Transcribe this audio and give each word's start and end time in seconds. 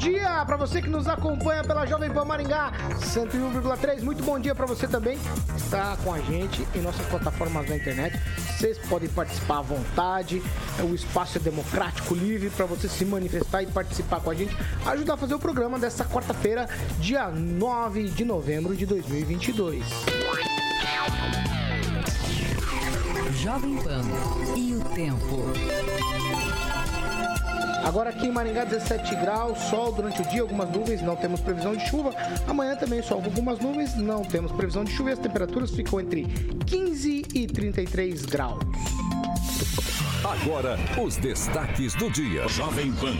Dia 0.00 0.42
para 0.46 0.56
você 0.56 0.80
que 0.80 0.88
nos 0.88 1.06
acompanha 1.06 1.62
pela 1.62 1.84
Jovem 1.84 2.10
Pan 2.10 2.24
Maringá 2.24 2.72
101,3. 3.00 4.00
Muito 4.00 4.24
bom 4.24 4.40
dia 4.40 4.54
para 4.54 4.64
você 4.64 4.88
também 4.88 5.18
que 5.18 5.60
está 5.60 5.94
com 6.02 6.14
a 6.14 6.18
gente 6.20 6.66
em 6.74 6.80
nossas 6.80 7.04
plataformas 7.06 7.68
na 7.68 7.76
internet. 7.76 8.18
Vocês 8.56 8.78
podem 8.78 9.10
participar 9.10 9.58
à 9.58 9.60
vontade. 9.60 10.42
O 10.82 10.94
espaço 10.94 11.36
é 11.36 11.40
democrático, 11.40 12.14
livre 12.14 12.48
para 12.48 12.64
você 12.64 12.88
se 12.88 13.04
manifestar 13.04 13.62
e 13.62 13.66
participar 13.66 14.20
com 14.20 14.30
a 14.30 14.34
gente, 14.34 14.56
ajudar 14.86 15.14
a 15.14 15.16
fazer 15.18 15.34
o 15.34 15.38
programa 15.38 15.78
dessa 15.78 16.02
quarta-feira, 16.02 16.66
dia 16.98 17.28
9 17.28 18.04
de 18.04 18.24
novembro 18.24 18.74
de 18.74 18.86
2022. 18.86 19.84
Jovem 23.36 23.76
Pan 23.76 24.02
e 24.56 24.74
o 24.76 24.80
tempo. 24.94 26.19
Agora 27.84 28.10
aqui 28.10 28.26
em 28.26 28.30
Maringá, 28.30 28.64
17 28.64 29.14
graus, 29.16 29.58
sol 29.70 29.92
durante 29.92 30.20
o 30.20 30.24
dia, 30.26 30.42
algumas 30.42 30.68
nuvens, 30.70 31.02
não 31.02 31.16
temos 31.16 31.40
previsão 31.40 31.74
de 31.74 31.88
chuva. 31.88 32.14
Amanhã 32.46 32.76
também 32.76 33.02
sol 33.02 33.20
com 33.20 33.26
algumas 33.26 33.58
nuvens, 33.58 33.96
não 33.96 34.22
temos 34.22 34.52
previsão 34.52 34.84
de 34.84 34.92
chuva 34.92 35.10
e 35.10 35.12
as 35.14 35.18
temperaturas 35.18 35.70
ficam 35.70 36.00
entre 36.00 36.24
15 36.66 37.26
e 37.34 37.46
33 37.46 38.26
graus. 38.26 38.60
Agora, 40.24 40.78
os 41.02 41.16
destaques 41.16 41.94
do 41.94 42.10
dia. 42.10 42.46
Jovem 42.48 42.92
Pan. 42.92 43.16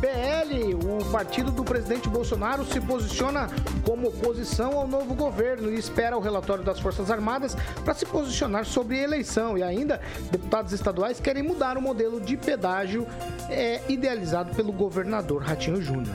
PL, 0.00 0.74
o 0.74 1.04
partido 1.10 1.50
do 1.50 1.64
presidente 1.64 2.08
Bolsonaro, 2.08 2.64
se 2.64 2.80
posiciona 2.80 3.48
como 3.84 4.08
oposição 4.08 4.72
ao 4.72 4.86
novo 4.86 5.14
governo 5.14 5.70
e 5.70 5.78
espera 5.78 6.16
o 6.16 6.20
relatório 6.20 6.64
das 6.64 6.78
Forças 6.78 7.10
Armadas 7.10 7.56
para 7.84 7.94
se 7.94 8.06
posicionar 8.06 8.64
sobre 8.64 8.98
eleição. 8.98 9.58
E 9.58 9.62
ainda, 9.62 10.00
deputados 10.30 10.72
estaduais 10.72 11.20
querem 11.20 11.42
mudar 11.42 11.76
o 11.76 11.82
modelo 11.82 12.20
de 12.20 12.36
pedágio 12.36 13.06
é, 13.48 13.80
idealizado 13.88 14.54
pelo 14.54 14.72
governador 14.72 15.42
Ratinho 15.42 15.82
Júnior. 15.82 16.14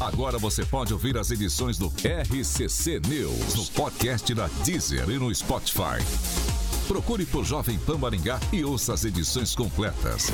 Agora 0.00 0.38
você 0.38 0.64
pode 0.64 0.92
ouvir 0.92 1.16
as 1.16 1.30
edições 1.30 1.78
do 1.78 1.86
RCC 1.86 3.00
News 3.08 3.54
no 3.54 3.64
podcast 3.66 4.34
da 4.34 4.48
Deezer 4.64 5.08
e 5.08 5.18
no 5.18 5.34
Spotify. 5.34 6.53
Procure 6.88 7.24
por 7.24 7.44
Jovem 7.44 7.78
Pan 7.78 7.96
Maringá 7.98 8.38
e 8.52 8.64
ouça 8.64 8.92
as 8.92 9.04
edições 9.04 9.54
completas. 9.54 10.30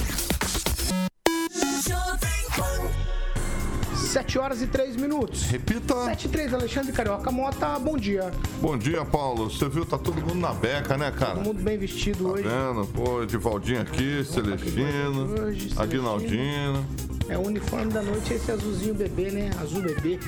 7 3.95 4.39
horas 4.41 4.61
e 4.61 4.67
3 4.67 4.97
minutos. 4.97 5.43
Repita. 5.45 5.95
7 6.07 6.25
e 6.27 6.29
3, 6.31 6.55
Alexandre 6.55 6.93
Carioca 6.93 7.31
Mota, 7.31 7.79
bom 7.79 7.97
dia. 7.97 8.33
Bom 8.61 8.77
dia, 8.77 9.05
Paulo. 9.05 9.49
Você 9.49 9.69
viu, 9.69 9.87
tá 9.87 9.97
todo 9.97 10.21
mundo 10.21 10.35
na 10.35 10.53
beca, 10.53 10.97
né, 10.99 11.13
cara? 11.13 11.35
Todo 11.37 11.45
mundo 11.47 11.63
bem 11.63 11.79
vestido 11.79 12.25
Tá 12.25 12.31
hoje. 12.31 12.43
vendo? 12.43 12.87
Pô, 12.89 13.23
Edivaldinho 13.23 13.81
aqui, 13.83 14.25
Celestino, 14.25 15.27
hoje, 15.33 15.71
Celestino. 15.71 15.81
Aguinaldino. 15.81 16.87
É 17.31 17.39
o 17.39 17.43
uniforme 17.47 17.93
da 17.93 18.03
noite, 18.03 18.35
esse 18.35 18.51
azulzinho 18.51 18.93
bebê, 18.95 19.31
né? 19.31 19.51
Azul 19.63 19.83
bebê. 19.83 20.19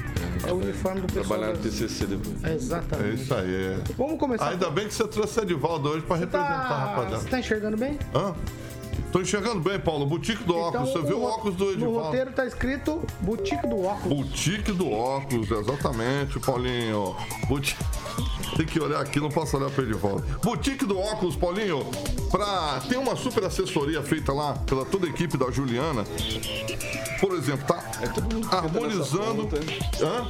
É 0.46 0.52
o 0.52 0.56
uniforme 0.56 1.00
do 1.00 1.06
pessoal. 1.08 1.24
Trabalhar 1.24 1.52
no 1.54 1.58
TCC 1.58 2.06
depois. 2.06 2.44
É 2.44 2.54
Exatamente. 2.54 3.22
isso 3.22 3.34
aí. 3.34 3.82
Vamos 3.98 4.18
começar. 4.20 4.50
Ainda 4.50 4.70
bem 4.70 4.86
que 4.86 4.94
você 4.94 5.08
trouxe 5.08 5.40
Edivaldo 5.40 5.88
hoje 5.88 6.02
pra 6.02 6.16
representar 6.16 6.54
a 6.54 6.68
Tá... 6.68 6.74
Você 6.78 6.84
rapaziada. 7.00 7.24
tá 7.28 7.38
enxergando 7.40 7.76
bem? 7.76 7.98
Hã? 8.14 8.34
Tô 9.10 9.20
enxergando 9.20 9.60
bem, 9.60 9.78
Paulo. 9.80 10.06
Boutique 10.06 10.44
do 10.44 10.56
óculos. 10.56 10.90
Você 10.92 11.02
viu 11.02 11.18
o 11.18 11.22
óculos 11.24 11.56
do 11.56 11.64
No 11.64 11.72
Edivaldo? 11.72 11.98
roteiro 12.06 12.32
tá 12.32 12.46
escrito 12.46 13.02
Boutique 13.20 13.66
do 13.66 13.82
Óculos. 13.84 14.16
Boutique 14.18 14.72
do 14.72 14.90
óculos, 14.90 15.50
exatamente, 15.50 16.38
Paulinho. 16.40 17.16
Boutique... 17.48 17.82
Tem 18.56 18.66
que 18.66 18.78
olhar 18.80 19.00
aqui, 19.00 19.18
não 19.20 19.30
posso 19.30 19.56
olhar 19.56 19.70
para 19.70 19.82
ele 19.84 19.94
de 19.94 19.98
volta. 19.98 20.22
Boutique 20.42 20.84
do 20.84 20.98
óculos, 20.98 21.36
Paulinho. 21.36 21.84
Pra... 22.30 22.80
Tem 22.88 22.98
uma 22.98 23.16
super 23.16 23.44
assessoria 23.44 24.02
feita 24.02 24.32
lá 24.32 24.54
pela 24.66 24.84
toda 24.84 25.06
a 25.06 25.10
equipe 25.10 25.36
da 25.36 25.50
Juliana. 25.50 26.04
Por 27.20 27.34
exemplo, 27.34 27.64
tá 27.66 27.82
É 28.02 28.06
todo 28.08 28.22
mundo 28.34 28.48
que 28.48 28.50
senta 28.50 28.56
harmonizando. 28.56 29.44
nessa 29.44 29.56
ponta, 29.56 30.04
Hã? 30.04 30.26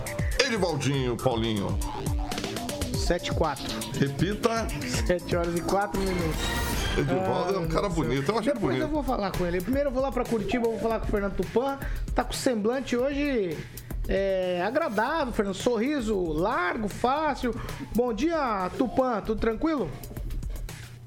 Edivaldinho 0.44 1.16
Paulinho. 1.16 1.78
7 2.94 3.28
e 3.28 3.34
4. 3.34 3.64
Repita, 4.00 4.66
7 5.06 5.36
horas 5.36 5.56
e 5.56 5.60
4 5.60 6.00
minutos. 6.00 6.76
Edivaldo 6.98 7.54
é 7.54 7.58
um 7.58 7.68
cara 7.68 7.88
bonito, 7.88 8.30
eu 8.30 8.38
achei 8.38 8.52
Depois 8.52 8.78
eu 8.78 8.88
bonito. 8.88 8.94
vou 8.94 9.02
falar 9.02 9.30
com 9.30 9.44
ele. 9.46 9.60
Primeiro 9.60 9.90
eu 9.90 9.92
vou 9.92 10.02
lá 10.02 10.10
pra 10.10 10.24
Curitiba, 10.24 10.66
vou 10.66 10.78
falar 10.78 10.98
com 11.00 11.06
o 11.06 11.10
Fernando 11.10 11.36
Tupan. 11.36 11.78
Tá 12.14 12.24
com 12.24 12.32
semblante 12.32 12.96
hoje 12.96 13.56
é, 14.08 14.62
agradável, 14.64 15.32
Fernando. 15.32 15.54
Sorriso 15.54 16.32
largo, 16.32 16.88
fácil. 16.88 17.54
Bom 17.94 18.12
dia, 18.12 18.70
Tupan. 18.78 19.20
Tudo 19.20 19.40
tranquilo? 19.40 19.90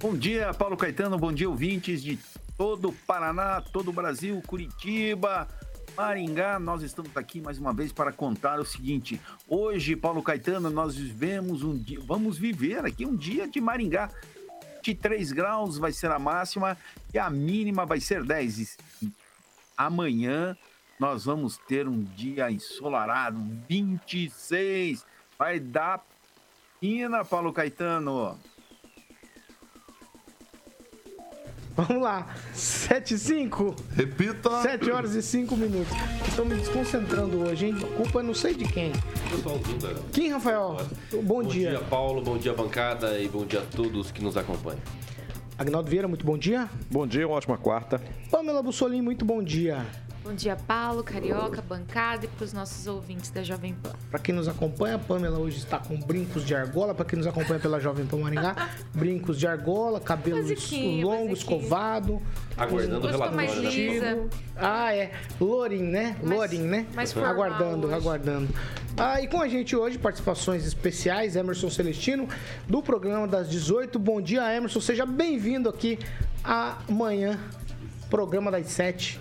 Bom 0.01 0.15
dia, 0.15 0.53
Paulo 0.53 0.77
Caetano. 0.77 1.17
Bom 1.17 1.33
dia, 1.33 1.49
ouvintes 1.49 2.01
de 2.01 2.17
todo 2.57 2.87
o 2.87 2.93
Paraná, 2.93 3.59
todo 3.59 3.89
o 3.89 3.93
Brasil, 3.93 4.41
Curitiba, 4.47 5.45
Maringá. 5.93 6.57
Nós 6.57 6.83
estamos 6.83 7.15
aqui 7.17 7.41
mais 7.41 7.57
uma 7.59 7.73
vez 7.73 7.91
para 7.91 8.13
contar 8.13 8.61
o 8.61 8.65
seguinte. 8.65 9.19
Hoje, 9.45 9.97
Paulo 9.97 10.23
Caetano, 10.23 10.69
nós 10.69 10.95
vivemos 10.95 11.63
um 11.63 11.77
dia, 11.77 11.99
vamos 11.99 12.37
viver 12.37 12.85
aqui 12.85 13.05
um 13.05 13.13
dia 13.13 13.45
de 13.45 13.59
Maringá. 13.59 14.09
23 14.77 15.33
graus 15.33 15.77
vai 15.77 15.91
ser 15.91 16.09
a 16.11 16.17
máxima 16.17 16.77
e 17.13 17.19
a 17.19 17.29
mínima 17.29 17.85
vai 17.85 17.99
ser 17.99 18.23
10. 18.23 18.77
E 19.01 19.11
Amanhã 19.75 20.57
nós 20.97 21.25
vamos 21.25 21.57
ter 21.57 21.89
um 21.89 22.01
dia 22.01 22.49
ensolarado, 22.49 23.37
26. 23.67 25.05
Vai 25.37 25.59
dar 25.59 26.01
pina, 26.79 27.25
Paulo 27.25 27.51
Caetano. 27.51 28.39
Vamos 31.87 32.03
lá. 32.03 32.27
7 32.53 33.13
e 33.13 33.17
5. 33.17 33.75
Repita. 33.95 34.61
7 34.63 34.91
horas 34.91 35.15
e 35.15 35.21
5 35.21 35.55
minutos. 35.55 35.95
Estou 36.27 36.45
me 36.45 36.55
desconcentrando 36.55 37.39
hoje, 37.39 37.67
hein? 37.67 37.75
Culpa 37.95 38.21
não 38.21 38.33
sei 38.33 38.53
de 38.53 38.65
quem. 38.65 38.91
Pessoal, 39.31 39.57
Duda. 39.59 39.95
Quem, 40.11 40.29
Rafael? 40.29 40.77
Bom, 41.11 41.21
Bom 41.23 41.43
dia. 41.43 41.71
dia, 41.71 41.79
Paulo. 41.79 42.21
Bom 42.21 42.37
dia, 42.37 42.53
bancada. 42.53 43.17
E 43.17 43.29
bom 43.29 43.45
dia 43.45 43.59
a 43.61 43.65
todos 43.75 44.11
que 44.11 44.21
nos 44.21 44.35
acompanham. 44.35 44.81
Agnaldo 45.57 45.89
Vieira, 45.89 46.07
muito 46.07 46.25
bom 46.25 46.37
dia. 46.37 46.69
Bom 46.91 47.07
dia, 47.07 47.25
uma 47.25 47.37
ótima 47.37 47.57
quarta. 47.57 48.01
Pamela 48.29 48.61
Bussolini, 48.61 49.01
muito 49.01 49.23
bom 49.23 49.41
dia. 49.41 49.85
Bom 50.29 50.35
dia, 50.35 50.55
Paulo, 50.55 51.03
Carioca, 51.03 51.59
bancada 51.59 52.25
e 52.25 52.27
para 52.27 52.45
os 52.45 52.53
nossos 52.53 52.85
ouvintes 52.85 53.31
da 53.31 53.41
Jovem 53.41 53.73
Pan. 53.73 53.93
Para 54.11 54.19
quem 54.19 54.35
nos 54.35 54.47
acompanha, 54.47 54.93
a 54.93 54.99
Pamela 54.99 55.39
hoje 55.39 55.57
está 55.57 55.79
com 55.79 55.99
brincos 55.99 56.45
de 56.45 56.53
argola. 56.53 56.93
Para 56.93 57.03
quem 57.03 57.17
nos 57.17 57.25
acompanha 57.25 57.59
pela 57.59 57.79
Jovem 57.79 58.05
Pan 58.05 58.17
Maringá, 58.17 58.69
brincos 58.93 59.39
de 59.39 59.47
argola, 59.47 59.99
cabelo 59.99 60.47
longo, 61.01 61.33
escovado. 61.33 62.21
Aguardando 62.55 63.07
o 63.07 63.35
mais 63.35 63.51
relatório, 63.55 63.63
né? 63.63 63.69
lisa? 63.71 64.27
Ah, 64.55 64.93
é. 64.93 65.13
Lorin, 65.41 65.81
né? 65.81 66.15
Mais- 66.21 66.39
Lorin, 66.39 66.61
né? 66.67 66.85
mais 66.93 67.11
formal 67.11 67.31
Aguardando, 67.31 67.87
hoje. 67.87 67.95
aguardando. 67.95 68.49
Ah, 68.95 69.19
e 69.19 69.27
com 69.27 69.41
a 69.41 69.47
gente 69.47 69.75
hoje, 69.75 69.97
participações 69.97 70.63
especiais, 70.63 71.35
Emerson 71.35 71.71
Celestino, 71.71 72.29
do 72.67 72.83
programa 72.83 73.27
das 73.27 73.49
18. 73.49 73.97
Bom 73.97 74.21
dia, 74.21 74.55
Emerson. 74.55 74.79
Seja 74.79 75.07
bem-vindo 75.07 75.67
aqui 75.67 75.97
amanhã, 76.43 77.39
programa 78.11 78.51
das 78.51 78.67
7. 78.67 79.19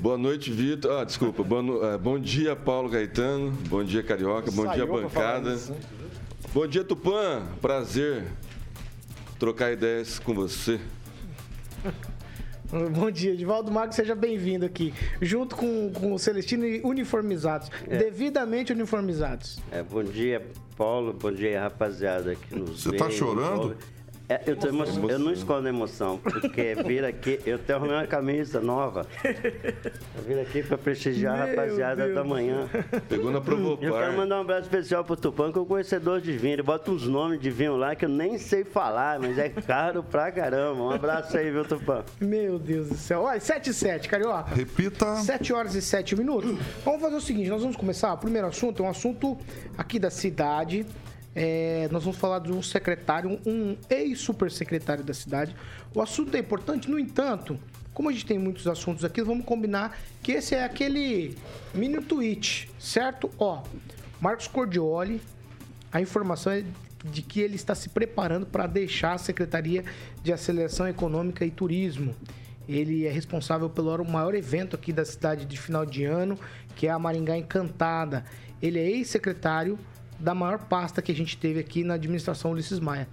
Boa 0.00 0.16
noite, 0.16 0.50
Vitor. 0.50 0.92
Ah, 1.00 1.04
desculpa. 1.04 1.44
No- 1.62 1.84
eh, 1.84 1.98
Bom 1.98 2.18
dia, 2.18 2.56
Paulo 2.56 2.88
Gaetano. 2.88 3.50
Bom 3.68 3.84
dia, 3.84 4.02
Carioca. 4.02 4.50
Bom 4.50 4.66
dia, 4.66 4.86
bancada. 4.86 5.58
Bom 6.54 6.66
dia, 6.66 6.82
Tupã. 6.82 7.42
Prazer 7.60 8.24
trocar 9.38 9.72
ideias 9.72 10.18
com 10.18 10.32
você. 10.32 10.80
Bom 12.94 13.10
dia, 13.10 13.32
Edivaldo 13.32 13.70
Magro, 13.72 13.92
seja 13.92 14.14
bem-vindo 14.14 14.64
aqui. 14.64 14.94
Junto 15.20 15.56
com, 15.56 15.90
com 15.92 16.14
o 16.14 16.18
Celestino 16.20 16.64
e 16.64 16.80
uniformizados, 16.84 17.68
devidamente 17.88 18.72
uniformizados. 18.72 19.58
É, 19.72 19.82
bom 19.82 20.04
dia, 20.04 20.46
Paulo. 20.76 21.12
Bom 21.12 21.32
dia, 21.32 21.62
rapaziada 21.62 22.36
que 22.36 22.54
nos 22.54 22.84
Você 22.84 22.96
tá 22.96 23.10
chorando? 23.10 23.76
É, 24.30 24.40
eu, 24.46 24.54
tô 24.54 24.68
emo- 24.68 24.84
eu 25.10 25.18
não 25.18 25.32
escondo 25.32 25.66
a 25.66 25.70
emoção, 25.70 26.16
porque 26.18 26.76
vir 26.86 27.04
aqui, 27.04 27.40
eu 27.44 27.58
tenho 27.58 27.80
uma 27.84 28.06
camisa 28.06 28.60
nova. 28.60 29.04
Eu 29.24 30.22
vim 30.22 30.40
aqui 30.40 30.62
para 30.62 30.78
prestigiar 30.78 31.34
a 31.34 31.46
Meu 31.46 31.56
rapaziada 31.56 32.04
Deus 32.04 32.14
da 32.14 32.22
manhã. 32.22 32.68
Pegou 33.08 33.32
na 33.32 33.38
Eu 33.80 33.92
quero 33.92 34.16
mandar 34.16 34.38
um 34.38 34.42
abraço 34.42 34.62
especial 34.62 35.02
pro 35.04 35.16
Tupã, 35.16 35.50
que 35.50 35.58
é 35.58 35.60
o 35.60 35.66
conhecedor 35.66 36.20
de 36.20 36.30
vinho. 36.36 36.52
Ele 36.52 36.62
bota 36.62 36.92
uns 36.92 37.08
nomes 37.08 37.40
de 37.40 37.50
vinho 37.50 37.74
lá 37.74 37.96
que 37.96 38.04
eu 38.04 38.08
nem 38.08 38.38
sei 38.38 38.62
falar, 38.62 39.18
mas 39.18 39.36
é 39.36 39.48
caro 39.48 40.00
pra 40.04 40.30
caramba. 40.30 40.80
Um 40.80 40.90
abraço 40.90 41.36
aí, 41.36 41.50
viu, 41.50 41.64
Tupã? 41.64 42.04
Meu 42.20 42.56
Deus 42.56 42.88
do 42.88 42.94
céu. 42.94 43.22
Olha, 43.22 43.40
7 43.40 43.70
e 43.70 43.74
7, 43.74 44.08
Carioca. 44.08 44.54
Repita. 44.54 45.16
7 45.16 45.52
horas 45.52 45.74
e 45.74 45.82
7 45.82 46.14
minutos. 46.14 46.56
Vamos 46.84 47.00
fazer 47.00 47.16
o 47.16 47.20
seguinte, 47.20 47.50
nós 47.50 47.62
vamos 47.62 47.76
começar. 47.76 48.12
O 48.12 48.18
primeiro 48.18 48.46
assunto 48.46 48.80
é 48.84 48.86
um 48.86 48.90
assunto 48.90 49.36
aqui 49.76 49.98
da 49.98 50.08
cidade. 50.08 50.86
É, 51.34 51.88
nós 51.92 52.02
vamos 52.02 52.18
falar 52.18 52.40
de 52.40 52.52
um 52.52 52.62
secretário, 52.62 53.38
um 53.46 53.76
ex-supersecretário 53.88 55.04
da 55.04 55.14
cidade. 55.14 55.54
O 55.94 56.00
assunto 56.00 56.34
é 56.34 56.40
importante, 56.40 56.90
no 56.90 56.98
entanto, 56.98 57.58
como 57.94 58.08
a 58.08 58.12
gente 58.12 58.26
tem 58.26 58.38
muitos 58.38 58.66
assuntos 58.66 59.04
aqui, 59.04 59.22
vamos 59.22 59.44
combinar 59.44 59.98
que 60.22 60.32
esse 60.32 60.54
é 60.54 60.64
aquele 60.64 61.36
mini 61.74 62.00
tweet, 62.00 62.70
certo? 62.78 63.30
Ó, 63.38 63.62
Marcos 64.20 64.48
Cordioli, 64.48 65.20
a 65.92 66.00
informação 66.00 66.52
é 66.52 66.64
de 67.04 67.22
que 67.22 67.40
ele 67.40 67.56
está 67.56 67.74
se 67.74 67.88
preparando 67.88 68.46
para 68.46 68.66
deixar 68.66 69.14
a 69.14 69.18
Secretaria 69.18 69.84
de 70.22 70.32
Aceleração 70.32 70.86
Econômica 70.86 71.44
e 71.44 71.50
Turismo. 71.50 72.14
Ele 72.68 73.06
é 73.06 73.10
responsável 73.10 73.68
pelo 73.68 74.04
maior 74.04 74.34
evento 74.34 74.76
aqui 74.76 74.92
da 74.92 75.04
cidade 75.04 75.44
de 75.44 75.58
final 75.58 75.84
de 75.84 76.04
ano, 76.04 76.38
que 76.76 76.86
é 76.86 76.90
a 76.90 76.98
Maringá 76.98 77.36
Encantada. 77.36 78.24
Ele 78.62 78.78
é 78.78 78.88
ex-secretário 78.88 79.78
da 80.20 80.34
maior 80.34 80.58
pasta 80.58 81.00
que 81.00 81.10
a 81.10 81.14
gente 81.14 81.36
teve 81.36 81.60
aqui 81.60 81.82
na 81.82 81.94
administração 81.94 82.52
Ulisses 82.52 82.78
Maia. 82.78 83.08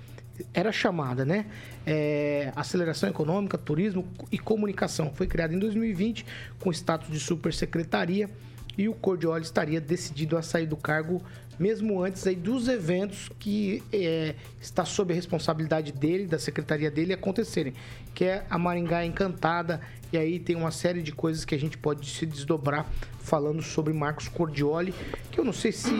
Era 0.53 0.71
chamada, 0.71 1.25
né? 1.25 1.47
É, 1.85 2.51
Aceleração 2.55 3.09
Econômica, 3.09 3.57
Turismo 3.57 4.07
e 4.31 4.37
Comunicação. 4.37 5.11
Foi 5.13 5.25
criada 5.25 5.53
em 5.53 5.59
2020 5.59 6.25
com 6.59 6.71
status 6.71 7.09
de 7.09 7.19
supersecretaria 7.19 8.29
e 8.77 8.87
o 8.87 8.93
Cordioli 8.93 9.43
estaria 9.43 9.81
decidido 9.81 10.37
a 10.37 10.43
sair 10.43 10.67
do 10.67 10.77
cargo 10.77 11.23
mesmo 11.59 12.03
antes 12.03 12.25
aí 12.27 12.35
dos 12.35 12.67
eventos 12.67 13.29
que 13.39 13.83
é, 13.91 14.35
está 14.61 14.85
sob 14.85 15.13
a 15.13 15.15
responsabilidade 15.15 15.91
dele, 15.91 16.25
da 16.25 16.39
secretaria 16.39 16.91
dele, 16.91 17.13
acontecerem, 17.13 17.73
que 18.13 18.25
é 18.25 18.45
a 18.49 18.57
Maringá 18.57 19.05
Encantada, 19.05 19.81
e 20.11 20.17
aí 20.17 20.39
tem 20.39 20.55
uma 20.55 20.71
série 20.71 21.01
de 21.01 21.11
coisas 21.11 21.43
que 21.43 21.53
a 21.53 21.59
gente 21.59 21.77
pode 21.77 22.09
se 22.09 22.25
desdobrar 22.25 22.89
falando 23.19 23.61
sobre 23.61 23.93
Marcos 23.93 24.29
Cordioli, 24.29 24.93
que 25.31 25.39
eu 25.39 25.43
não 25.43 25.51
sei 25.51 25.71
se 25.71 25.91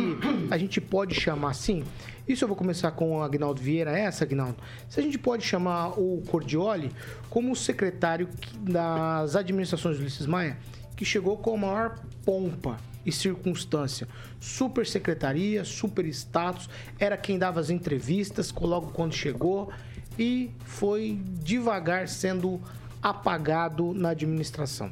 a 0.49 0.57
gente 0.57 0.79
pode 0.79 1.13
chamar 1.13 1.51
assim. 1.51 1.83
Isso 2.27 2.43
eu 2.43 2.47
vou 2.47 2.57
começar 2.57 2.91
com 2.91 3.17
o 3.17 3.21
Agnaldo 3.21 3.61
Vieira, 3.61 3.97
essa, 3.97 4.23
Agnaldo. 4.23 4.57
Se 4.89 4.99
a 4.99 5.03
gente 5.03 5.17
pode 5.17 5.45
chamar 5.45 5.99
o 5.99 6.21
Cordioli 6.27 6.91
como 7.29 7.55
secretário 7.55 8.29
das 8.61 9.35
administrações 9.35 9.97
do 9.97 10.01
Ulisses 10.01 10.25
Maia, 10.25 10.57
que 10.95 11.05
chegou 11.05 11.37
com 11.37 11.53
a 11.53 11.57
maior 11.57 11.99
pompa 12.25 12.77
e 13.07 13.11
circunstância. 13.11 14.05
Super 14.37 14.85
secretaria, 14.85 15.63
super 15.63 16.05
status, 16.07 16.69
era 16.99 17.15
quem 17.15 17.39
dava 17.39 17.61
as 17.61 17.69
entrevistas 17.69 18.53
logo 18.53 18.87
quando 18.87 19.13
chegou 19.13 19.71
e 20.19 20.51
foi 20.65 21.21
devagar 21.39 22.09
sendo 22.09 22.61
apagado 23.01 23.93
na 23.93 24.09
administração. 24.09 24.91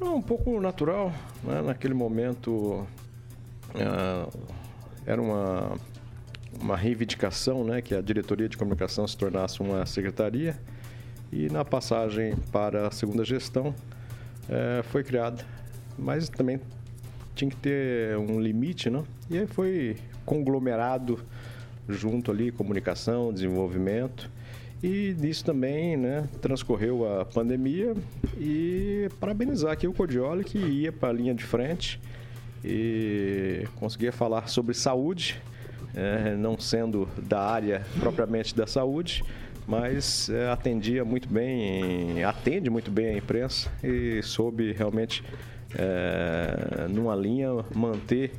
Um 0.00 0.22
pouco 0.22 0.60
natural, 0.60 1.12
né? 1.42 1.62
naquele 1.62 1.94
momento 1.94 2.86
ah, 3.74 4.28
era 5.04 5.20
uma, 5.20 5.76
uma 6.60 6.76
reivindicação 6.76 7.64
né? 7.64 7.82
que 7.82 7.92
a 7.94 8.00
diretoria 8.00 8.48
de 8.48 8.56
comunicação 8.56 9.04
se 9.08 9.16
tornasse 9.16 9.60
uma 9.60 9.84
secretaria 9.84 10.56
e 11.32 11.48
na 11.48 11.64
passagem 11.64 12.36
para 12.52 12.86
a 12.86 12.90
segunda 12.92 13.24
gestão 13.24 13.74
eh, 14.48 14.82
foi 14.84 15.02
criada, 15.02 15.44
mas 15.98 16.28
também 16.28 16.60
tinha 17.34 17.50
que 17.50 17.56
ter 17.56 18.16
um 18.16 18.40
limite, 18.40 18.88
né? 18.90 19.02
E 19.30 19.38
aí 19.38 19.46
foi 19.46 19.96
conglomerado 20.24 21.18
junto 21.88 22.30
ali 22.30 22.50
comunicação, 22.50 23.32
desenvolvimento 23.32 24.30
e 24.82 25.16
nisso 25.18 25.44
também, 25.44 25.96
né, 25.96 26.28
transcorreu 26.42 27.20
a 27.20 27.24
pandemia 27.24 27.94
e 28.38 29.08
parabenizar 29.18 29.72
aqui 29.72 29.88
o 29.88 29.92
Cordioli 29.92 30.44
que 30.44 30.58
ia 30.58 30.92
para 30.92 31.08
a 31.08 31.12
linha 31.12 31.34
de 31.34 31.44
frente 31.44 32.00
e 32.64 33.66
conseguia 33.76 34.12
falar 34.12 34.48
sobre 34.48 34.74
saúde, 34.74 35.40
eh, 35.94 36.36
não 36.36 36.58
sendo 36.58 37.08
da 37.22 37.40
área 37.40 37.86
propriamente 37.98 38.54
da 38.54 38.66
saúde, 38.66 39.24
mas 39.66 40.28
eh, 40.28 40.50
atendia 40.50 41.04
muito 41.04 41.28
bem, 41.28 42.22
atende 42.22 42.68
muito 42.68 42.90
bem 42.90 43.14
a 43.14 43.18
imprensa 43.18 43.70
e 43.82 44.22
soube 44.22 44.72
realmente 44.72 45.24
eh, 45.74 46.86
numa 46.88 47.14
linha 47.14 47.48
manter 47.74 48.32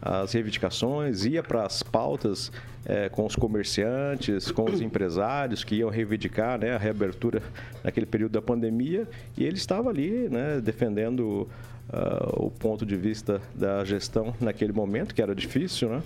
as 0.00 0.32
reivindicações, 0.32 1.24
ia 1.24 1.42
para 1.42 1.64
as 1.64 1.82
pautas 1.82 2.52
eh, 2.84 3.08
com 3.08 3.24
os 3.24 3.34
comerciantes, 3.34 4.50
com 4.50 4.64
os 4.64 4.80
empresários 4.80 5.64
que 5.64 5.76
iam 5.76 5.88
reivindicar 5.88 6.58
né, 6.58 6.74
a 6.74 6.78
reabertura 6.78 7.42
naquele 7.82 8.06
período 8.06 8.32
da 8.32 8.42
pandemia 8.42 9.08
e 9.36 9.44
ele 9.44 9.56
estava 9.56 9.88
ali 9.88 10.28
né, 10.28 10.60
defendendo 10.60 11.48
ah, 11.90 12.34
o 12.36 12.50
ponto 12.50 12.84
de 12.84 12.96
vista 12.96 13.40
da 13.54 13.84
gestão 13.84 14.34
naquele 14.40 14.72
momento, 14.72 15.14
que 15.14 15.22
era 15.22 15.34
difícil, 15.34 15.88
né? 15.88 16.02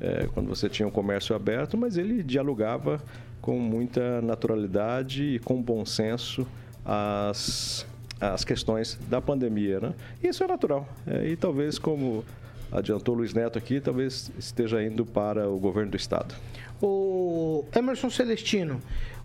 eh, 0.00 0.28
quando 0.32 0.48
você 0.48 0.68
tinha 0.68 0.88
o 0.88 0.90
comércio 0.90 1.36
aberto, 1.36 1.76
mas 1.76 1.96
ele 1.96 2.22
dialogava 2.22 3.00
com 3.40 3.58
muita 3.58 4.20
naturalidade 4.22 5.22
e 5.22 5.38
com 5.38 5.60
bom 5.60 5.84
senso 5.84 6.46
as, 6.84 7.86
as 8.20 8.44
questões 8.44 8.98
da 9.08 9.20
pandemia. 9.20 9.80
Né? 9.80 9.94
Isso 10.22 10.44
é 10.44 10.46
natural. 10.46 10.86
Eh, 11.06 11.30
e 11.30 11.36
talvez, 11.36 11.78
como 11.78 12.24
adiantou 12.70 13.14
Luiz 13.14 13.32
Neto 13.32 13.58
aqui, 13.58 13.80
talvez 13.80 14.30
esteja 14.38 14.82
indo 14.82 15.04
para 15.04 15.48
o 15.48 15.58
governo 15.58 15.90
do 15.90 15.96
Estado. 15.96 16.34
O 16.82 17.64
Emerson 17.74 18.08
Celestino, 18.08 18.80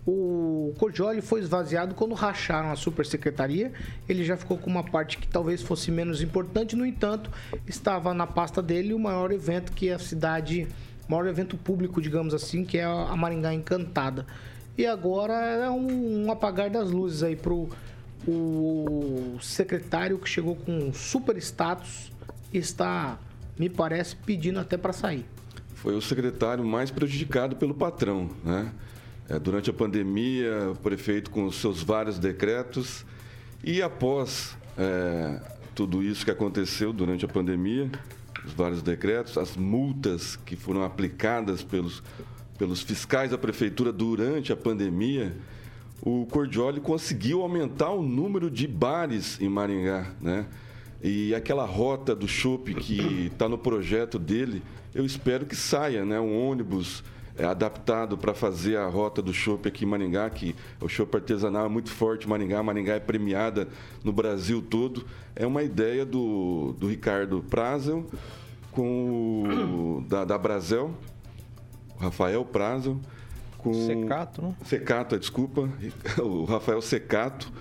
o 0.06 0.72
Cordioli 0.78 1.20
foi 1.20 1.40
esvaziado 1.40 1.94
quando 1.94 2.14
racharam 2.14 2.70
a 2.70 2.76
supersecretaria. 2.76 3.72
Ele 4.08 4.24
já 4.24 4.36
ficou 4.36 4.56
com 4.56 4.70
uma 4.70 4.84
parte 4.84 5.18
que 5.18 5.26
talvez 5.26 5.62
fosse 5.62 5.90
menos 5.90 6.22
importante, 6.22 6.76
no 6.76 6.86
entanto, 6.86 7.30
estava 7.66 8.14
na 8.14 8.26
pasta 8.26 8.62
dele 8.62 8.94
o 8.94 8.98
maior 8.98 9.32
evento 9.32 9.72
que 9.72 9.90
a 9.90 9.98
cidade, 9.98 10.68
o 11.08 11.10
maior 11.10 11.26
evento 11.26 11.56
público, 11.56 12.00
digamos 12.00 12.34
assim, 12.34 12.64
que 12.64 12.78
é 12.78 12.84
a 12.84 13.16
Maringá 13.16 13.52
Encantada. 13.52 14.26
E 14.78 14.86
agora 14.86 15.34
é 15.34 15.70
um, 15.70 16.26
um 16.26 16.30
apagar 16.30 16.68
das 16.68 16.90
luzes 16.90 17.22
aí 17.22 17.34
pro 17.34 17.70
o 18.26 19.38
secretário 19.40 20.18
que 20.18 20.28
chegou 20.28 20.56
com 20.56 20.92
super 20.92 21.36
status 21.36 22.10
está, 22.52 23.18
me 23.58 23.68
parece, 23.68 24.16
pedindo 24.16 24.58
até 24.58 24.76
para 24.76 24.92
sair. 24.92 25.24
Foi 25.74 25.94
o 25.94 26.00
secretário 26.00 26.64
mais 26.64 26.90
prejudicado 26.90 27.56
pelo 27.56 27.74
patrão, 27.74 28.30
né? 28.44 28.72
É, 29.28 29.38
durante 29.38 29.68
a 29.70 29.72
pandemia, 29.72 30.70
o 30.70 30.76
prefeito 30.76 31.30
com 31.30 31.46
os 31.46 31.56
seus 31.56 31.82
vários 31.82 32.16
decretos 32.18 33.04
e 33.62 33.82
após 33.82 34.56
é, 34.78 35.40
tudo 35.74 36.02
isso 36.02 36.24
que 36.24 36.30
aconteceu 36.30 36.92
durante 36.92 37.24
a 37.24 37.28
pandemia, 37.28 37.90
os 38.44 38.52
vários 38.52 38.82
decretos, 38.82 39.36
as 39.36 39.56
multas 39.56 40.36
que 40.36 40.54
foram 40.54 40.84
aplicadas 40.84 41.62
pelos, 41.62 42.02
pelos 42.56 42.82
fiscais 42.82 43.32
da 43.32 43.38
prefeitura 43.38 43.92
durante 43.92 44.52
a 44.52 44.56
pandemia, 44.56 45.36
o 46.02 46.26
Cordioli 46.26 46.80
conseguiu 46.80 47.42
aumentar 47.42 47.90
o 47.90 48.02
número 48.02 48.50
de 48.50 48.66
bares 48.66 49.40
em 49.40 49.48
Maringá, 49.48 50.12
né? 50.20 50.46
E 51.02 51.34
aquela 51.34 51.64
rota 51.64 52.14
do 52.14 52.26
chopp 52.26 52.74
que 52.74 53.30
está 53.32 53.48
no 53.48 53.58
projeto 53.58 54.18
dele, 54.18 54.62
eu 54.94 55.04
espero 55.04 55.46
que 55.46 55.54
saia, 55.54 56.04
né? 56.04 56.18
Um 56.18 56.48
ônibus 56.48 57.04
é, 57.38 57.44
adaptado 57.44 58.16
para 58.16 58.32
fazer 58.32 58.76
a 58.76 58.86
rota 58.88 59.20
do 59.20 59.32
chopp 59.32 59.68
aqui 59.68 59.84
em 59.84 59.88
Maringá, 59.88 60.28
que 60.30 60.54
o 60.80 60.88
chopp 60.88 61.16
artesanal 61.16 61.66
é 61.66 61.68
muito 61.68 61.90
forte 61.90 62.26
em 62.26 62.30
Maringá, 62.30 62.62
Maringá 62.62 62.94
é 62.94 63.00
premiada 63.00 63.68
no 64.02 64.12
Brasil 64.12 64.62
todo. 64.62 65.04
É 65.34 65.46
uma 65.46 65.62
ideia 65.62 66.06
do, 66.06 66.74
do 66.78 66.88
Ricardo 66.88 67.44
Prazel 67.48 68.06
com 68.72 69.98
o, 70.00 70.04
da, 70.08 70.24
da 70.24 70.38
Brasel, 70.38 70.94
Rafael 71.98 72.44
Prazel, 72.44 72.98
com... 73.58 73.72
Secato, 73.72 74.42
né? 74.42 74.54
Secato, 74.64 75.18
desculpa. 75.18 75.68
O 76.22 76.44
Rafael 76.44 76.80
Secato, 76.80 77.52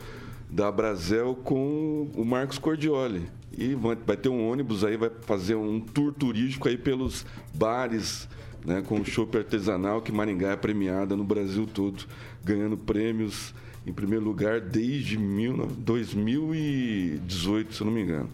da 0.50 0.72
Brasel, 0.72 1.36
com 1.36 2.10
o 2.16 2.24
Marcos 2.24 2.58
Cordioli. 2.58 3.24
E 3.58 3.74
vai, 3.74 4.18
ter 4.18 4.30
um 4.30 4.50
ônibus 4.50 4.84
aí, 4.84 4.98
vai 4.98 5.10
fazer 5.22 5.56
um 5.56 5.80
tour 5.80 6.14
turístico 6.14 6.68
aí 6.68 6.78
pelos 6.78 7.26
bares, 7.54 8.28
né, 8.66 8.84
com 8.86 9.00
o 9.00 9.06
chopp 9.06 9.38
artesanal, 9.38 10.02
que 10.02 10.12
Maringá 10.12 10.52
é 10.52 10.58
premiada 10.58 11.16
no 11.16 11.24
Brasil 11.24 11.66
todo, 11.66 12.06
ganhando 12.44 12.76
prêmios 12.76 13.54
em 13.86 13.94
primeiro 13.94 14.26
lugar 14.26 14.60
desde 14.60 15.18
mil, 15.18 15.68
2018, 15.78 17.74
se 17.74 17.82
eu 17.82 17.86
não 17.86 17.94
me 17.94 18.02
engano. 18.02 18.30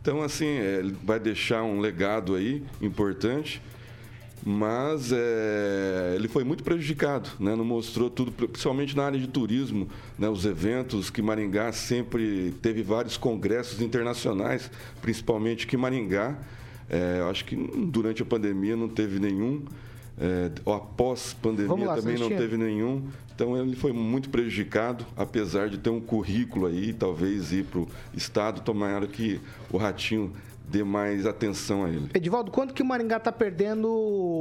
Então, 0.00 0.22
assim, 0.22 0.46
é, 0.46 0.82
vai 1.04 1.20
deixar 1.20 1.62
um 1.62 1.80
legado 1.80 2.34
aí 2.34 2.62
importante 2.80 3.60
mas 4.44 5.12
é, 5.12 6.14
ele 6.16 6.26
foi 6.26 6.42
muito 6.42 6.64
prejudicado, 6.64 7.30
né? 7.38 7.54
não 7.54 7.64
mostrou 7.64 8.10
tudo, 8.10 8.32
principalmente 8.32 8.96
na 8.96 9.04
área 9.04 9.18
de 9.18 9.28
turismo, 9.28 9.88
né? 10.18 10.28
os 10.28 10.44
eventos 10.44 11.10
que 11.10 11.22
Maringá 11.22 11.70
sempre 11.70 12.52
teve 12.60 12.82
vários 12.82 13.16
congressos 13.16 13.80
internacionais, 13.80 14.68
principalmente 15.00 15.66
que 15.66 15.76
Maringá, 15.76 16.36
é, 16.90 17.24
acho 17.30 17.44
que 17.44 17.54
durante 17.54 18.22
a 18.22 18.26
pandemia 18.26 18.74
não 18.74 18.88
teve 18.88 19.20
nenhum, 19.20 19.62
é, 20.18 20.50
após 20.66 21.34
pandemia 21.34 21.86
lá, 21.86 21.96
também 21.96 22.18
não 22.18 22.28
teve 22.28 22.56
nenhum, 22.56 23.02
então 23.34 23.56
ele 23.56 23.76
foi 23.76 23.92
muito 23.92 24.28
prejudicado, 24.28 25.06
apesar 25.16 25.68
de 25.68 25.78
ter 25.78 25.90
um 25.90 26.00
currículo 26.00 26.66
aí, 26.66 26.92
talvez 26.92 27.52
ir 27.52 27.64
para 27.64 27.80
o 27.80 27.88
Estado, 28.14 28.60
tomara 28.60 29.06
que 29.06 29.40
o 29.70 29.76
Ratinho 29.76 30.32
dê 30.72 30.82
mais 30.82 31.26
atenção 31.26 31.84
a 31.84 31.90
ele. 31.90 32.08
Edivaldo, 32.14 32.50
quanto 32.50 32.72
que 32.72 32.80
o 32.80 32.84
Maringá 32.84 33.18
está 33.18 33.30
perdendo 33.30 33.88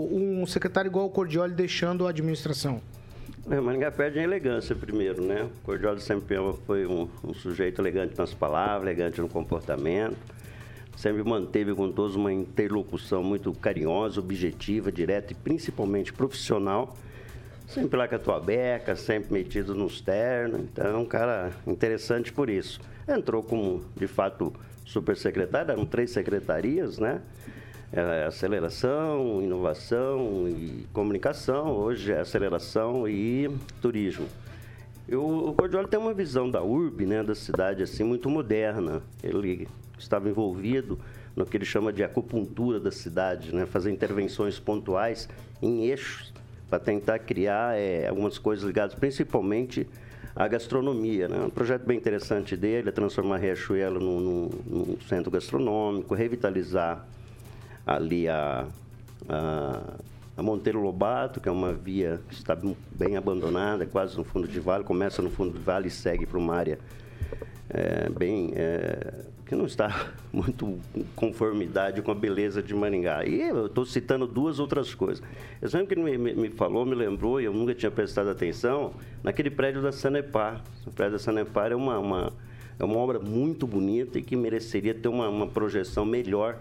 um 0.10 0.46
secretário 0.46 0.88
igual 0.88 1.06
o 1.06 1.10
Cordioli 1.10 1.54
deixando 1.54 2.08
a 2.08 2.10
administração? 2.10 2.82
É, 3.50 3.60
o 3.60 3.64
Maringá 3.64 3.92
perde 3.92 4.20
a 4.20 4.24
elegância 4.24 4.74
primeiro, 4.74 5.22
né? 5.22 5.44
O 5.44 5.66
Cordioli 5.66 6.00
sempre 6.00 6.38
foi 6.66 6.88
um, 6.88 7.10
um 7.22 7.34
sujeito 7.34 7.82
elegante 7.82 8.18
nas 8.18 8.34
palavras, 8.34 8.84
elegante 8.84 9.20
no 9.20 9.28
comportamento. 9.28 10.16
Sempre 10.96 11.22
manteve 11.24 11.74
com 11.74 11.92
todos 11.92 12.16
uma 12.16 12.32
interlocução 12.32 13.24
muito 13.24 13.52
carinhosa, 13.54 14.20
objetiva, 14.20 14.92
direta 14.92 15.34
e 15.34 15.36
principalmente 15.36 16.14
profissional. 16.14 16.96
Sempre 17.68 17.98
lá 17.98 18.08
com 18.08 18.16
a 18.16 18.20
tua 18.20 18.40
beca, 18.40 18.96
sempre 18.96 19.34
metido 19.34 19.76
nos 19.76 20.00
ternos. 20.00 20.62
Então 20.62 20.86
é 20.86 20.98
um 20.98 21.06
cara 21.06 21.52
interessante 21.68 22.32
por 22.32 22.50
isso. 22.50 22.80
Entrou 23.08 23.42
como, 23.42 23.84
de 23.98 24.08
fato, 24.08 24.54
supersecretário, 24.92 25.72
eram 25.72 25.86
três 25.86 26.12
secretarias, 26.12 27.00
né? 27.00 27.22
É 27.94 28.26
aceleração, 28.26 29.42
inovação 29.42 30.48
e 30.48 30.86
comunicação, 30.94 31.72
hoje 31.72 32.12
é 32.12 32.20
aceleração 32.20 33.08
e 33.08 33.50
turismo. 33.82 34.28
Eu, 35.08 35.26
o 35.26 35.54
Cordioli 35.54 35.88
tem 35.90 36.00
uma 36.00 36.14
visão 36.14 36.50
da 36.50 36.64
URB, 36.64 37.06
né, 37.06 37.22
da 37.22 37.36
cidade, 37.36 37.84
assim, 37.84 38.04
muito 38.04 38.30
moderna. 38.30 39.02
Ele 39.22 39.68
estava 40.00 40.30
envolvido 40.30 40.98
no 41.36 41.46
que 41.46 41.58
ele 41.58 41.66
chama 41.66 41.92
de 41.92 42.02
acupuntura 42.02 42.80
da 42.80 42.92
cidade, 42.92 43.54
né, 43.54 43.66
fazer 43.66 43.92
intervenções 43.92 44.58
pontuais 44.58 45.28
em 45.62 45.86
eixos 45.88 46.34
para 46.70 46.80
tentar 46.80 47.20
criar 47.20 47.78
é, 47.78 48.08
algumas 48.08 48.38
coisas 48.38 48.64
ligadas 48.64 48.96
principalmente 48.96 49.86
a 50.36 50.48
gastronomia. 50.48 51.28
Né? 51.28 51.40
Um 51.40 51.50
projeto 51.50 51.86
bem 51.86 51.98
interessante 51.98 52.56
dele 52.56 52.90
é 52.90 52.92
transformar 52.92 53.38
Riachuelo 53.38 54.00
num, 54.00 54.20
num, 54.20 54.50
num 54.66 54.98
centro 55.08 55.30
gastronômico, 55.30 56.14
revitalizar 56.14 57.06
ali 57.86 58.28
a, 58.28 58.68
a, 59.28 59.82
a, 60.38 60.44
Monteiro 60.44 60.82
Lobato, 60.82 61.40
que 61.40 61.50
é 61.50 61.52
uma 61.52 61.74
via 61.74 62.22
que 62.30 62.36
está 62.36 62.58
bem 62.92 63.18
abandonada, 63.18 63.86
quase 63.86 64.18
no 64.18 64.24
fundo 64.24 64.48
de 64.48 64.60
vale, 64.60 64.84
começa 64.84 65.22
no 65.22 65.30
fundo 65.30 65.52
do 65.52 65.60
vale 65.60 65.88
e 65.88 65.92
segue 65.92 66.26
para 66.26 66.38
uma 66.38 66.56
área 66.56 66.80
é, 67.74 68.10
bem 68.10 68.52
é, 68.56 69.24
que 69.46 69.56
não 69.56 69.66
está 69.66 70.12
muito 70.32 70.78
em 70.94 71.04
conformidade 71.16 72.02
com 72.02 72.12
a 72.12 72.16
beleza 72.16 72.62
de 72.62 72.74
Maringá. 72.74 73.26
E 73.26 73.42
eu 73.42 73.68
estou 73.68 73.86
citando 73.86 74.28
duas 74.28 74.60
outras 74.60 74.94
coisas. 74.94 75.24
Eu 75.62 75.70
sempre 75.70 75.96
que 75.96 76.02
ele 76.02 76.18
me, 76.18 76.34
me, 76.34 76.50
falou, 76.50 76.86
me 76.86 76.96
lembrou, 76.96 77.40
e 77.40 77.46
eu 77.46 77.54
nunca 77.54 77.74
tinha 77.74 77.92
prestado 77.92 78.30
atenção, 78.30 78.94
naquele 79.24 79.50
prédio 79.50 79.82
da 79.82 79.92
Sanepar. 79.92 80.62
O 80.86 80.92
prédio 80.92 81.14
da 81.14 81.20
Sanepar 81.20 81.72
é 81.72 81.76
uma, 81.76 81.98
uma, 81.98 82.34
é 82.78 82.84
uma 82.84 82.98
obra 82.98 83.20
muito 83.20 83.66
bonita 83.66 84.20
e 84.20 84.22
que 84.22 84.36
mereceria 84.36 84.94
ter 84.94 85.08
uma, 85.08 85.30
uma 85.30 85.48
projeção 85.48 86.06
melhor 86.06 86.58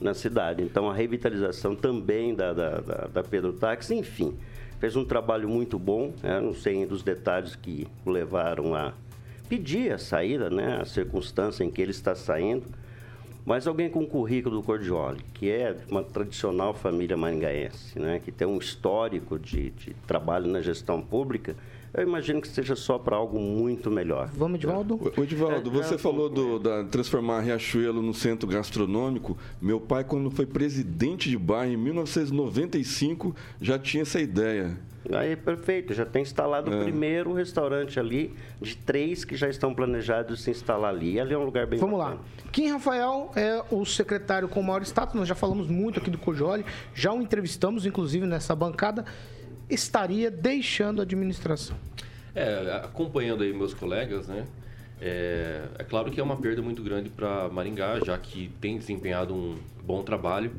na 0.00 0.12
cidade. 0.12 0.62
Então, 0.62 0.90
a 0.90 0.94
revitalização 0.94 1.74
também 1.74 2.34
da, 2.34 2.52
da, 2.52 2.80
da, 2.80 2.94
da 3.06 3.22
Pedro 3.22 3.52
Táxi, 3.52 3.94
enfim, 3.94 4.34
fez 4.78 4.96
um 4.96 5.04
trabalho 5.04 5.48
muito 5.48 5.78
bom. 5.78 6.12
Né? 6.22 6.40
Não 6.40 6.52
sei 6.52 6.84
dos 6.84 7.02
detalhes 7.02 7.54
que 7.54 7.86
levaram 8.04 8.74
a 8.74 8.92
pedir 9.52 9.92
a 9.92 9.98
saída, 9.98 10.48
né, 10.48 10.78
a 10.80 10.84
circunstância 10.86 11.62
em 11.62 11.70
que 11.70 11.82
ele 11.82 11.90
está 11.90 12.14
saindo, 12.14 12.64
mas 13.44 13.66
alguém 13.66 13.90
com 13.90 14.02
o 14.02 14.06
currículo 14.06 14.56
do 14.56 14.62
Cordioli, 14.62 15.22
que 15.34 15.50
é 15.50 15.76
uma 15.90 16.02
tradicional 16.02 16.72
família 16.72 17.18
maringaense, 17.18 17.98
né, 17.98 18.18
que 18.18 18.32
tem 18.32 18.48
um 18.48 18.56
histórico 18.56 19.38
de, 19.38 19.68
de 19.72 19.92
trabalho 20.06 20.46
na 20.46 20.62
gestão 20.62 21.02
pública, 21.02 21.54
eu 21.94 22.02
imagino 22.02 22.40
que 22.40 22.48
seja 22.48 22.74
só 22.74 22.98
para 22.98 23.16
algo 23.16 23.38
muito 23.38 23.90
melhor. 23.90 24.30
Vamos, 24.34 24.56
Edivaldo? 24.56 24.98
O, 25.16 25.22
Edivaldo, 25.22 25.70
é, 25.70 25.72
você 25.72 25.98
falou 25.98 26.28
do, 26.30 26.58
da 26.58 26.84
transformar 26.84 27.40
Riachuelo 27.40 28.00
no 28.00 28.14
centro 28.14 28.48
gastronômico. 28.48 29.36
Meu 29.60 29.78
pai, 29.78 30.02
quando 30.02 30.30
foi 30.30 30.46
presidente 30.46 31.28
de 31.28 31.36
bairro 31.36 31.72
em 31.72 31.76
1995, 31.76 33.36
já 33.60 33.78
tinha 33.78 34.02
essa 34.02 34.20
ideia. 34.20 34.78
Aí, 35.10 35.34
perfeito, 35.34 35.92
já 35.92 36.06
tem 36.06 36.22
instalado 36.22 36.72
é. 36.72 36.80
o 36.80 36.82
primeiro 36.84 37.32
restaurante 37.32 37.98
ali, 37.98 38.34
de 38.60 38.76
três 38.76 39.24
que 39.24 39.36
já 39.36 39.48
estão 39.48 39.74
planejados 39.74 40.42
se 40.42 40.50
instalar 40.50 40.94
ali. 40.94 41.14
E 41.14 41.20
ali 41.20 41.34
é 41.34 41.38
um 41.38 41.44
lugar 41.44 41.66
bem 41.66 41.78
Vamos 41.78 41.98
bacana. 41.98 42.16
lá. 42.16 42.50
Kim 42.52 42.68
Rafael 42.68 43.30
é 43.34 43.62
o 43.70 43.84
secretário 43.84 44.48
com 44.48 44.62
maior 44.62 44.82
status, 44.82 45.14
nós 45.14 45.28
já 45.28 45.34
falamos 45.34 45.66
muito 45.68 45.98
aqui 45.98 46.10
do 46.10 46.18
Cojoli, 46.18 46.64
já 46.94 47.12
o 47.12 47.20
entrevistamos, 47.20 47.84
inclusive, 47.84 48.26
nessa 48.26 48.54
bancada 48.54 49.04
estaria 49.72 50.30
deixando 50.30 51.00
a 51.00 51.02
administração? 51.02 51.76
É, 52.34 52.80
acompanhando 52.84 53.42
aí 53.42 53.52
meus 53.52 53.74
colegas, 53.74 54.28
né? 54.28 54.46
É, 55.00 55.62
é 55.78 55.84
claro 55.84 56.10
que 56.10 56.20
é 56.20 56.22
uma 56.22 56.36
perda 56.36 56.62
muito 56.62 56.82
grande 56.82 57.08
para 57.08 57.48
Maringá, 57.48 57.98
já 58.04 58.16
que 58.16 58.50
tem 58.60 58.78
desempenhado 58.78 59.34
um 59.34 59.58
bom 59.84 60.02
trabalho, 60.02 60.52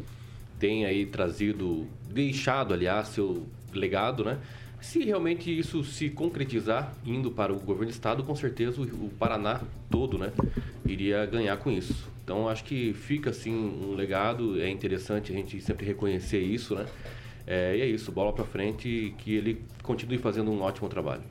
tem 0.60 0.86
aí 0.86 1.06
trazido, 1.06 1.88
deixado, 2.10 2.74
aliás, 2.74 3.08
seu 3.08 3.46
legado, 3.74 4.24
né? 4.24 4.38
Se 4.82 5.02
realmente 5.02 5.58
isso 5.58 5.82
se 5.84 6.10
concretizar 6.10 6.94
indo 7.06 7.32
para 7.32 7.54
o 7.54 7.56
governo 7.56 7.86
do 7.86 7.94
estado, 7.94 8.22
com 8.22 8.36
certeza 8.36 8.82
o, 8.82 9.10
Paraná 9.18 9.62
todo, 9.90 10.18
né, 10.18 10.34
iria 10.86 11.26
ganhar 11.26 11.56
com 11.56 11.72
isso. 11.72 12.12
Então 12.22 12.50
acho 12.50 12.66
que 12.66 12.94
fica 12.94 13.30
assim 13.30 13.54
um 13.54 13.96
legado, 13.96 14.62
é 14.62 14.70
interessante 14.70 15.32
a 15.32 15.36
gente 15.36 15.62
sempre 15.62 15.86
reconhecer 15.86 16.40
isso, 16.40 16.76
né? 16.76 16.86
É, 17.46 17.76
e 17.76 17.82
é 17.82 17.86
isso, 17.86 18.12
bola 18.12 18.32
para 18.32 18.46
frente 18.46 18.88
e 18.88 19.12
que 19.12 19.36
ele 19.36 19.64
continue 19.82 20.18
fazendo 20.18 20.52
um 20.52 20.62
ótimo 20.62 20.88
trabalho. 20.88 21.24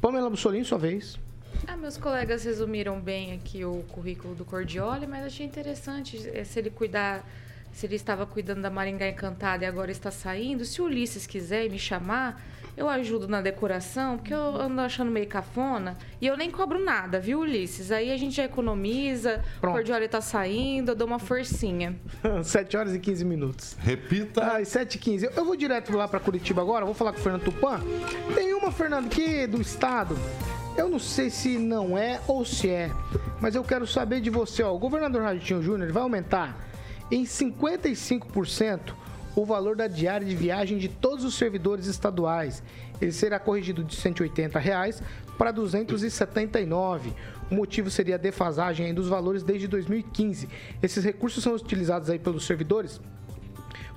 Pamela 0.00 0.30
Bussolini, 0.30 0.64
sua 0.64 0.78
vez. 0.78 1.18
Ah, 1.66 1.76
meus 1.76 1.96
colegas 1.96 2.44
resumiram 2.44 3.00
bem 3.00 3.32
aqui 3.32 3.64
o 3.64 3.82
currículo 3.88 4.34
do 4.34 4.44
Cordioli, 4.44 5.06
mas 5.06 5.24
achei 5.24 5.44
interessante 5.44 6.30
eh, 6.32 6.44
se 6.44 6.58
ele 6.60 6.70
cuidar, 6.70 7.28
se 7.72 7.86
ele 7.86 7.96
estava 7.96 8.24
cuidando 8.24 8.62
da 8.62 8.70
Maringá 8.70 9.08
Encantada 9.08 9.64
e 9.64 9.66
agora 9.66 9.90
está 9.90 10.10
saindo. 10.10 10.64
Se 10.64 10.80
o 10.80 10.84
Ulisses 10.84 11.26
quiser 11.26 11.68
me 11.68 11.78
chamar, 11.78 12.40
eu 12.78 12.88
ajudo 12.88 13.26
na 13.26 13.40
decoração, 13.40 14.16
porque 14.16 14.32
eu 14.32 14.56
ando 14.56 14.80
achando 14.80 15.10
meio 15.10 15.26
cafona. 15.26 15.98
E 16.20 16.26
eu 16.28 16.36
nem 16.36 16.48
cobro 16.48 16.82
nada, 16.82 17.18
viu, 17.18 17.40
Ulisses? 17.40 17.90
Aí 17.90 18.12
a 18.12 18.16
gente 18.16 18.36
já 18.36 18.44
economiza, 18.44 19.42
Pronto. 19.60 19.72
o 19.72 19.76
Cordioli 19.76 20.06
tá 20.06 20.20
saindo, 20.20 20.92
eu 20.92 20.94
dou 20.94 21.08
uma 21.08 21.18
forcinha. 21.18 21.96
7 22.44 22.76
horas 22.76 22.94
e 22.94 23.00
15 23.00 23.24
minutos. 23.24 23.76
Repita. 23.80 24.52
Ai, 24.52 24.64
7 24.64 24.94
e 24.94 24.98
15. 24.98 25.30
Eu 25.36 25.44
vou 25.44 25.56
direto 25.56 25.92
lá 25.96 26.06
para 26.06 26.20
Curitiba 26.20 26.62
agora, 26.62 26.84
vou 26.84 26.94
falar 26.94 27.12
com 27.12 27.18
o 27.18 27.22
Fernando 27.22 27.42
Tupan. 27.42 27.80
Tem 28.34 28.54
uma, 28.54 28.70
Fernando, 28.70 29.06
aqui 29.06 29.46
do 29.48 29.60
estado. 29.60 30.16
Eu 30.76 30.88
não 30.88 31.00
sei 31.00 31.30
se 31.30 31.58
não 31.58 31.98
é 31.98 32.20
ou 32.28 32.44
se 32.44 32.70
é, 32.70 32.92
mas 33.40 33.56
eu 33.56 33.64
quero 33.64 33.84
saber 33.88 34.20
de 34.20 34.30
você. 34.30 34.62
Ó, 34.62 34.72
o 34.72 34.78
governador 34.78 35.22
Radinho 35.22 35.60
Júnior 35.60 35.90
vai 35.90 36.04
aumentar 36.04 36.56
em 37.10 37.24
55% 37.24 38.94
o 39.40 39.44
valor 39.44 39.76
da 39.76 39.86
diária 39.86 40.26
de 40.26 40.34
viagem 40.34 40.78
de 40.78 40.88
todos 40.88 41.24
os 41.24 41.34
servidores 41.34 41.86
estaduais. 41.86 42.62
Ele 43.00 43.12
será 43.12 43.38
corrigido 43.38 43.84
de 43.84 43.94
180 43.94 44.58
reais 44.58 45.02
para 45.36 45.50
R$ 45.50 45.56
279. 45.56 47.12
O 47.50 47.54
motivo 47.54 47.88
seria 47.90 48.16
a 48.16 48.18
defasagem 48.18 48.92
dos 48.92 49.08
valores 49.08 49.42
desde 49.42 49.68
2015. 49.68 50.48
Esses 50.82 51.04
recursos 51.04 51.42
são 51.42 51.54
utilizados 51.54 52.10
aí 52.10 52.18
pelos 52.18 52.44
servidores 52.44 53.00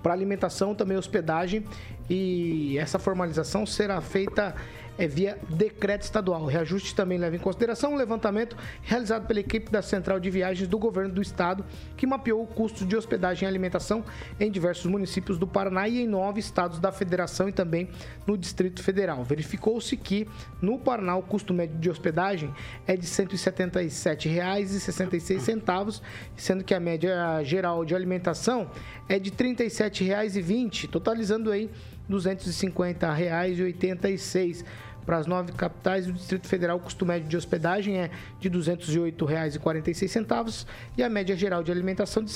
para 0.03 0.13
alimentação, 0.13 0.74
também 0.74 0.98
hospedagem 0.98 1.63
e 2.10 2.77
essa 2.77 3.00
formalização 3.00 3.65
será 3.65 4.01
feita 4.01 4.55
é 4.98 5.07
via 5.07 5.38
decreto 5.50 6.03
estadual. 6.03 6.43
O 6.43 6.48
reajuste 6.48 6.95
também 6.95 7.17
leva 7.17 7.36
em 7.36 7.39
consideração 7.39 7.93
o 7.93 7.98
levantamento 7.98 8.55
realizado 8.81 9.25
pela 9.25 9.39
equipe 9.39 9.71
da 9.71 9.81
Central 9.81 10.19
de 10.19 10.29
Viagens 10.29 10.67
do 10.67 10.77
Governo 10.77 11.13
do 11.13 11.21
Estado, 11.21 11.65
que 11.98 12.05
mapeou 12.05 12.43
o 12.43 12.48
custo 12.48 12.86
de 12.86 12.95
hospedagem 12.95 13.45
e 13.45 13.50
alimentação 13.50 14.03
em 14.39 14.51
diversos 14.51 14.86
municípios 14.86 15.38
do 15.38 15.48
Paraná 15.48 15.88
e 15.88 16.01
em 16.01 16.07
nove 16.07 16.39
estados 16.39 16.79
da 16.79 16.91
Federação 16.91 17.50
e 17.50 17.51
também 17.51 17.89
no 18.25 18.38
Distrito 18.38 18.83
Federal. 18.83 19.24
Verificou-se 19.24 19.98
que 19.98 20.27
no 20.62 20.77
Paraná 20.77 21.15
o 21.15 21.24
custo 21.24 21.53
médio 21.53 21.79
de 21.79 21.89
hospedagem 21.89 22.53
é 22.86 22.95
de 22.95 23.07
R$ 23.07 23.12
177,66, 23.12 26.01
sendo 26.36 26.63
que 26.63 26.74
a 26.74 26.79
média 26.79 27.43
geral 27.43 27.83
de 27.86 27.95
alimentação 27.95 28.69
é 29.07 29.19
de 29.19 29.29
R$ 29.29 29.36
37,20, 29.36 30.89
totalizando 30.89 31.51
aí 31.51 31.65
R$ 31.65 31.71
250,86 32.12 34.63
para 35.06 35.18
as 35.18 35.25
nove 35.25 35.51
capitais 35.53 36.06
do 36.06 36.13
Distrito 36.13 36.48
Federal, 36.48 36.77
o 36.77 36.80
custo 36.80 37.03
médio 37.06 37.27
de 37.27 37.36
hospedagem 37.36 37.98
é 37.98 38.10
de 38.39 38.48
R$ 38.50 38.60
208,46 38.60 40.68
e 40.98 41.03
a 41.03 41.10
média 41.10 41.36
geral 41.36 41.63
de 41.63 41.72
alimentação 41.72 42.24
de 42.24 42.32
R$ 42.32 42.36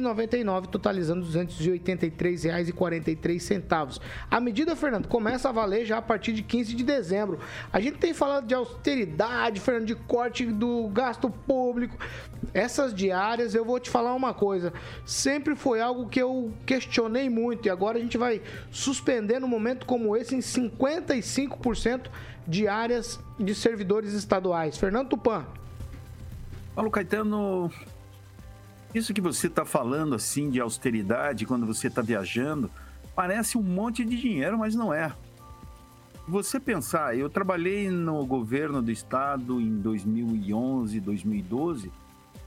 74,99, 0.00 0.66
totalizando 0.66 1.26
R$ 1.26 1.46
283,43. 1.46 4.00
A 4.30 4.40
medida, 4.40 4.76
Fernando, 4.76 5.08
começa 5.08 5.48
a 5.48 5.52
valer 5.52 5.84
já 5.84 5.98
a 5.98 6.02
partir 6.02 6.32
de 6.32 6.42
15 6.42 6.74
de 6.74 6.82
dezembro. 6.82 7.38
A 7.72 7.78
gente 7.80 7.98
tem 7.98 8.12
falado 8.12 8.46
de 8.46 8.54
austeridade, 8.54 9.60
Fernando, 9.60 9.86
de 9.86 9.94
corte 9.94 10.46
do 10.46 10.88
gasto 10.88 11.30
público. 11.30 11.96
Essas 12.52 12.92
diárias, 12.94 13.54
eu 13.54 13.64
vou 13.64 13.80
te 13.80 13.88
falar 13.90 14.14
uma 14.14 14.34
coisa, 14.34 14.72
sempre 15.04 15.56
foi 15.56 15.80
algo 15.80 16.08
que 16.08 16.20
eu 16.20 16.52
questionei 16.66 17.30
muito 17.30 17.66
e 17.66 17.70
agora 17.70 17.98
a 17.98 18.00
gente 18.00 18.18
vai 18.18 18.42
suspender 18.70 19.40
num 19.40 19.48
momento 19.48 19.86
como 19.86 20.16
esse 20.16 20.34
em 20.34 20.40
55% 20.40 22.08
de 22.46 22.68
áreas 22.68 23.18
de 23.38 23.54
servidores 23.54 24.12
estaduais. 24.12 24.76
Fernando 24.76 25.08
Tupan. 25.08 25.46
Paulo 26.74 26.90
Caetano, 26.90 27.70
isso 28.94 29.12
que 29.12 29.20
você 29.20 29.48
está 29.48 29.64
falando 29.64 30.14
assim 30.14 30.48
de 30.48 30.60
austeridade 30.60 31.46
quando 31.46 31.66
você 31.66 31.88
está 31.88 32.00
viajando, 32.00 32.70
parece 33.14 33.58
um 33.58 33.62
monte 33.62 34.04
de 34.04 34.16
dinheiro, 34.16 34.58
mas 34.58 34.74
não 34.74 34.94
é. 34.94 35.12
Você 36.26 36.58
pensar, 36.58 37.16
eu 37.18 37.28
trabalhei 37.28 37.90
no 37.90 38.24
governo 38.24 38.80
do 38.80 38.90
estado 38.90 39.60
em 39.60 39.78
2011, 39.78 40.98
2012 41.00 41.92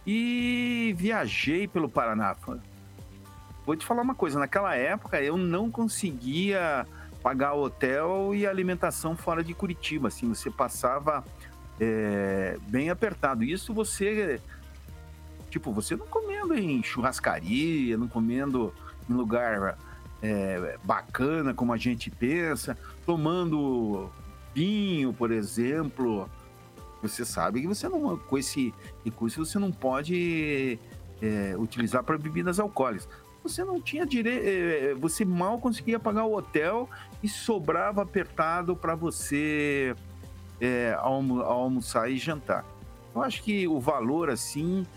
e 0.05 0.95
viajei 0.97 1.67
pelo 1.67 1.87
Paraná. 1.87 2.35
Vou 3.65 3.75
te 3.75 3.85
falar 3.85 4.01
uma 4.01 4.15
coisa, 4.15 4.39
naquela 4.39 4.73
época 4.75 5.21
eu 5.21 5.37
não 5.37 5.69
conseguia 5.69 6.87
pagar 7.21 7.53
hotel 7.53 8.33
e 8.33 8.47
alimentação 8.47 9.15
fora 9.15 9.43
de 9.43 9.53
Curitiba, 9.53 10.07
assim, 10.07 10.29
você 10.29 10.49
passava 10.49 11.23
é, 11.79 12.57
bem 12.67 12.89
apertado. 12.89 13.43
Isso 13.43 13.73
você, 13.73 14.39
tipo, 15.49 15.71
você 15.71 15.95
não 15.95 16.07
comendo 16.07 16.53
em 16.53 16.83
churrascaria, 16.83 17.97
não 17.97 18.07
comendo 18.07 18.73
em 19.09 19.13
lugar 19.13 19.77
é, 20.21 20.77
bacana 20.83 21.53
como 21.53 21.73
a 21.73 21.77
gente 21.77 22.09
pensa, 22.09 22.77
tomando 23.05 24.09
vinho, 24.53 25.13
por 25.13 25.31
exemplo, 25.31 26.29
você 27.01 27.23
sabe 27.23 27.61
que 27.61 27.67
você 27.67 27.87
não, 27.87 28.17
com 28.17 28.37
esse 28.37 28.73
recurso, 29.05 29.45
você 29.45 29.59
não 29.59 29.71
pode 29.71 30.79
é, 31.21 31.55
utilizar 31.57 32.03
para 32.03 32.17
bebidas 32.17 32.59
alcoólicas. 32.59 33.07
Você 33.43 33.63
não 33.63 33.79
tinha 33.79 34.05
direito, 34.05 34.43
é, 34.45 34.93
você 34.95 35.23
mal 35.23 35.59
conseguia 35.59 35.99
pagar 35.99 36.25
o 36.25 36.35
hotel 36.35 36.89
e 37.23 37.29
sobrava 37.29 38.01
apertado 38.01 38.75
para 38.75 38.93
você 38.95 39.95
é, 40.59 40.97
almo, 40.99 41.41
almoçar 41.41 42.09
e 42.09 42.17
jantar. 42.17 42.65
Eu 43.15 43.21
acho 43.21 43.41
que 43.43 43.67
o 43.67 43.79
valor 43.79 44.29
assim 44.29 44.85
é, 44.85 44.96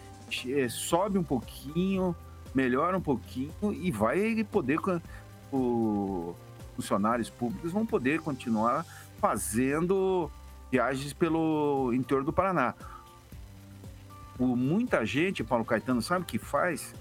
sobe 0.69 1.19
um 1.19 1.23
pouquinho, 1.23 2.15
melhora 2.55 2.97
um 2.97 3.01
pouquinho 3.01 3.73
e 3.73 3.91
vai 3.91 4.45
poder 4.45 4.79
os 5.53 6.35
funcionários 6.77 7.29
públicos 7.29 7.73
vão 7.73 7.85
poder 7.85 8.21
continuar 8.21 8.85
fazendo 9.21 10.31
viagens 10.71 11.13
pelo 11.13 11.93
interior 11.93 12.25
do 12.25 12.33
Paraná. 12.33 12.75
O, 14.39 14.57
muita 14.57 15.05
gente, 15.05 15.45
Paulo 15.45 15.65
Caetano, 15.65 16.01
sabe 16.01 16.23
o 16.23 16.27
que 16.27 16.39
faz? 16.39 16.95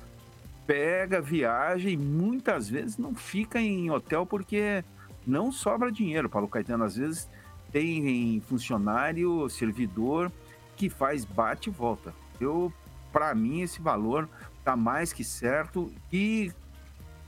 Pega 0.68 1.22
viagem 1.22 1.94
e 1.94 1.98
muitas 1.98 2.68
vezes 2.70 2.98
não 2.98 3.16
fica 3.16 3.62
em 3.62 3.90
hotel 3.90 4.26
porque 4.26 4.84
não 5.26 5.52
sobra 5.52 5.92
dinheiro, 5.92 6.30
Paulo 6.30 6.48
Caetano. 6.48 6.84
Às 6.84 6.96
vezes 6.98 7.30
tem 7.72 8.42
funcionário, 8.42 9.48
servidor 9.50 10.32
que 10.76 10.90
faz 10.90 11.24
bate 11.24 11.70
e 11.70 11.72
volta. 11.72 12.14
Eu, 12.40 12.74
para 13.12 13.34
mim, 13.34 13.62
esse 13.62 13.82
valor 13.82 14.30
tá 14.64 14.76
mais 14.76 15.12
que 15.12 15.24
certo 15.24 15.92
e 16.12 16.52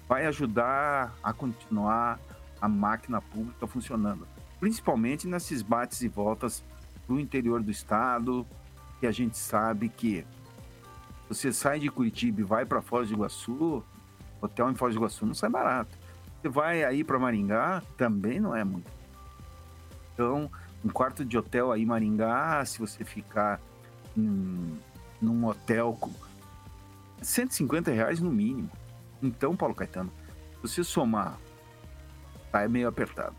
vai 0.08 0.26
ajudar 0.26 1.14
a 1.24 1.34
continuar 1.34 2.20
a 2.62 2.68
máquina 2.68 3.22
pública 3.22 3.66
funcionando 3.66 4.28
principalmente 4.62 5.28
nesses 5.28 5.64
bates 5.64 6.04
e 6.04 6.08
voltas 6.08 6.64
do 7.08 7.20
interior 7.20 7.64
do 7.64 7.72
estado, 7.72 8.46
que 9.00 9.08
a 9.08 9.12
gente 9.12 9.36
sabe 9.36 9.90
que 9.90 10.24
você 11.28 11.52
sai 11.52 11.80
de 11.80 11.90
Curitiba 11.90 12.42
e 12.42 12.44
vai 12.44 12.64
para 12.64 12.80
Foz 12.80 13.08
do 13.08 13.16
Iguaçu, 13.16 13.84
hotel 14.40 14.70
em 14.70 14.76
Foz 14.76 14.94
do 14.94 15.00
Iguaçu 15.00 15.26
não 15.26 15.34
sai 15.34 15.50
barato. 15.50 15.98
Você 16.40 16.48
vai 16.48 16.84
aí 16.84 17.04
para 17.04 17.18
Maringá, 17.18 17.82
também 17.98 18.40
não 18.40 18.56
é 18.56 18.64
muito. 18.64 18.90
Então, 20.14 20.50
um 20.86 20.90
quarto 20.90 21.26
de 21.26 21.36
hotel 21.36 21.72
aí 21.72 21.82
em 21.82 21.86
Maringá, 21.86 22.64
se 22.64 22.78
você 22.78 23.04
ficar 23.04 23.60
em, 24.16 24.78
num 25.22 25.46
hotel 25.46 25.98
com 26.00 26.12
150 27.22 27.92
reais 27.92 28.20
no 28.20 28.32
mínimo. 28.32 28.70
Então, 29.22 29.56
Paulo 29.56 29.76
Caetano, 29.76 30.12
você 30.62 30.84
somar, 30.84 31.38
tá 32.52 32.64
é 32.64 32.68
meio 32.68 32.88
apertado. 32.88 33.36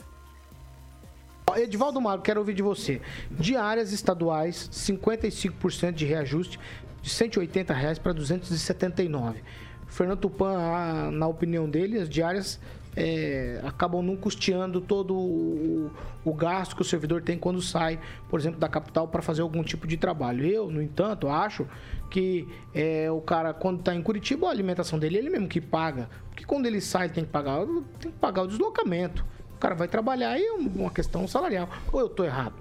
Edivaldo 1.57 2.01
Maro, 2.01 2.23
quero 2.23 2.41
ouvir 2.41 2.55
de 2.55 2.63
você. 2.63 3.03
Diárias 3.31 3.93
estaduais, 3.93 4.71
55% 4.73 5.93
de 5.93 6.07
reajuste, 6.07 6.59
de 7.03 7.11
180 7.11 7.75
reais 7.75 7.99
para 7.99 8.13
279. 8.13 9.43
Fernando 9.87 10.21
Tupan, 10.21 11.11
na 11.11 11.27
opinião 11.27 11.69
dele, 11.69 11.99
as 11.99 12.09
diárias 12.09 12.59
é, 12.97 13.61
acabam 13.65 14.03
não 14.03 14.17
custeando 14.17 14.81
todo 14.81 15.15
o, 15.15 15.91
o, 16.25 16.35
gasto 16.35 16.77
que 16.77 16.83
o 16.83 16.85
servidor 16.85 17.23
tem 17.23 17.39
quando 17.39 17.61
sai, 17.63 17.99
por 18.29 18.39
exemplo, 18.39 18.61
da 18.61 18.69
capital 18.69 19.09
para 19.09 19.23
fazer 19.23 19.43
algum 19.43 19.63
tipo 19.63 19.87
de 19.87 19.97
trabalho. 19.97 20.45
Eu, 20.45 20.71
no 20.71 20.83
entanto, 20.83 21.29
acho 21.29 21.67
que 22.11 22.47
é, 22.75 23.11
o 23.11 23.21
cara, 23.21 23.55
quando 23.55 23.79
está 23.79 23.95
em 23.95 24.03
Curitiba, 24.03 24.49
a 24.49 24.51
alimentação 24.51 24.99
dele 24.99 25.17
é 25.17 25.19
ele 25.21 25.31
mesmo 25.31 25.49
que 25.49 25.61
paga. 25.61 26.11
Porque 26.29 26.45
quando 26.45 26.67
ele 26.67 26.81
sai, 26.81 27.07
ele 27.07 27.15
tem 27.15 27.25
que 27.25 27.31
pagar, 27.31 27.65
tem 27.99 28.11
que 28.11 28.19
pagar 28.19 28.43
o 28.43 28.47
deslocamento 28.47 29.25
cara 29.63 29.77
vai 29.77 29.87
trabalhar 29.87 30.37
e 30.37 30.45
é 30.45 30.53
uma 30.53 30.91
questão 30.91 31.29
salarial. 31.29 31.69
Ou 31.93 32.01
eu 32.01 32.07
estou 32.07 32.27
errado? 32.27 32.55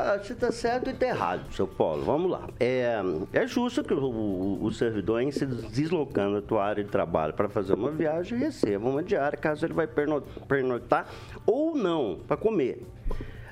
Ah, 0.00 0.16
você 0.16 0.32
está 0.32 0.52
certo 0.52 0.88
e 0.88 0.92
está 0.92 1.06
errado, 1.06 1.52
seu 1.52 1.66
Paulo. 1.66 2.04
Vamos 2.04 2.30
lá. 2.30 2.48
É, 2.60 3.00
é 3.32 3.46
justo 3.48 3.82
que 3.82 3.92
o, 3.92 3.98
o, 3.98 4.64
o 4.64 4.72
servidor, 4.72 5.20
em 5.20 5.32
se 5.32 5.44
deslocando 5.44 6.40
da 6.40 6.46
tua 6.46 6.64
área 6.64 6.84
de 6.84 6.90
trabalho 6.90 7.34
para 7.34 7.48
fazer 7.48 7.74
uma 7.74 7.90
viagem, 7.90 8.38
receba 8.38 8.88
uma 8.88 9.02
diária, 9.02 9.36
caso 9.36 9.66
ele 9.66 9.74
vai 9.74 9.88
pernoitar 9.88 11.08
ou 11.44 11.74
não, 11.74 12.20
para 12.28 12.36
comer. 12.36 12.86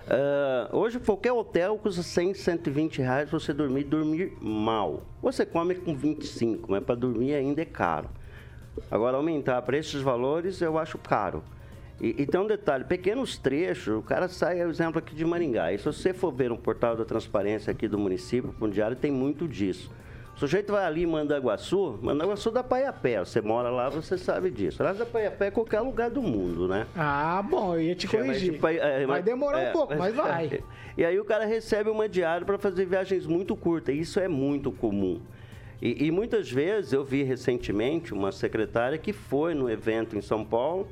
Uh, 0.06 0.76
hoje, 0.76 1.00
qualquer 1.00 1.32
hotel 1.32 1.76
custa 1.78 2.00
100, 2.00 2.34
120 2.34 2.98
reais 2.98 3.28
você 3.28 3.52
dormir 3.52 3.82
dormir 3.82 4.32
mal. 4.40 5.02
Você 5.20 5.44
come 5.44 5.74
com 5.74 5.96
25, 5.96 6.70
mas 6.70 6.84
para 6.84 6.94
dormir 6.94 7.34
ainda 7.34 7.60
é 7.60 7.64
caro. 7.64 8.08
Agora, 8.88 9.16
aumentar 9.16 9.60
para 9.62 9.76
esses 9.76 10.00
valores 10.00 10.60
eu 10.62 10.78
acho 10.78 10.96
caro. 10.96 11.42
E, 12.00 12.22
e, 12.22 12.26
tem 12.26 12.38
um 12.38 12.46
detalhe, 12.46 12.84
pequenos 12.84 13.38
trechos, 13.38 13.98
o 13.98 14.02
cara 14.02 14.28
sai, 14.28 14.60
é 14.60 14.66
o 14.66 14.70
exemplo 14.70 14.98
aqui 14.98 15.14
de 15.14 15.24
Maringá. 15.24 15.72
E 15.72 15.78
se 15.78 15.84
você 15.84 16.12
for 16.12 16.30
ver 16.30 16.52
um 16.52 16.56
portal 16.56 16.94
da 16.94 17.04
transparência 17.04 17.70
aqui 17.70 17.88
do 17.88 17.98
município, 17.98 18.54
um 18.60 18.68
diário, 18.68 18.96
tem 18.96 19.10
muito 19.10 19.48
disso. 19.48 19.90
O 20.36 20.38
sujeito 20.38 20.70
vai 20.70 20.84
ali 20.84 21.04
em 21.04 21.06
Mandaguaçu, 21.06 21.98
Mandaguaçu 22.02 22.50
dá 22.50 22.62
pra 22.62 22.80
ir 22.80 22.84
a 22.84 22.92
pé. 22.92 23.20
Você 23.20 23.40
mora 23.40 23.70
lá, 23.70 23.88
você 23.88 24.18
sabe 24.18 24.50
disso. 24.50 24.82
Aliás, 24.82 24.98
dá 24.98 25.06
pra 25.06 25.22
ir 25.22 25.26
a 25.28 25.30
pé 25.30 25.48
em 25.48 25.50
qualquer 25.50 25.80
lugar 25.80 26.10
do 26.10 26.20
mundo, 26.20 26.68
né? 26.68 26.86
Ah, 26.94 27.42
bom, 27.42 27.74
eu 27.74 27.80
ia 27.80 27.94
te 27.94 28.06
corrigir. 28.06 28.52
Tipo, 28.52 28.68
é, 28.68 29.06
vai 29.06 29.22
demorar 29.22 29.60
é, 29.62 29.70
um 29.70 29.72
pouco, 29.72 29.94
mas, 29.96 30.14
mas 30.14 30.14
vai. 30.14 30.62
E 30.98 31.04
aí 31.04 31.18
o 31.18 31.24
cara 31.26 31.44
recebe 31.44 31.90
uma 31.90 32.08
diária 32.08 32.44
para 32.44 32.58
fazer 32.58 32.86
viagens 32.86 33.26
muito 33.26 33.54
curtas. 33.54 33.94
Isso 33.94 34.18
é 34.18 34.28
muito 34.28 34.72
comum. 34.72 35.20
E, 35.80 36.06
e, 36.06 36.10
muitas 36.10 36.50
vezes 36.50 36.92
eu 36.92 37.04
vi 37.04 37.22
recentemente 37.22 38.14
uma 38.14 38.32
secretária 38.32 38.96
que 38.96 39.12
foi 39.12 39.54
no 39.54 39.70
evento 39.70 40.16
em 40.16 40.22
São 40.22 40.42
Paulo. 40.42 40.88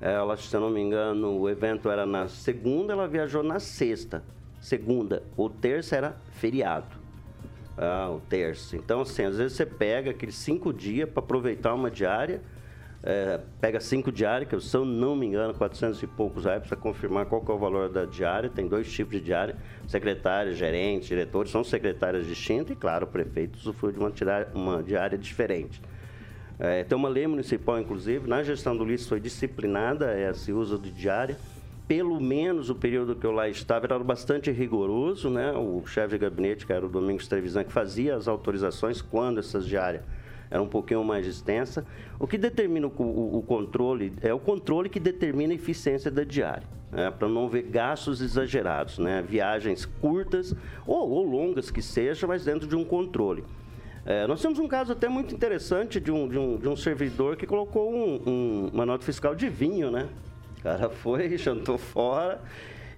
Ela, 0.00 0.36
se 0.36 0.54
eu 0.54 0.60
não 0.60 0.70
me 0.70 0.80
engano, 0.80 1.38
o 1.38 1.48
evento 1.48 1.90
era 1.90 2.06
na 2.06 2.26
segunda, 2.28 2.92
ela 2.92 3.06
viajou 3.06 3.42
na 3.42 3.58
sexta. 3.58 4.22
Segunda 4.60 5.22
ou 5.36 5.50
terça 5.50 5.96
era 5.96 6.16
feriado. 6.32 6.98
Ah, 7.76 8.10
o 8.10 8.20
terço. 8.20 8.76
Então, 8.76 9.02
assim, 9.02 9.24
às 9.24 9.36
vezes 9.36 9.56
você 9.56 9.66
pega 9.66 10.10
aqueles 10.10 10.34
cinco 10.34 10.72
dias 10.72 11.08
para 11.08 11.22
aproveitar 11.22 11.74
uma 11.74 11.90
diária 11.90 12.40
é, 13.02 13.40
pega 13.60 13.80
cinco 13.80 14.12
diárias, 14.12 14.48
que 14.48 14.60
se 14.60 14.76
eu 14.76 14.84
não 14.84 15.16
me 15.16 15.26
engano, 15.26 15.54
400 15.54 16.02
e 16.02 16.06
poucos 16.06 16.44
reais, 16.44 16.66
para 16.66 16.76
confirmar 16.76 17.26
qual 17.26 17.42
é 17.48 17.52
o 17.52 17.58
valor 17.58 17.88
da 17.88 18.04
diária. 18.04 18.50
Tem 18.50 18.68
dois 18.68 18.92
tipos 18.92 19.12
de 19.12 19.20
diária, 19.20 19.56
secretários, 19.88 20.58
gerentes, 20.58 21.08
diretores, 21.08 21.50
são 21.50 21.64
secretárias 21.64 22.26
distintas 22.26 22.72
e, 22.72 22.76
claro, 22.76 23.06
o 23.06 23.08
prefeito 23.08 23.56
usufrui 23.56 23.92
de 23.92 23.98
uma, 23.98 24.12
uma 24.54 24.82
diária 24.82 25.16
diferente. 25.16 25.80
É, 26.60 26.84
tem 26.84 26.96
uma 26.96 27.08
lei 27.08 27.26
municipal, 27.26 27.80
inclusive, 27.80 28.28
na 28.28 28.42
gestão 28.42 28.76
do 28.76 28.84
lixo 28.84 29.08
foi 29.08 29.18
disciplinada 29.18 30.14
esse 30.20 30.52
uso 30.52 30.78
de 30.78 30.90
diária. 30.90 31.38
Pelo 31.88 32.20
menos 32.20 32.68
o 32.68 32.74
período 32.74 33.16
que 33.16 33.26
eu 33.26 33.32
lá 33.32 33.48
estava 33.48 33.86
era 33.86 33.98
bastante 33.98 34.50
rigoroso, 34.50 35.30
né? 35.30 35.52
O 35.52 35.82
chefe 35.86 36.10
de 36.10 36.18
gabinete, 36.18 36.66
que 36.66 36.72
era 36.72 36.84
o 36.84 36.88
Domingos 36.88 37.26
Trevisan, 37.26 37.64
que 37.64 37.72
fazia 37.72 38.14
as 38.14 38.28
autorizações 38.28 39.00
quando 39.00 39.40
essas 39.40 39.66
diárias 39.66 40.02
era 40.50 40.60
um 40.62 40.68
pouquinho 40.68 41.02
mais 41.02 41.26
extensa. 41.26 41.86
O 42.18 42.26
que 42.26 42.36
determina 42.36 42.88
o, 42.88 42.92
o, 43.02 43.38
o 43.38 43.42
controle 43.42 44.12
é 44.20 44.34
o 44.34 44.38
controle 44.38 44.88
que 44.88 45.00
determina 45.00 45.52
a 45.52 45.56
eficiência 45.56 46.10
da 46.10 46.24
diária. 46.24 46.68
Né, 46.92 47.08
para 47.08 47.28
não 47.28 47.48
ver 47.48 47.62
gastos 47.62 48.20
exagerados, 48.20 48.98
né? 48.98 49.22
viagens 49.22 49.86
curtas 49.86 50.52
ou, 50.84 51.08
ou, 51.08 51.24
longas 51.24 51.70
que 51.70 51.80
sejam, 51.80 52.28
mas 52.28 52.44
dentro 52.44 52.66
de 52.66 52.74
um 52.74 52.84
controle. 52.84 53.44
É, 54.04 54.26
nós 54.26 54.40
temos 54.40 54.58
um 54.58 54.66
caso 54.66 54.92
até 54.92 55.08
muito 55.08 55.34
interessante 55.34 56.00
de 56.00 56.10
um, 56.10 56.28
de 56.28 56.38
um, 56.38 56.56
de 56.56 56.68
um 56.68 56.76
servidor 56.76 57.36
que 57.36 57.46
colocou 57.46 57.92
um, 57.92 58.22
um, 58.26 58.70
uma 58.72 58.86
nota 58.86 59.04
fiscal 59.04 59.34
de 59.34 59.48
vinho, 59.48 59.90
né? 59.90 60.08
O 60.58 60.62
cara 60.62 60.88
foi, 60.90 61.36
jantou 61.36 61.76
fora 61.76 62.40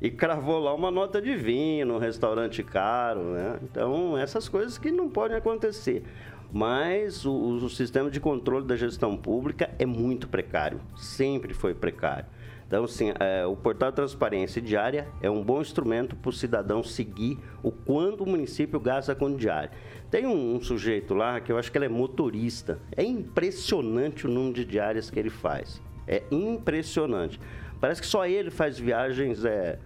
e 0.01 0.11
cravou 0.11 0.59
lá 0.59 0.75
uma 0.75 0.91
nota 0.91 1.21
de 1.21 1.35
vinho 1.37 1.87
num 1.87 1.99
restaurante 1.99 2.63
caro, 2.63 3.21
né? 3.33 3.59
Então, 3.63 4.17
essas 4.17 4.49
coisas 4.49 4.79
que 4.79 4.91
não 4.91 5.09
podem 5.09 5.37
acontecer 5.37 6.05
mas 6.53 7.25
o, 7.25 7.33
o, 7.33 7.71
sistema 7.71 8.11
de 8.11 8.21
controle 8.21 8.67
da 8.67 8.77
gestão 8.77 9.17
pública 9.17 9.71
é 9.79 9.87
muito 9.87 10.29
precário, 10.29 10.79
sempre 10.95 11.55
foi 11.55 11.73
precário. 11.73 12.27
Então, 12.73 12.85
assim, 12.85 13.13
é, 13.21 13.45
o 13.45 13.55
portal 13.55 13.93
transparência 13.93 14.63
diária 14.63 15.07
é 15.21 15.29
um 15.29 15.45
bom 15.45 15.61
instrumento 15.61 16.17
para 16.17 16.31
o 16.31 16.33
cidadão 16.33 16.83
seguir 16.83 17.39
o 17.63 17.71
quanto 17.71 18.25
o 18.25 18.27
município 18.27 18.81
gasta 18.81 19.15
com 19.15 19.37
diária. 19.37 19.71
Tem 20.11 20.27
um, 20.27 20.55
um, 20.55 20.59
sujeito 20.59 21.13
lá 21.13 21.39
que 21.39 21.53
eu 21.53 21.59
acho 21.59 21.71
que 21.71 21.77
ele 21.77 21.85
é 21.85 21.89
motorista. 21.91 22.79
É 22.97 23.05
impressionante 23.05 24.27
o 24.27 24.31
número 24.31 24.55
de 24.55 24.65
diárias 24.65 25.11
que 25.11 25.19
ele 25.19 25.29
faz. 25.29 25.83
É 26.09 26.23
impressionante. 26.31 27.39
Parece 27.79 28.01
que 28.01 28.07
só 28.07 28.25
ele 28.25 28.51
faz 28.51 28.79
viagens 28.79 29.45
é, 29.45 29.79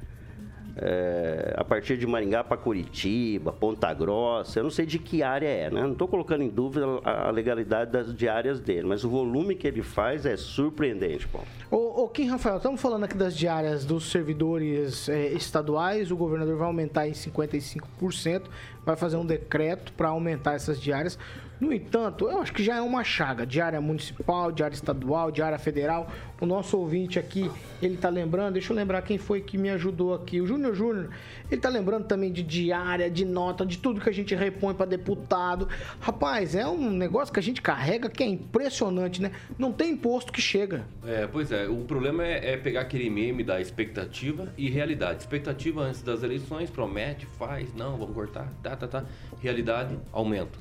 é, 0.79 1.55
a 1.57 1.65
partir 1.65 1.97
de 1.97 2.07
Maringá 2.07 2.45
para 2.45 2.57
Curitiba, 2.57 3.51
Ponta 3.53 3.93
Grossa, 3.95 4.59
eu 4.59 4.65
não 4.65 4.71
sei 4.71 4.85
de 4.85 4.99
que 4.99 5.23
área 5.23 5.49
é, 5.49 5.71
né? 5.71 5.81
Não 5.81 5.93
estou 5.93 6.07
colocando 6.07 6.43
em 6.43 6.51
dúvida 6.51 6.85
a, 7.03 7.31
legalidade 7.31 7.91
das 7.91 8.15
diárias 8.15 8.61
dele, 8.61 8.87
mas 8.87 9.03
o 9.03 9.09
volume 9.09 9.55
que 9.55 9.67
ele 9.67 9.83
faz 9.83 10.27
é 10.27 10.37
surpreendente, 10.37 11.27
Paulo. 11.29 11.47
Ô, 11.71 12.03
ô 12.03 12.09
Kim 12.09 12.27
Rafael, 12.27 12.59
estamos 12.59 12.81
falando 12.81 13.05
aqui 13.05 13.17
das 13.17 13.35
diárias 13.35 13.87
dos 13.87 14.11
servidores 14.11 15.09
é, 15.09 15.29
estaduais, 15.29 16.11
o 16.11 16.17
governador 16.17 16.57
vai 16.59 16.67
aumentar 16.67 17.09
em 17.09 17.13
55%, 17.13 18.43
vai 18.85 18.97
fazer 18.97 19.17
um 19.17 19.25
decreto 19.25 19.93
para 19.95 20.09
aumentar 20.09 20.55
essas 20.55 20.79
diárias. 20.79 21.19
No 21.59 21.73
entanto, 21.73 22.29
eu 22.29 22.41
acho 22.41 22.53
que 22.53 22.63
já 22.63 22.77
é 22.77 22.81
uma 22.81 23.03
chaga. 23.03 23.47
Diária 23.47 23.81
municipal, 23.81 24.53
diária 24.53 24.75
estadual, 24.75 25.31
diária 25.31 25.59
federal. 25.59 26.11
O 26.41 26.45
nosso 26.45 26.77
ouvinte 26.77 27.19
aqui, 27.19 27.51
ele 27.81 27.97
tá 27.97 28.11
lembrando, 28.11 28.55
deixa 28.55 28.73
eu 28.73 28.77
lembrar 28.77 29.01
quem 29.03 29.17
foi 29.17 29.41
que 29.41 29.57
me 29.57 29.71
ajudou 29.71 30.13
aqui. 30.13 30.41
O 30.41 30.47
Júnior 30.47 30.75
Júnior, 30.75 31.11
ele 31.51 31.61
tá 31.61 31.71
lembrando 31.71 32.05
também 32.05 32.31
de 32.31 32.43
diária, 32.43 33.11
de 33.11 33.25
nota, 33.25 33.65
de 33.65 33.79
tudo 33.79 34.01
que 34.01 34.09
a 34.11 34.13
gente 34.13 34.35
repõe 34.35 34.75
para 34.75 34.85
deputado. 34.85 35.67
Rapaz, 35.99 36.55
é 36.55 36.67
um 36.67 36.91
negócio 36.91 37.33
que 37.33 37.41
a 37.41 37.43
gente 37.43 37.63
carrega 37.63 38.11
que 38.11 38.23
é 38.23 38.27
impressionante, 38.27 39.23
né? 39.23 39.33
Não 39.59 39.73
tem 39.73 39.93
imposto 39.93 40.31
que 40.31 40.43
chega. 40.43 40.85
É, 41.07 41.27
pois 41.27 41.51
é. 41.51 41.67
O 41.67 41.85
problema 41.85 42.23
é, 42.23 42.53
é 42.53 42.57
pegar 42.59 42.83
aquele 42.83 43.09
meme 43.09 43.43
da 43.43 43.61
expectativa 43.61 44.53
e 44.59 44.69
realidade. 44.69 45.21
Expectativa 45.21 45.81
antes 45.81 46.03
das 46.03 46.23
eleições, 46.23 46.69
promete, 46.69 47.25
faz, 47.25 47.73
não, 47.75 47.97
vamos 47.97 48.15
cortar, 48.15 48.53
tá, 48.63 48.77
tá, 48.77 48.87
tá. 48.87 49.05
Realidade, 49.41 49.99
aumento. 50.13 50.59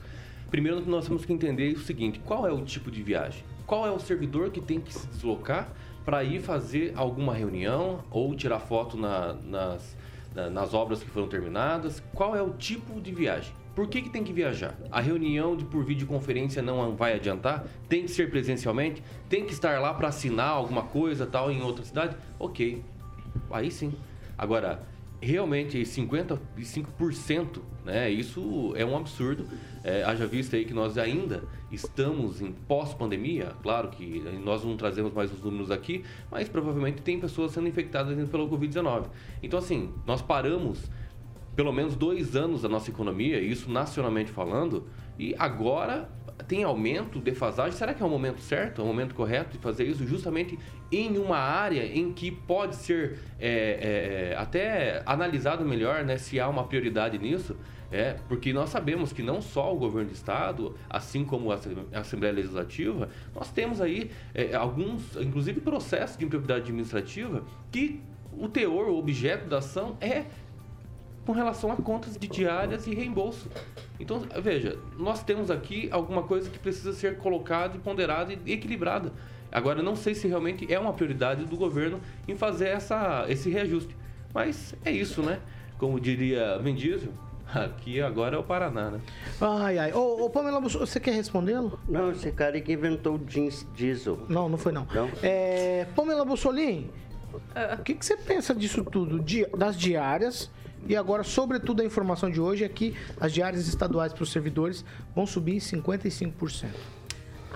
Primeiro 0.56 0.90
nós 0.90 1.06
temos 1.06 1.26
que 1.26 1.34
entender 1.34 1.74
o 1.74 1.82
seguinte: 1.82 2.18
qual 2.24 2.48
é 2.48 2.50
o 2.54 2.64
tipo 2.64 2.90
de 2.90 3.04
viagem? 3.04 3.44
Qual 3.68 3.86
é 3.86 3.92
o 3.92 4.00
servidor 4.00 4.52
que 4.52 4.62
tem 4.62 4.80
que 4.80 4.94
se 4.94 5.06
deslocar 5.08 5.68
para 6.06 6.24
ir 6.24 6.40
fazer 6.40 6.94
alguma 6.96 7.34
reunião 7.34 8.06
ou 8.10 8.34
tirar 8.34 8.62
foto 8.62 8.96
na, 8.96 9.34
nas, 9.34 9.98
na, 10.34 10.50
nas 10.50 10.74
obras 10.74 11.04
que 11.04 11.10
foram 11.10 11.28
terminadas? 11.28 12.02
Qual 12.14 12.34
é 12.34 12.42
o 12.42 12.52
tipo 12.52 13.02
de 13.02 13.12
viagem? 13.12 13.54
Por 13.76 13.90
que, 13.90 14.04
que 14.04 14.10
tem 14.10 14.24
que 14.24 14.32
viajar? 14.32 14.78
A 14.90 15.02
reunião 15.02 15.58
de 15.58 15.66
por 15.66 15.84
videoconferência 15.84 16.62
não 16.62 16.96
vai 16.96 17.16
adiantar? 17.16 17.68
Tem 17.90 18.04
que 18.04 18.12
ser 18.12 18.30
presencialmente? 18.30 19.04
Tem 19.28 19.44
que 19.44 19.52
estar 19.52 19.82
lá 19.82 19.94
para 19.94 20.08
assinar 20.08 20.52
alguma 20.52 20.84
coisa 20.84 21.26
tal 21.26 21.52
em 21.52 21.62
outra 21.62 21.84
cidade? 21.84 22.16
Ok, 22.40 22.82
aí 23.52 23.70
sim. 23.70 23.94
Agora, 24.38 24.82
realmente 25.26 25.80
55%, 25.82 27.62
né? 27.84 28.10
Isso 28.10 28.74
é 28.76 28.86
um 28.86 28.96
absurdo. 28.96 29.48
É, 29.84 30.04
haja 30.04 30.28
vista 30.28 30.56
aí 30.56 30.66
que 30.66 30.74
nós 30.74 30.98
ainda 30.98 31.44
estamos 31.72 32.42
em 32.42 32.52
pós-pandemia, 32.52 33.54
claro 33.62 33.90
que 33.90 34.24
nós 34.44 34.64
não 34.64 34.78
trazemos 34.78 35.14
mais 35.14 35.32
os 35.32 35.42
números 35.42 35.70
aqui, 35.70 36.04
mas 36.32 36.48
provavelmente 36.48 37.02
tem 37.02 37.20
pessoas 37.20 37.52
sendo 37.52 37.68
infectadas 37.68 38.30
pelo 38.30 38.50
Covid-19. 38.50 39.08
Então, 39.44 39.60
assim, 39.60 39.92
nós 40.06 40.22
paramos 40.22 40.90
pelo 41.56 41.72
menos 41.72 41.96
dois 41.96 42.36
anos 42.36 42.62
da 42.62 42.70
nossa 42.70 42.90
economia, 42.90 43.40
isso 43.40 43.72
nacionalmente 43.72 44.32
falando, 44.32 44.88
e 45.18 45.34
agora 45.40 46.10
tem 46.44 46.64
aumento, 46.64 47.20
defasagem. 47.20 47.74
Será 47.74 47.94
que 47.94 48.04
é 48.04 48.06
o 48.06 48.10
momento 48.10 48.42
certo, 48.42 48.82
é 48.82 48.84
o 48.84 48.88
momento 48.88 49.16
correto 49.16 49.52
de 49.52 49.58
fazer 49.58 49.86
isso 49.86 50.06
justamente 50.06 50.58
em 50.92 51.18
uma 51.18 51.38
área 51.38 51.86
em 51.86 52.12
que 52.12 52.32
pode 52.32 52.76
ser 52.76 53.20
é, 53.40 54.32
é, 54.32 54.38
até 54.38 55.02
analisado 55.06 55.66
melhor 55.66 56.04
né, 56.04 56.18
se 56.18 56.40
há 56.40 56.48
uma 56.48 56.66
prioridade 56.66 57.18
nisso? 57.18 57.56
É, 57.92 58.16
porque 58.28 58.52
nós 58.52 58.72
sabemos 58.72 59.14
que 59.14 59.22
não 59.22 59.42
só 59.42 59.74
o 59.74 59.78
governo 59.78 60.10
do 60.10 60.14
estado, 60.14 60.76
assim 60.90 61.24
como 61.24 61.52
a 61.52 61.60
Assembleia 61.94 62.34
Legislativa, 62.34 63.10
nós 63.34 63.52
temos 63.52 63.80
aí 63.80 64.12
é, 64.34 64.56
alguns, 64.56 65.16
inclusive 65.16 65.62
processos 65.62 66.18
de 66.18 66.26
improbidade 66.26 66.62
administrativa, 66.62 67.44
que 67.72 68.02
o 68.38 68.50
teor, 68.50 68.90
o 68.90 68.98
objeto 68.98 69.48
da 69.48 69.60
ação 69.60 69.98
é 70.02 70.26
com 71.26 71.32
relação 71.32 71.72
a 71.72 71.76
contas 71.76 72.18
de 72.18 72.28
diárias 72.28 72.86
e 72.88 72.94
reembolso. 72.94 73.50
Então, 74.00 74.24
veja, 74.42 74.78
nós 74.98 75.24
temos 75.24 75.50
aqui 75.50 75.90
alguma 75.92 76.24
coisa 76.24 76.50
que 76.50 76.60
precisa 76.60 76.94
ser 76.94 77.18
colocada 77.18 77.76
e 77.76 77.80
ponderada 77.80 78.34
e 78.34 78.54
equilibrada. 78.54 79.12
Agora, 79.52 79.82
não 79.82 79.96
sei 79.96 80.14
se 80.14 80.28
realmente 80.28 80.72
é 80.72 80.78
uma 80.78 80.94
prioridade 80.94 81.46
do 81.46 81.56
governo 81.56 82.00
em 82.28 82.36
fazer 82.36 82.68
essa, 82.68 83.26
esse 83.30 83.50
reajuste. 83.50 83.96
Mas 84.34 84.76
é 84.84 84.92
isso, 84.92 85.22
né? 85.22 85.40
Como 85.78 86.00
diria 86.00 86.58
Vin 86.60 86.76
Diesel, 86.76 87.12
Aqui 87.54 88.02
agora 88.02 88.36
é 88.36 88.40
o 88.40 88.44
Paraná, 88.44 88.90
né? 88.92 89.00
Ai, 89.40 89.78
ai. 89.78 89.94
Ô, 89.94 90.26
ô 90.26 90.30
Pamela, 90.30 90.60
você 90.60 91.00
quer 91.00 91.12
respondê-lo? 91.12 91.80
Não, 91.88 92.12
esse 92.12 92.32
cara 92.32 92.60
que 92.60 92.74
inventou 92.74 93.16
o 93.16 93.20
jeans 93.20 93.66
diesel. 93.76 94.20
Não, 94.28 94.50
não 94.50 94.58
foi 94.58 94.72
não. 94.72 94.88
Não? 94.94 95.10
É, 95.22 95.86
Pamela 95.96 96.26
Bussolini, 96.26 96.90
o 97.80 97.84
que, 97.84 97.94
que 97.94 98.06
você 98.06 98.18
pensa 98.18 98.54
disso 98.54 98.84
tudo? 98.84 99.24
das 99.58 99.78
diárias 99.78 100.52
e 100.88 100.96
agora, 100.96 101.24
sobretudo, 101.24 101.82
a 101.82 101.86
informação 101.86 102.30
de 102.30 102.40
hoje 102.40 102.64
é 102.64 102.70
que 102.70 102.94
as 103.20 103.34
diárias 103.34 103.68
estaduais 103.68 104.14
para 104.14 104.24
os 104.24 104.32
servidores 104.32 104.86
vão 105.16 105.26
subir 105.26 105.56
em 105.56 105.60
55%. 105.60 106.70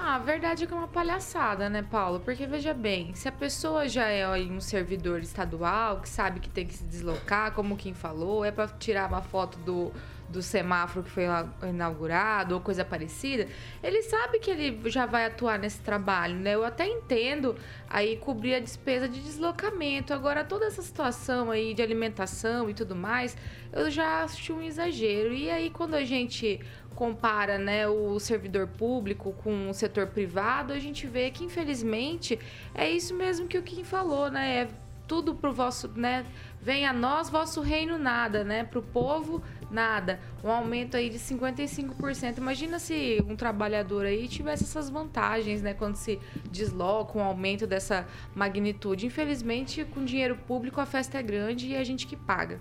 Ah, 0.01 0.15
a 0.15 0.19
verdade 0.19 0.63
é 0.63 0.67
que 0.67 0.73
é 0.73 0.77
uma 0.77 0.87
palhaçada, 0.87 1.69
né, 1.69 1.83
Paulo? 1.83 2.21
Porque 2.21 2.47
veja 2.47 2.73
bem, 2.73 3.13
se 3.13 3.27
a 3.27 3.31
pessoa 3.33 3.87
já 3.89 4.07
é 4.07 4.25
um 4.29 4.61
servidor 4.61 5.19
estadual, 5.19 5.99
que 5.99 6.07
sabe 6.07 6.39
que 6.39 6.49
tem 6.49 6.65
que 6.65 6.73
se 6.73 6.85
deslocar, 6.85 7.51
como 7.51 7.75
quem 7.75 7.93
falou, 7.93 8.45
é 8.45 8.49
para 8.51 8.69
tirar 8.69 9.09
uma 9.09 9.21
foto 9.21 9.59
do 9.59 9.91
do 10.29 10.41
semáforo 10.41 11.03
que 11.03 11.09
foi 11.09 11.23
inaugurado 11.67 12.53
ou 12.53 12.61
coisa 12.61 12.85
parecida, 12.85 13.47
ele 13.81 14.01
sabe 14.03 14.39
que 14.39 14.51
ele 14.51 14.89
já 14.89 15.05
vai 15.05 15.25
atuar 15.25 15.57
nesse 15.57 15.79
trabalho, 15.81 16.35
né? 16.35 16.53
Eu 16.53 16.63
até 16.63 16.87
entendo 16.87 17.55
aí 17.89 18.15
cobrir 18.17 18.55
a 18.55 18.59
despesa 18.59 19.09
de 19.09 19.19
deslocamento. 19.19 20.13
Agora, 20.13 20.43
toda 20.43 20.65
essa 20.65 20.81
situação 20.81 21.49
aí 21.49 21.73
de 21.73 21.81
alimentação 21.81 22.69
e 22.69 22.73
tudo 22.73 22.95
mais, 22.95 23.35
eu 23.73 23.89
já 23.89 24.23
acho 24.23 24.53
um 24.53 24.61
exagero. 24.61 25.33
E 25.33 25.49
aí, 25.49 25.69
quando 25.69 25.95
a 25.95 26.03
gente 26.03 26.59
compara 26.99 27.57
né, 27.57 27.87
o 27.87 28.19
servidor 28.19 28.67
público 28.67 29.31
com 29.41 29.69
o 29.69 29.73
setor 29.73 30.07
privado, 30.07 30.73
a 30.73 30.79
gente 30.79 31.07
vê 31.07 31.31
que, 31.31 31.45
infelizmente, 31.45 32.37
é 32.75 32.89
isso 32.89 33.15
mesmo 33.15 33.47
que 33.47 33.57
o 33.57 33.63
Kim 33.63 33.85
falou, 33.85 34.29
né? 34.29 34.63
É 34.63 34.67
tudo 35.07 35.33
pro 35.33 35.53
vosso, 35.53 35.87
né? 35.95 36.25
Vem 36.61 36.85
a 36.85 36.91
nós 36.91 37.29
vosso 37.29 37.61
reino 37.61 37.97
nada, 37.97 38.43
né? 38.43 38.65
Pro 38.65 38.81
povo 38.83 39.41
Nada. 39.69 40.19
Um 40.43 40.49
aumento 40.49 40.97
aí 40.97 41.09
de 41.09 41.19
55%. 41.19 42.37
Imagina 42.37 42.79
se 42.79 43.23
um 43.27 43.35
trabalhador 43.35 44.05
aí 44.05 44.27
tivesse 44.27 44.63
essas 44.63 44.89
vantagens, 44.89 45.61
né? 45.61 45.73
Quando 45.73 45.95
se 45.95 46.19
desloca, 46.51 47.17
um 47.17 47.21
aumento 47.21 47.67
dessa 47.67 48.07
magnitude. 48.33 49.05
Infelizmente, 49.05 49.85
com 49.85 50.03
dinheiro 50.03 50.35
público, 50.35 50.81
a 50.81 50.85
festa 50.85 51.19
é 51.19 51.23
grande 51.23 51.67
e 51.67 51.75
é 51.75 51.79
a 51.79 51.83
gente 51.83 52.07
que 52.07 52.15
paga. 52.15 52.59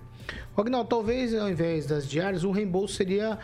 Rognal, 0.53 0.85
talvez 0.85 1.33
ao 1.33 1.49
invés 1.49 1.87
das 1.87 2.07
diárias, 2.07 2.43
um 2.43 2.51
reembolso 2.51 2.93
seria 2.93 3.39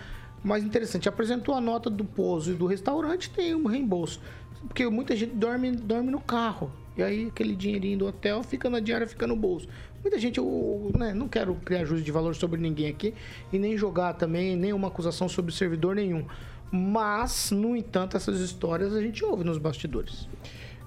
mais 0.45 0.63
interessante. 0.63 1.09
Apresentou 1.09 1.55
a 1.55 1.61
nota 1.61 1.89
do 1.89 2.05
pouso 2.05 2.51
e 2.51 2.55
do 2.55 2.65
restaurante, 2.65 3.29
tem 3.29 3.55
um 3.55 3.65
reembolso. 3.65 4.21
Porque 4.67 4.87
muita 4.87 5.15
gente 5.15 5.33
dorme, 5.33 5.71
dorme 5.71 6.11
no 6.11 6.19
carro. 6.19 6.71
E 6.97 7.03
aí 7.03 7.27
aquele 7.27 7.55
dinheirinho 7.55 7.99
do 7.99 8.07
hotel 8.07 8.43
fica 8.43 8.69
na 8.69 8.79
diária, 8.79 9.07
fica 9.07 9.27
no 9.27 9.35
bolso. 9.35 9.67
Muita 10.01 10.19
gente, 10.19 10.37
eu 10.37 10.91
né, 10.97 11.13
não 11.13 11.27
quero 11.27 11.55
criar 11.55 11.83
juízo 11.83 12.03
de 12.03 12.11
valor 12.11 12.35
sobre 12.35 12.59
ninguém 12.59 12.87
aqui 12.87 13.13
e 13.51 13.57
nem 13.57 13.75
jogar 13.75 14.13
também 14.13 14.55
nenhuma 14.55 14.87
acusação 14.87 15.27
sobre 15.27 15.51
servidor 15.51 15.95
nenhum. 15.95 16.25
Mas, 16.71 17.51
no 17.51 17.75
entanto, 17.75 18.15
essas 18.15 18.39
histórias 18.39 18.93
a 18.93 19.01
gente 19.01 19.23
ouve 19.25 19.43
nos 19.43 19.57
bastidores. 19.57 20.27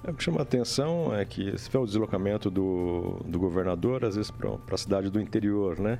É, 0.03 0.11
o 0.11 0.13
que 0.13 0.23
chama 0.23 0.39
a 0.39 0.43
atenção 0.43 1.13
é 1.13 1.25
que 1.25 1.57
se 1.57 1.69
for 1.69 1.81
o 1.81 1.85
deslocamento 1.85 2.49
do, 2.49 3.19
do 3.25 3.37
governador, 3.37 4.05
às 4.05 4.15
vezes 4.15 4.31
para 4.31 4.57
a 4.71 4.77
cidade 4.77 5.09
do 5.09 5.19
interior, 5.19 5.79
né? 5.79 5.99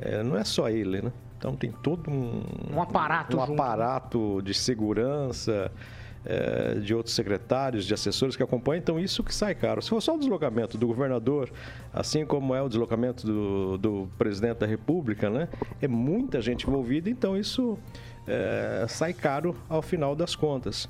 É, 0.00 0.22
não 0.22 0.36
é 0.36 0.44
só 0.44 0.68
ele, 0.68 1.00
né? 1.00 1.12
Então 1.38 1.54
tem 1.54 1.70
todo 1.70 2.10
um, 2.10 2.42
um 2.72 2.80
aparato, 2.80 3.36
um 3.36 3.40
junto. 3.40 3.52
aparato 3.52 4.42
de 4.42 4.54
segurança, 4.54 5.70
é, 6.24 6.74
de 6.80 6.94
outros 6.94 7.14
secretários, 7.14 7.84
de 7.84 7.94
assessores 7.94 8.34
que 8.34 8.42
acompanham, 8.42 8.80
então 8.80 8.98
isso 8.98 9.22
que 9.22 9.34
sai 9.34 9.54
caro. 9.54 9.80
Se 9.80 9.88
for 9.88 10.00
só 10.00 10.16
o 10.16 10.18
deslocamento 10.18 10.76
do 10.76 10.86
governador, 10.86 11.50
assim 11.92 12.26
como 12.26 12.54
é 12.54 12.60
o 12.60 12.68
deslocamento 12.68 13.26
do, 13.26 13.78
do 13.78 14.08
presidente 14.18 14.58
da 14.58 14.66
República, 14.66 15.30
né? 15.30 15.48
É 15.80 15.86
muita 15.86 16.40
gente 16.40 16.66
envolvida, 16.66 17.08
então 17.08 17.36
isso 17.36 17.78
é, 18.26 18.86
sai 18.88 19.12
caro 19.12 19.54
ao 19.68 19.80
final 19.80 20.16
das 20.16 20.34
contas. 20.34 20.88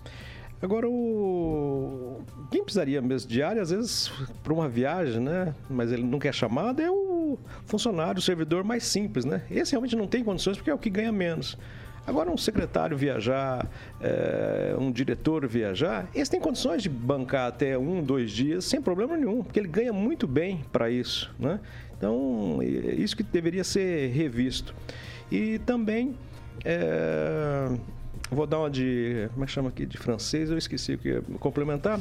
Agora, 0.61 0.89
o... 0.89 2.23
quem 2.51 2.63
precisaria 2.63 3.03
mesmo 3.03 3.29
de 3.29 3.43
área, 3.43 3.61
às 3.61 3.71
vezes, 3.71 4.11
para 4.43 4.53
uma 4.53 4.69
viagem, 4.69 5.21
né? 5.21 5.55
Mas 5.69 5.93
ele 5.93 6.03
não 6.03 6.19
quer 6.19 6.33
chamada, 6.33 6.83
é 6.83 6.91
o 6.91 7.39
funcionário, 7.67 8.19
o 8.19 8.23
servidor 8.23 8.65
mais 8.65 8.85
simples, 8.85 9.25
né? 9.25 9.43
Esse 9.51 9.73
realmente 9.73 9.95
não 9.95 10.07
tem 10.07 10.25
condições 10.25 10.57
porque 10.57 10.71
é 10.71 10.75
o 10.75 10.79
que 10.79 10.89
ganha 10.89 11.13
menos. 11.13 11.59
Agora, 12.07 12.31
um 12.31 12.37
secretário 12.37 12.97
viajar, 12.97 13.69
é, 14.01 14.77
um 14.79 14.93
diretor 14.93 15.47
viajar, 15.47 16.09
esse 16.15 16.31
tem 16.31 16.41
condições 16.41 16.81
de 16.81 16.89
bancar 16.89 17.49
até 17.49 17.77
um, 17.77 18.01
dois 18.01 18.31
dias 18.31 18.65
sem 18.65 18.81
problema 18.81 19.17
nenhum, 19.17 19.43
porque 19.43 19.59
ele 19.59 19.69
ganha 19.69 19.93
muito 19.93 20.27
bem 20.27 20.65
para 20.71 20.89
isso, 20.89 21.35
né? 21.39 21.59
Então, 21.99 22.61
isso 22.63 23.17
que 23.17 23.25
deveria 23.25 23.65
ser 23.65 24.13
revisto. 24.13 24.73
E 25.33 25.59
também, 25.61 26.17
é, 26.65 27.77
vou 28.31 28.47
dar 28.47 28.59
uma 28.59 28.71
de, 28.71 29.29
como 29.33 29.45
é 29.45 29.47
que 29.47 29.53
chama 29.53 29.69
aqui, 29.69 29.87
de 29.87 29.97
francês, 29.99 30.51
eu 30.51 30.59
esqueci 30.59 30.95
o 30.95 30.99
que 30.99 31.09
ia 31.09 31.23
complementar, 31.39 32.01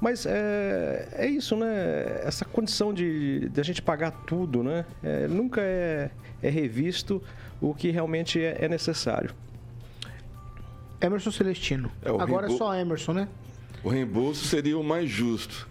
mas 0.00 0.26
é, 0.26 1.08
é 1.12 1.26
isso, 1.26 1.56
né? 1.56 2.20
Essa 2.24 2.44
condição 2.44 2.92
de, 2.92 3.48
de 3.48 3.60
a 3.60 3.64
gente 3.64 3.80
pagar 3.80 4.10
tudo, 4.26 4.62
né? 4.62 4.84
É, 5.02 5.28
nunca 5.28 5.60
é, 5.60 6.10
é 6.42 6.50
revisto 6.50 7.22
o 7.60 7.74
que 7.74 7.90
realmente 7.90 8.40
é, 8.40 8.64
é 8.64 8.68
necessário. 8.68 9.34
Emerson 11.00 11.30
Celestino. 11.30 11.90
É, 12.02 12.10
o 12.10 12.20
Agora 12.20 12.46
é 12.46 12.56
só 12.56 12.74
Emerson, 12.74 13.12
né? 13.12 13.28
O 13.82 13.88
reembolso 13.88 14.44
seria 14.44 14.76
o 14.78 14.84
mais 14.84 15.08
justo. 15.08 15.68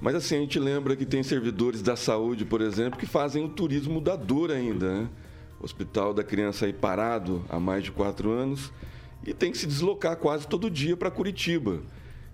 Mas 0.00 0.14
assim, 0.14 0.36
a 0.36 0.40
gente 0.40 0.58
lembra 0.60 0.94
que 0.94 1.04
tem 1.04 1.22
servidores 1.24 1.82
da 1.82 1.96
saúde, 1.96 2.44
por 2.44 2.60
exemplo, 2.60 2.98
que 2.98 3.06
fazem 3.06 3.44
o 3.44 3.48
turismo 3.48 4.00
da 4.00 4.14
dor 4.14 4.52
ainda, 4.52 5.00
né? 5.00 5.08
O 5.60 5.64
hospital 5.64 6.14
da 6.14 6.22
criança 6.22 6.66
aí 6.66 6.72
parado 6.72 7.44
há 7.48 7.58
mais 7.58 7.82
de 7.82 7.90
quatro 7.90 8.30
anos 8.30 8.72
e 9.26 9.32
tem 9.32 9.50
que 9.50 9.58
se 9.58 9.66
deslocar 9.66 10.16
quase 10.16 10.46
todo 10.46 10.70
dia 10.70 10.96
para 10.96 11.10
Curitiba. 11.10 11.80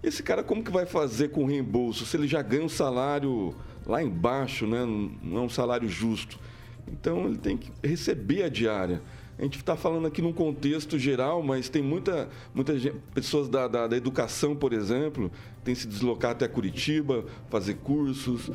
Esse 0.03 0.23
cara 0.23 0.43
como 0.43 0.63
que 0.63 0.71
vai 0.71 0.85
fazer 0.85 1.29
com 1.31 1.45
o 1.45 1.47
reembolso 1.47 2.05
se 2.05 2.17
ele 2.17 2.29
já 2.29 2.43
ganha 2.43 2.65
um 2.65 2.69
salário 2.69 3.55
lá 3.87 4.03
embaixo, 4.03 4.67
né? 4.67 4.85
Não 5.23 5.39
é 5.39 5.41
um 5.41 5.49
salário 5.49 5.89
justo. 5.89 6.39
Então 6.87 7.27
ele 7.27 7.39
tem 7.39 7.57
que 7.57 7.73
receber 7.83 8.43
a 8.43 8.49
diária. 8.49 9.03
A 9.39 9.43
gente 9.43 9.57
está 9.57 9.75
falando 9.75 10.07
aqui 10.07 10.23
num 10.23 10.33
contexto 10.33 10.97
geral, 10.99 11.43
mas 11.43 11.69
tem 11.69 11.83
muita, 11.83 12.29
muita 12.55 12.79
gente, 12.79 12.97
pessoas 13.13 13.49
da, 13.49 13.67
da, 13.67 13.89
da 13.89 13.97
educação, 13.97 14.55
por 14.55 14.73
exemplo, 14.73 15.31
tem 15.65 15.75
se 15.75 15.89
deslocar 15.89 16.33
até 16.33 16.47
Curitiba, 16.47 17.25
fazer 17.51 17.75
cursos. 17.75 18.51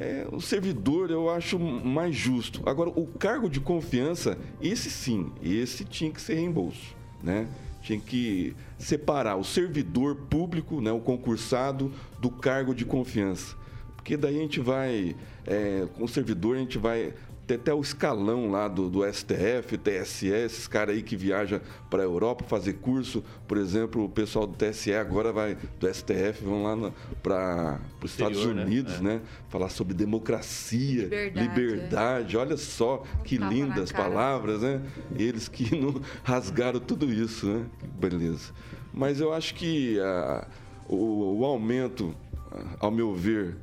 É, 0.00 0.26
o 0.32 0.40
servidor 0.40 1.10
eu 1.10 1.30
acho 1.30 1.58
mais 1.58 2.16
justo. 2.16 2.60
Agora, 2.66 2.90
o 2.90 3.06
cargo 3.06 3.48
de 3.48 3.60
confiança, 3.60 4.36
esse 4.60 4.90
sim, 4.90 5.30
esse 5.40 5.84
tinha 5.84 6.10
que 6.10 6.20
ser 6.20 6.34
reembolso. 6.34 6.96
Né? 7.22 7.46
Tinha 7.86 8.00
que 8.00 8.52
separar 8.76 9.36
o 9.36 9.44
servidor 9.44 10.16
público, 10.28 10.80
né, 10.80 10.90
o 10.90 10.98
concursado, 10.98 11.92
do 12.18 12.28
cargo 12.28 12.74
de 12.74 12.84
confiança. 12.84 13.54
Porque 13.94 14.16
daí 14.16 14.38
a 14.38 14.40
gente 14.40 14.58
vai, 14.58 15.14
é, 15.46 15.86
com 15.94 16.02
o 16.02 16.08
servidor, 16.08 16.56
a 16.56 16.58
gente 16.58 16.78
vai 16.78 17.14
ter 17.46 17.54
até 17.54 17.72
o 17.72 17.80
escalão 17.80 18.50
lá 18.50 18.66
do, 18.66 18.90
do 18.90 19.04
STF, 19.04 19.78
TSE, 19.78 20.28
esses 20.28 20.66
caras 20.66 20.96
aí 20.96 21.02
que 21.02 21.16
viajam 21.16 21.60
para 21.88 22.02
a 22.02 22.04
Europa 22.04 22.44
fazer 22.44 22.74
curso. 22.74 23.22
Por 23.46 23.56
exemplo, 23.56 24.04
o 24.04 24.08
pessoal 24.08 24.46
do 24.46 24.56
TSE 24.56 24.92
agora 24.92 25.32
vai, 25.32 25.56
do 25.78 25.92
STF, 25.92 26.42
vão 26.44 26.64
lá 26.64 26.92
para 27.22 27.80
os 28.02 28.10
Estados 28.10 28.44
né? 28.44 28.62
Unidos, 28.64 28.94
É. 28.94 29.00
né? 29.00 29.20
Falar 29.48 29.68
sobre 29.68 29.94
democracia, 29.94 31.04
Liberdade, 31.04 31.48
liberdade. 31.48 32.36
Olha 32.36 32.56
só 32.56 33.04
que 33.24 33.36
lindas 33.38 33.92
palavras, 33.92 34.62
né? 34.62 34.82
Eles 35.16 35.46
que 35.46 35.76
não 35.76 36.00
rasgaram 36.24 36.80
tudo 36.80 37.10
isso, 37.10 37.46
né? 37.46 37.64
Que 37.78 37.86
beleza. 37.86 38.52
Mas 38.92 39.20
eu 39.20 39.32
acho 39.32 39.54
que 39.54 40.00
ah, 40.00 40.48
o, 40.88 41.38
o 41.40 41.44
aumento, 41.44 42.12
ah, 42.50 42.76
ao 42.80 42.90
meu 42.90 43.14
ver, 43.14 43.56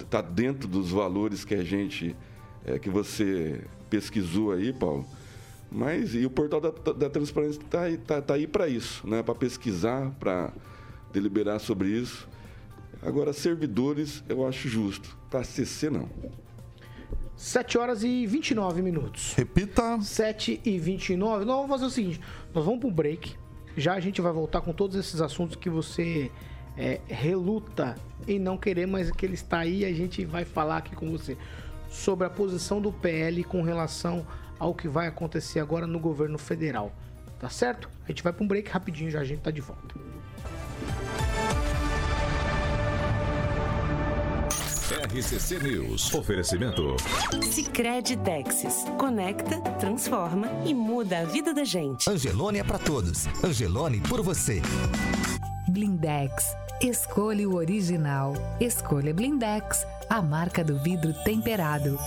está 0.00 0.20
dentro 0.20 0.68
dos 0.68 0.90
valores 0.90 1.44
que 1.44 1.54
a 1.54 1.64
gente, 1.64 2.14
eh, 2.66 2.78
que 2.78 2.90
você 2.90 3.60
pesquisou 3.88 4.52
aí, 4.52 4.72
Paulo. 4.72 5.06
Mas 5.70 6.14
e 6.14 6.26
o 6.26 6.30
portal 6.30 6.60
da, 6.60 6.70
da 6.92 7.08
transparência 7.08 7.60
está 7.60 7.82
aí, 7.82 7.96
tá, 7.96 8.20
tá 8.20 8.34
aí 8.34 8.46
para 8.46 8.68
isso, 8.68 9.06
né? 9.08 9.22
Para 9.22 9.34
pesquisar, 9.34 10.10
para 10.20 10.52
deliberar 11.12 11.58
sobre 11.60 11.88
isso. 11.88 12.28
Agora, 13.02 13.32
servidores, 13.32 14.22
eu 14.28 14.46
acho 14.46 14.68
justo. 14.68 15.16
Para 15.30 15.42
CC, 15.42 15.90
não. 15.90 16.08
7 17.36 17.78
horas 17.78 18.04
e 18.04 18.26
29 18.26 18.82
minutos. 18.82 19.34
Repita. 19.34 20.00
7 20.00 20.60
e 20.64 20.78
29. 20.78 21.44
Nós 21.44 21.56
vamos 21.56 21.70
fazer 21.70 21.86
o 21.86 21.90
seguinte: 21.90 22.20
nós 22.54 22.64
vamos 22.64 22.80
pro 22.80 22.90
break. 22.90 23.34
Já 23.76 23.94
a 23.94 24.00
gente 24.00 24.20
vai 24.20 24.32
voltar 24.32 24.60
com 24.60 24.72
todos 24.72 24.96
esses 24.96 25.20
assuntos 25.20 25.56
que 25.56 25.70
você 25.70 26.30
é, 26.76 27.00
reluta 27.08 27.96
em 28.28 28.38
não 28.38 28.58
querer, 28.58 28.86
mas 28.86 29.10
que 29.10 29.24
ele 29.24 29.34
está 29.34 29.60
aí 29.60 29.80
e 29.80 29.84
a 29.86 29.92
gente 29.92 30.24
vai 30.24 30.44
falar 30.44 30.76
aqui 30.76 30.94
com 30.94 31.10
você 31.10 31.36
sobre 31.92 32.26
a 32.26 32.30
posição 32.30 32.80
do 32.80 32.90
PL 32.92 33.44
com 33.44 33.62
relação 33.62 34.26
ao 34.58 34.74
que 34.74 34.88
vai 34.88 35.06
acontecer 35.06 35.60
agora 35.60 35.86
no 35.86 36.00
governo 36.00 36.38
federal. 36.38 36.92
Tá 37.38 37.48
certo? 37.48 37.88
A 38.04 38.08
gente 38.08 38.22
vai 38.22 38.32
para 38.32 38.44
um 38.44 38.48
break 38.48 38.70
rapidinho, 38.70 39.10
já 39.10 39.20
a 39.20 39.24
gente 39.24 39.40
tá 39.40 39.50
de 39.50 39.60
volta. 39.60 39.94
RCC 45.12 45.58
News. 45.58 46.14
Oferecimento. 46.14 46.96
Sicredi 47.50 48.16
Texas. 48.18 48.84
Conecta, 48.96 49.60
transforma 49.78 50.48
e 50.64 50.72
muda 50.72 51.18
a 51.18 51.24
vida 51.24 51.52
da 51.52 51.64
gente. 51.64 52.08
Angelone 52.08 52.60
é 52.60 52.64
pra 52.64 52.78
todos. 52.78 53.26
Angelone 53.44 54.00
por 54.00 54.22
você. 54.22 54.62
Blindex. 55.68 56.54
Escolha 56.80 57.48
o 57.48 57.54
original. 57.54 58.34
Escolha 58.60 59.12
Blindex, 59.12 59.86
a 60.12 60.20
marca 60.20 60.62
do 60.62 60.76
vidro 60.76 61.14
temperado. 61.24 61.98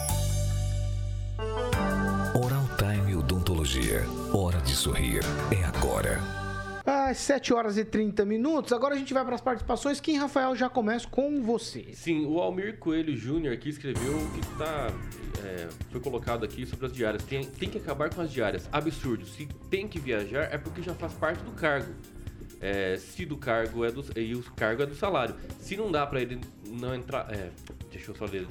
Oral 2.35 2.69
Time 2.77 3.15
Odontologia. 3.15 4.03
Hora 4.31 4.61
de 4.61 4.75
sorrir. 4.75 5.21
É 5.49 5.63
agora. 5.63 6.21
Às 6.85 7.17
7 7.17 7.51
horas 7.51 7.79
e 7.79 7.83
30 7.83 8.23
minutos. 8.23 8.71
Agora 8.73 8.93
a 8.93 8.97
gente 8.99 9.11
vai 9.11 9.25
para 9.25 9.33
as 9.33 9.41
participações. 9.41 9.99
Quem, 9.99 10.19
Rafael, 10.19 10.55
já 10.55 10.69
começa 10.69 11.07
com 11.07 11.41
você. 11.41 11.93
Sim, 11.95 12.27
o 12.27 12.39
Almir 12.39 12.77
Coelho 12.77 13.17
Júnior 13.17 13.55
aqui 13.55 13.69
escreveu 13.69 14.19
que 14.35 14.55
tá, 14.55 14.93
é, 15.43 15.67
foi 15.89 15.99
colocado 15.99 16.45
aqui 16.45 16.63
sobre 16.63 16.85
as 16.85 16.93
diárias. 16.93 17.23
Tem, 17.23 17.43
tem 17.43 17.67
que 17.71 17.79
acabar 17.79 18.13
com 18.13 18.21
as 18.21 18.31
diárias. 18.31 18.69
Absurdo. 18.71 19.25
Se 19.25 19.47
tem 19.71 19.87
que 19.87 19.97
viajar 19.97 20.43
é 20.53 20.59
porque 20.59 20.83
já 20.83 20.93
faz 20.93 21.11
parte 21.13 21.43
do 21.43 21.53
cargo. 21.53 21.91
É, 22.61 22.97
se 22.97 23.25
do 23.25 23.37
cargo 23.37 23.83
é 23.85 23.91
do 23.91 24.03
e 24.19 24.35
o 24.35 24.43
cargo 24.55 24.83
é 24.83 24.85
do 24.85 24.95
salário. 24.95 25.35
Se 25.59 25.75
não 25.75 25.91
dá 25.91 26.05
pra 26.05 26.21
ele 26.21 26.39
não 26.67 26.95
entrar, 26.95 27.31
é, 27.33 27.51
deixa 27.91 28.11
eu 28.11 28.15
só 28.15 28.25
ler. 28.25 28.47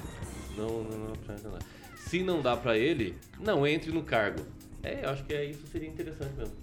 Não, 0.57 0.85
não, 0.85 0.99
não, 0.99 1.09
não. 1.09 1.59
Se 1.97 2.23
não 2.23 2.43
dá 2.43 2.57
pra 2.57 2.77
ele, 2.77 3.17
não 3.41 3.67
entre 3.67 3.91
no 3.91 4.03
cargo. 4.03 4.45
É, 4.83 5.05
eu 5.05 5.11
acho 5.11 5.25
que 5.25 5.33
é 5.33 5.45
isso 5.45 5.67
seria 5.67 5.89
interessante 5.89 6.35
mesmo. 6.37 6.55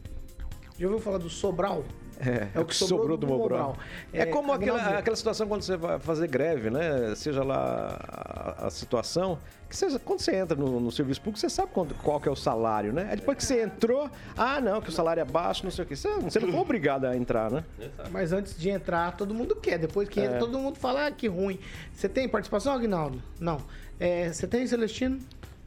Já 0.78 0.88
ouviu 0.88 1.00
falar 1.00 1.18
do 1.18 1.30
Sobral? 1.30 1.84
É, 2.24 2.48
É 2.54 2.60
o 2.60 2.66
que 2.66 2.76
sobrou 2.76 3.18
do 3.18 3.26
Mobral. 3.28 3.76
É, 4.14 4.22
É, 4.22 4.26
como 4.28 4.54
aquela, 4.54 4.98
aquela 5.00 5.16
situação 5.16 5.48
quando 5.48 5.64
você 5.64 5.76
vai 5.76 6.00
fazer 6.00 6.28
greve, 6.28 6.70
né? 6.70 7.14
Seja 7.16 7.44
lá 7.44 7.98
a, 8.60 8.68
a 8.68 8.70
situação, 8.70 9.40
que 9.68 9.76
seja, 9.76 9.98
quando 9.98 10.20
você 10.20 10.36
entra 10.36 10.56
no, 10.56 10.80
no 10.80 10.92
serviço 10.92 11.20
público, 11.22 11.40
você 11.40 11.50
sabe 11.50 11.72
quanto- 11.74 11.96
qual 11.96 12.20
que 12.20 12.28
é 12.30 12.32
o 12.32 12.36
salário, 12.36 12.94
né? 12.94 13.08
Aí 13.10 13.16
depois 13.16 13.38
que 13.38 13.44
você 13.44 13.64
entrou, 13.64 14.10
ah, 14.38 14.62
não, 14.62 14.82
que 14.82 14.90
o 14.90 14.92
salário 14.92 15.22
é 15.22 15.26
baixo, 15.26 15.64
não 15.64 15.72
sei 15.72 15.84
o 15.84 15.88
quê. 15.88 15.96
Você, 15.96 16.10
você 16.20 16.40
não 16.40 16.52
foi 16.52 16.60
obrigado 16.60 17.06
a 17.06 17.16
entrar, 17.18 17.50
né? 17.50 17.64
Mas 18.12 18.32
antes 18.34 18.56
de 18.58 18.70
entrar, 18.70 19.16
todo 19.18 19.34
mundo 19.34 19.56
quer. 19.56 19.80
Depois 19.80 20.08
que 20.08 20.20
entra, 20.20 20.36
É. 20.36 20.40
todo 20.40 20.60
mundo 20.60 20.78
fala 20.78 21.08
ah, 21.08 21.12
que 21.12 21.28
ruim. 21.28 21.58
Você 21.94 22.08
tem 22.08 22.30
participação, 22.30 22.74
Agnaldo? 22.74 23.22
Não. 23.40 23.58
É, 24.00 24.32
você 24.32 24.46
tem, 24.46 24.68
Celestino? 24.68 25.18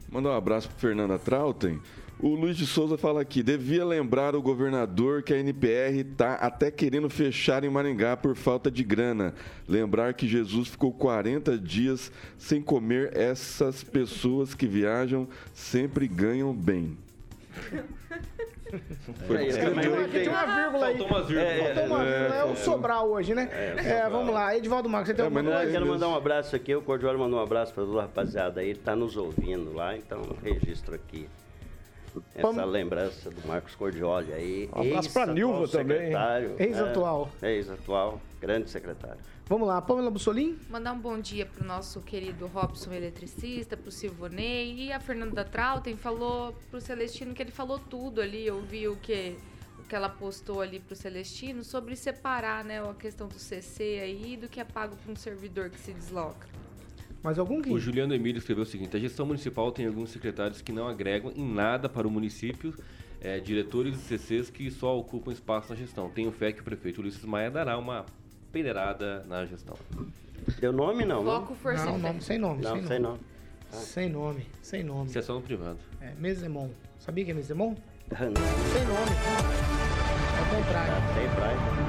Mandar 0.09 0.29
um 0.29 0.35
abraço 0.37 0.69
para 0.69 0.77
Fernanda 0.77 1.17
Trautem. 1.19 1.81
O 2.17 2.29
Luiz 2.29 2.55
de 2.57 2.65
Souza 2.65 2.97
fala 2.97 3.21
aqui: 3.21 3.43
devia 3.43 3.83
lembrar 3.85 4.35
o 4.35 4.41
governador 4.41 5.21
que 5.21 5.33
a 5.33 5.37
NPR 5.37 5.99
está 5.99 6.35
até 6.35 6.71
querendo 6.71 7.09
fechar 7.09 7.63
em 7.63 7.69
Maringá 7.69 8.15
por 8.15 8.35
falta 8.35 8.71
de 8.71 8.83
grana. 8.83 9.33
Lembrar 9.67 10.13
que 10.13 10.27
Jesus 10.27 10.69
ficou 10.69 10.93
40 10.93 11.57
dias 11.57 12.11
sem 12.37 12.61
comer. 12.61 13.15
Essas 13.15 13.83
pessoas 13.83 14.53
que 14.55 14.65
viajam 14.65 15.27
sempre 15.53 16.07
ganham 16.07 16.53
bem. 16.53 16.97
Foi. 19.27 19.49
Aqui 19.49 20.11
tem 20.19 20.27
uma 20.29 20.45
vírgula 20.45 20.87
aí. 20.87 20.97
Faltou 20.97 21.07
umas 21.17 21.27
vírgulas. 21.27 21.75
Faltou 21.75 21.85
uma 21.85 22.03
É, 22.05 22.19
vírgula. 22.19 22.35
É, 22.35 22.43
o 22.45 22.55
sobrar 22.55 23.03
hoje, 23.03 23.33
né? 23.35 23.49
É, 23.77 24.09
vamos 24.09 24.33
lá. 24.33 24.55
Edivaldo 24.57 24.89
Marcos, 24.89 25.09
você 25.09 25.13
tem 25.13 25.23
É, 25.23 25.25
alguma 25.27 25.43
coisa? 25.43 25.59
é- 25.59 25.67
Eu 25.67 25.71
quero 25.71 25.85
mandar 25.85 26.07
um 26.09 26.15
abraço 26.15 26.55
aqui, 26.55 26.75
o 26.75 26.81
Cordioli 26.81 27.17
mandou 27.17 27.39
um 27.39 27.43
abraço 27.43 27.73
para 27.73 27.85
toda 27.85 27.99
a 27.99 28.01
rapaziada 28.03 28.61
aí, 28.61 28.69
ele 28.71 28.79
tá 28.79 28.95
nos 28.95 29.15
ouvindo 29.15 29.71
lá, 29.73 29.95
então 29.95 30.21
registro 30.43 30.95
aqui 30.95 31.27
essa 32.33 32.41
Vamos- 32.41 32.71
lembrança 32.71 33.29
do 33.29 33.47
Marcos 33.47 33.75
Cordioli 33.75 34.31
aí. 34.33 34.69
Um 34.75 34.81
abraço 34.81 35.11
pra 35.11 35.21
ex-atual 35.23 35.33
Nilva 35.33 35.67
também. 35.67 35.97
secretário, 35.97 36.55
Ex-atual. 36.59 37.29
É, 37.41 37.53
ex-atual, 37.53 38.21
grande 38.41 38.69
secretário. 38.69 39.19
Vamos 39.47 39.67
lá. 39.67 39.79
Pamela 39.81 40.09
Bussolim? 40.09 40.57
Mandar 40.69 40.93
um 40.93 40.99
bom 40.99 41.19
dia 41.19 41.45
pro 41.45 41.63
nosso 41.63 42.01
querido 42.01 42.47
Robson 42.47 42.91
eletricista, 42.91 43.77
pro 43.77 43.91
Silvonei 43.91 44.73
e 44.87 44.91
a 44.91 44.99
Fernanda 44.99 45.45
Trautem 45.45 45.95
falou 45.95 46.53
pro 46.71 46.81
Celestino 46.81 47.33
que 47.33 47.43
ele 47.43 47.51
falou 47.51 47.77
tudo 47.77 48.21
ali, 48.21 48.45
eu 48.47 48.59
vi 48.61 48.87
o 48.87 48.95
que 48.95 49.35
o 49.77 49.87
que 49.87 49.95
ela 49.95 50.09
postou 50.09 50.61
ali 50.61 50.79
pro 50.79 50.95
Celestino 50.95 51.63
sobre 51.63 51.95
separar, 51.95 52.63
né, 52.65 52.81
a 52.81 52.93
questão 52.95 53.27
do 53.27 53.37
CC 53.37 53.99
aí 54.01 54.35
do 54.35 54.49
que 54.49 54.59
é 54.59 54.63
pago 54.63 54.95
para 54.95 55.11
um 55.11 55.15
servidor 55.15 55.69
que 55.69 55.79
se 55.79 55.93
desloca. 55.93 56.47
Mais 57.25 57.39
algum, 57.39 57.59
O? 57.73 57.79
Juliano 57.79 58.13
Emílio 58.13 58.37
escreveu 58.37 58.61
o 58.61 58.67
seguinte: 58.67 58.95
a 58.95 58.99
gestão 58.99 59.25
municipal 59.25 59.71
tem 59.71 59.87
alguns 59.87 60.11
secretários 60.11 60.61
que 60.61 60.71
não 60.71 60.87
agregam 60.87 61.33
em 61.35 61.43
nada 61.43 61.89
para 61.89 62.07
o 62.07 62.11
município, 62.11 62.71
é, 63.19 63.39
diretores 63.39 63.95
e 63.95 63.97
CCs 63.97 64.51
que 64.51 64.69
só 64.69 64.95
ocupam 64.95 65.31
espaço 65.31 65.71
na 65.71 65.75
gestão. 65.75 66.07
Tenho 66.07 66.31
fé 66.31 66.51
que 66.51 66.61
o 66.61 66.63
prefeito 66.63 67.01
Ulisses 67.01 67.25
Maia 67.25 67.49
dará 67.49 67.79
uma 67.79 68.05
peneirada 68.51 69.23
na 69.27 69.43
gestão. 69.43 69.75
Deu 70.59 70.71
nome 70.71 71.03
não? 71.03 71.23
não? 71.23 71.39
Foco, 71.39 71.55
força 71.55 71.85
Não, 71.85 71.97
nome, 71.97 72.21
sem 72.21 72.37
nome. 72.37 72.61
Não, 72.61 72.85
sem 72.85 72.99
nome. 72.99 73.19
Sem 73.71 74.09
nome. 74.09 74.45
Sem 74.61 74.83
nome. 74.83 75.09
Isso 75.09 75.31
é 75.31 75.41
privado. 75.41 75.79
É, 75.99 76.13
Mesemon. 76.19 76.69
Sabia 76.99 77.25
que 77.25 77.31
é 77.31 77.33
Mesemon? 77.33 77.75
Não, 78.11 78.17
Sem 78.17 78.85
nome. 78.85 79.15
Ao 80.37 80.55
contrário. 80.55 80.93
tem 81.15 81.35
praia. 81.35 81.84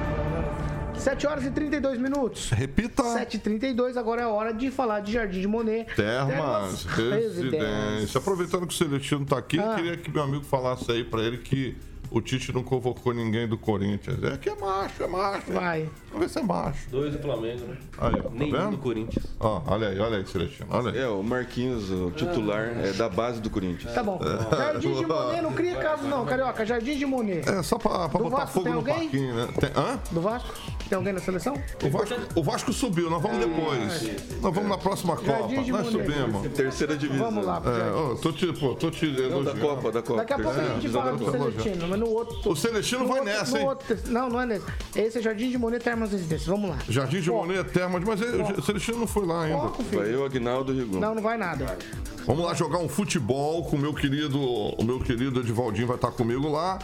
7 0.97 1.27
horas 1.27 1.45
e 1.45 1.51
32 1.51 1.99
minutos. 1.99 2.49
Repita. 2.49 3.03
7h32, 3.03 3.97
agora 3.97 4.21
é 4.23 4.25
hora 4.27 4.53
de 4.53 4.69
falar 4.71 4.99
de 4.99 5.11
Jardim 5.13 5.41
de 5.41 5.47
Monet. 5.47 5.85
Termas 5.95 6.83
Residência. 6.85 8.17
Aproveitando 8.17 8.67
que 8.67 8.73
o 8.73 8.77
Celestino 8.77 9.25
tá 9.25 9.37
aqui, 9.37 9.59
Ah. 9.59 9.75
queria 9.75 9.95
que 9.97 10.11
meu 10.11 10.23
amigo 10.23 10.43
falasse 10.43 10.91
aí 10.91 11.03
pra 11.03 11.21
ele 11.21 11.37
que 11.37 11.77
o 12.09 12.21
Tite 12.21 12.53
não 12.53 12.63
convocou 12.63 13.13
ninguém 13.13 13.45
do 13.47 13.57
Corinthians. 13.57 14.23
É 14.23 14.37
que 14.37 14.49
é 14.49 14.55
macho, 14.55 15.03
é 15.03 15.07
macho. 15.07 15.51
Vai. 15.51 15.89
Vamos 16.11 16.19
ver 16.27 16.29
se 16.29 16.39
é 16.39 16.43
macho. 16.43 16.89
Dois 16.89 17.11
do 17.13 17.19
Flamengo, 17.19 17.65
né? 17.67 17.77
Aí, 17.97 18.13
ó, 18.13 18.21
tá 18.23 18.29
Nenhum 18.31 18.57
vendo? 18.57 18.71
do 18.71 18.77
Corinthians. 18.77 19.25
Ó, 19.39 19.61
olha 19.67 19.89
aí, 19.89 19.99
olha 19.99 20.17
aí, 20.19 20.25
Celestino. 20.25 20.67
Olha 20.71 20.91
aí. 20.91 20.99
É, 20.99 21.07
o 21.07 21.21
Marquinhos, 21.21 21.91
o 21.91 22.11
titular, 22.11 22.71
é 22.81 22.93
da 22.93 23.09
base 23.09 23.41
do 23.41 23.49
Corinthians. 23.49 23.93
Tá 23.93 24.01
bom. 24.01 24.19
Jardim 24.57 24.93
de 24.93 25.05
Monet 25.05 25.41
não 25.41 25.51
cria 25.51 25.75
caso 25.75 26.03
não, 26.07 26.25
Carioca. 26.25 26.65
Jardim 26.65 26.97
de 26.97 27.05
Monet. 27.05 27.47
É, 27.47 27.61
só 27.61 27.77
pra, 27.77 28.07
pra 28.07 28.17
Do 28.19 28.23
botar 28.29 28.37
Vasco 28.45 28.53
fogo 28.53 28.63
tem 28.63 28.71
no 28.73 28.79
alguém? 28.79 28.95
parquinho, 29.09 29.35
né? 29.35 29.47
Tem- 29.59 29.69
hã? 29.75 29.99
Do 30.09 30.21
Vasco? 30.21 30.53
Tem 30.87 30.95
alguém 30.95 31.13
na 31.13 31.19
seleção? 31.19 31.53
O 31.83 31.89
Vasco, 31.89 32.15
o 32.35 32.43
Vasco 32.43 32.73
subiu, 32.73 33.09
nós 33.09 33.21
vamos 33.21 33.39
depois. 33.39 34.03
Nós 34.41 34.53
vamos 34.53 34.69
na 34.69 34.77
próxima 34.77 35.15
Copa. 35.15 35.27
Jardim 35.27 35.63
de 35.63 35.71
Nós 35.71 35.91
Monet. 35.91 36.11
subimos. 36.11 36.47
Terceira 36.53 36.95
divisão. 36.95 37.25
Vamos 37.25 37.45
lá. 37.45 37.61
É, 37.65 37.91
ó, 37.91 38.15
tô 38.15 38.31
te, 38.31 38.47
pô, 38.53 38.73
tô 38.75 38.89
te 38.89 39.05
Não, 39.07 39.15
da 39.15 39.21
elogiando. 39.23 39.59
Copa, 39.59 39.91
da 39.91 40.01
Copa. 40.01 40.19
Daqui 40.19 40.33
a 40.33 40.39
pouco 40.39 40.59
a 40.59 40.63
gente 40.63 40.89
fala 40.89 41.11
do. 41.13 41.31
Celestino, 41.31 41.87
mas 41.87 41.99
no 41.99 42.09
outro... 42.09 42.49
O 42.51 42.55
Celestino 42.55 43.01
no 43.01 43.07
vai 43.09 43.19
outro- 43.19 43.33
nessa, 43.33 43.51
no 43.51 43.57
hein? 43.57 43.67
outro- 43.67 43.97
não, 44.07 44.29
não 44.29 44.41
é 44.41 44.45
nesse. 44.45 44.65
Esse 44.95 45.17
é 45.19 45.21
Jardim 45.21 45.49
de 45.51 45.57
Monet 45.57 45.83
Termas 45.83 46.11
Residência. 46.11 46.51
Vamos 46.51 46.69
lá. 46.69 46.77
Jardim 46.87 47.19
de 47.21 47.29
Monet, 47.29 47.63
Termas, 47.71 48.03
mas 48.03 48.21
ele- 48.21 48.41
o 48.43 48.61
Celestino 48.61 48.99
não 48.99 49.07
foi 49.07 49.25
lá 49.25 49.43
ainda. 49.43 49.57
Foco, 49.59 49.83
Vai 49.91 50.13
eu, 50.13 50.25
Agnaldo 50.25 50.73
e 50.73 50.79
Rigon. 50.79 50.99
Não, 50.99 51.13
não 51.15 51.21
vai 51.21 51.37
nada. 51.37 51.77
Vamos 52.25 52.45
lá 52.45 52.53
jogar 52.53 52.77
um 52.79 52.89
futebol 52.89 53.63
com 53.65 53.75
o 53.75 53.79
meu 53.79 53.93
querido, 53.93 54.39
o 54.41 54.83
meu 54.83 54.99
querido 54.99 55.39
Edivaldinho 55.41 55.87
vai 55.87 55.95
estar 55.97 56.11
comigo 56.11 56.47
lá. 56.49 56.79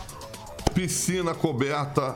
Piscina 0.74 1.34
coberta. 1.34 2.16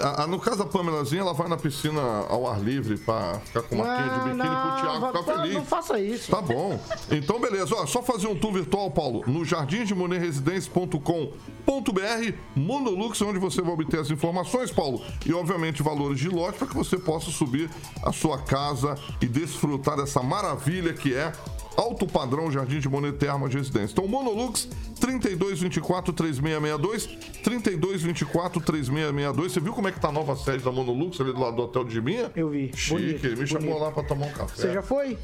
Ah, 0.00 0.26
no 0.26 0.38
caso 0.38 0.58
da 0.58 0.66
Pamelazinha, 0.66 1.22
ela 1.22 1.32
vai 1.32 1.48
na 1.48 1.56
piscina 1.56 2.00
ao 2.28 2.46
ar 2.50 2.60
livre 2.60 2.98
pra 2.98 3.40
ficar 3.44 3.62
com 3.62 3.76
marquinha 3.76 4.08
de 4.08 4.18
biquíni 4.24 4.48
pro 4.48 4.76
Thiago 4.80 5.06
ficar 5.06 5.22
feliz. 5.22 5.54
Não 5.54 5.64
faça 5.64 6.00
isso. 6.00 6.30
Tá 6.30 6.42
bom. 6.42 6.78
Então, 7.10 7.40
beleza. 7.40 7.74
Ó, 7.74 7.86
só 7.86 8.02
fazer 8.02 8.26
um 8.26 8.34
tour 8.34 8.52
virtual, 8.52 8.90
Paulo, 8.90 9.22
no 9.26 9.42
jardimdemonerresidência.com.br, 9.44 12.32
Monolux, 12.56 13.22
onde 13.22 13.38
você 13.38 13.62
vai 13.62 13.72
obter 13.72 14.00
as 14.00 14.10
informações, 14.10 14.70
Paulo, 14.70 15.02
e 15.24 15.32
obviamente 15.32 15.82
valores 15.82 16.18
de 16.18 16.28
lote 16.28 16.58
para 16.58 16.66
que 16.66 16.74
você 16.74 16.98
possa 16.98 17.30
subir 17.30 17.70
a 18.02 18.12
sua 18.12 18.36
casa 18.38 18.98
e 19.20 19.26
desfrutar 19.26 19.96
dessa 19.96 20.22
maravilha 20.22 20.92
que 20.92 21.14
é 21.14 21.32
Alto 21.78 22.08
Padrão 22.08 22.50
Jardim 22.50 22.80
de 22.80 22.88
Monet 22.88 23.12
Termas 23.18 23.50
de 23.50 23.56
Residência. 23.56 23.92
Então, 23.92 24.08
Monolux 24.08 24.68
3224 25.00 26.12
3662, 26.12 27.06
3224 27.44 28.60
3662. 28.60 29.52
Você 29.52 29.60
viu 29.60 29.72
como 29.72 29.86
é 29.86 29.92
que 29.92 30.00
tá 30.00 30.08
a 30.08 30.12
nova 30.12 30.34
sede 30.34 30.64
da 30.64 30.72
Monolux 30.72 31.20
ali 31.20 31.32
do 31.32 31.38
lado 31.40 31.54
do 31.54 31.62
Hotel 31.62 31.84
de 31.84 32.00
Minha? 32.00 32.32
Eu 32.34 32.50
vi. 32.50 32.72
Chique, 32.74 32.94
Bonito, 33.28 33.40
me 33.40 33.46
chamou 33.46 33.62
bonito. 33.68 33.80
lá 33.84 33.92
para 33.92 34.02
tomar 34.02 34.26
um 34.26 34.32
café. 34.32 34.56
Você 34.62 34.72
já 34.72 34.82
foi? 34.82 35.16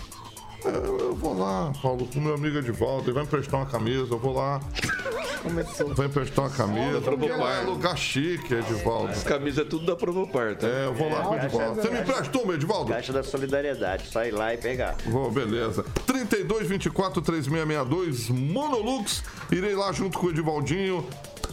Eu, 0.64 0.98
eu 0.98 1.14
vou 1.14 1.38
lá, 1.38 1.72
Paulo, 1.82 2.06
com 2.12 2.20
meu 2.20 2.34
amigo 2.34 2.58
Edivaldo. 2.58 3.04
Ele 3.04 3.12
vai 3.12 3.24
emprestar 3.24 3.60
uma 3.60 3.66
camisa, 3.66 4.14
eu 4.14 4.18
vou 4.18 4.34
lá. 4.34 4.60
Começou. 5.42 5.94
Vai 5.94 6.06
emprestar 6.06 6.46
uma 6.46 6.50
camisa. 6.50 7.00
Porque 7.02 7.26
é 7.26 7.60
lugar 7.62 7.96
chique, 7.98 8.54
Edivaldo. 8.54 9.12
As 9.12 9.22
camisas 9.22 9.66
é 9.66 9.68
tudo 9.68 9.84
da 9.84 9.94
Provopar, 9.94 10.56
tá? 10.56 10.66
É, 10.66 10.86
eu 10.86 10.94
vou 10.94 11.10
lá 11.10 11.20
com 11.20 11.34
o 11.34 11.36
Edivaldo. 11.36 11.82
Você 11.82 11.90
me 11.90 12.00
emprestou, 12.00 12.46
meu 12.46 12.54
Edivaldo? 12.54 12.90
Caixa 12.90 13.12
da 13.12 13.22
Solidariedade, 13.22 14.10
sai 14.10 14.30
lá 14.30 14.54
e 14.54 14.56
pegar. 14.56 14.96
Vou, 15.06 15.30
beleza. 15.30 15.84
32 16.06 16.66
24 16.66 17.20
3662 17.20 18.30
Monolux. 18.30 19.22
Irei 19.52 19.74
lá 19.74 19.92
junto 19.92 20.18
com 20.18 20.28
o 20.28 20.30
Edivaldinho 20.30 21.06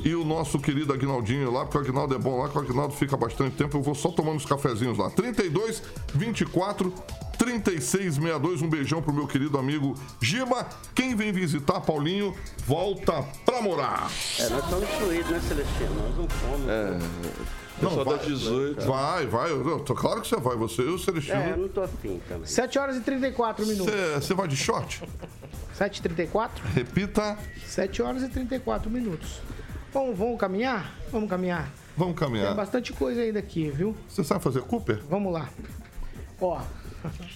e 0.06 0.16
o 0.16 0.24
nosso 0.24 0.58
querido 0.58 0.94
Agnaldinho 0.94 1.52
lá, 1.52 1.66
porque 1.66 1.78
o 1.78 1.82
Agnaldo 1.82 2.16
é 2.16 2.18
bom 2.18 2.42
lá, 2.42 2.48
que 2.48 2.58
o 2.58 2.62
Agnaldo 2.62 2.94
fica 2.94 3.18
bastante 3.18 3.58
tempo. 3.58 3.78
Eu 3.78 3.82
vou 3.82 3.94
só 3.94 4.10
tomando 4.10 4.38
os 4.38 4.46
cafezinhos 4.46 4.98
lá. 4.98 5.10
32 5.10 5.84
24 6.16 6.94
3662. 7.42 8.62
Um 8.62 8.70
beijão 8.70 9.02
pro 9.02 9.12
meu 9.12 9.26
querido 9.26 9.58
amigo 9.58 9.96
Giba. 10.22 10.68
Quem 10.94 11.16
vem 11.16 11.32
visitar 11.32 11.82
Paulinho, 11.82 12.36
volta 12.68 13.24
pra 13.44 13.62
morar. 13.64 14.12
É, 14.40 14.48
nós 14.50 14.64
estamos 14.64 14.90
excluídos, 14.90 15.32
né, 15.32 15.42
Celestino? 15.48 15.96
Nós 15.96 16.18
não 16.18 16.30
fomos. 16.30 16.70
É, 16.70 16.98
pessoal 17.80 18.06
vai, 18.06 18.18
das 18.18 18.28
18. 18.28 18.86
Vai, 18.86 19.26
vai. 19.26 19.52
Eu, 19.52 19.80
tô, 19.80 19.96
claro 19.96 20.22
que 20.22 20.28
você 20.28 20.36
vai. 20.36 20.56
Você 20.56 20.84
e 20.84 20.90
o 20.90 21.00
Celestino. 21.00 21.40
É, 21.40 21.52
eu 21.54 21.58
não 21.58 21.68
tô 21.68 21.82
afim 21.82 22.22
também. 22.30 22.46
7 22.46 22.78
horas 22.78 22.98
e 22.98 23.02
34 23.02 23.66
minutos. 23.66 23.94
Você 24.16 24.34
vai 24.36 24.48
de 24.48 24.56
short? 24.56 25.04
7h34? 25.80 26.50
Repita. 26.76 27.40
7 27.66 28.04
horas 28.04 28.22
e 28.22 28.30
34 28.30 28.88
minutos. 28.88 29.42
Vamos, 29.92 30.16
vamos 30.16 30.40
caminhar? 30.40 30.96
Vamos 31.12 31.28
caminhar. 31.28 31.72
Vamos 31.98 32.16
Tem 32.16 32.28
caminhar. 32.28 32.56
bastante 32.56 32.94
coisa 32.94 33.22
ainda 33.22 33.40
aqui, 33.40 33.70
viu? 33.70 33.96
Você 34.08 34.24
sabe 34.24 34.44
fazer 34.44 34.62
Cooper? 34.62 35.02
Vamos 35.10 35.34
lá. 35.34 35.50
Ó, 36.40 36.62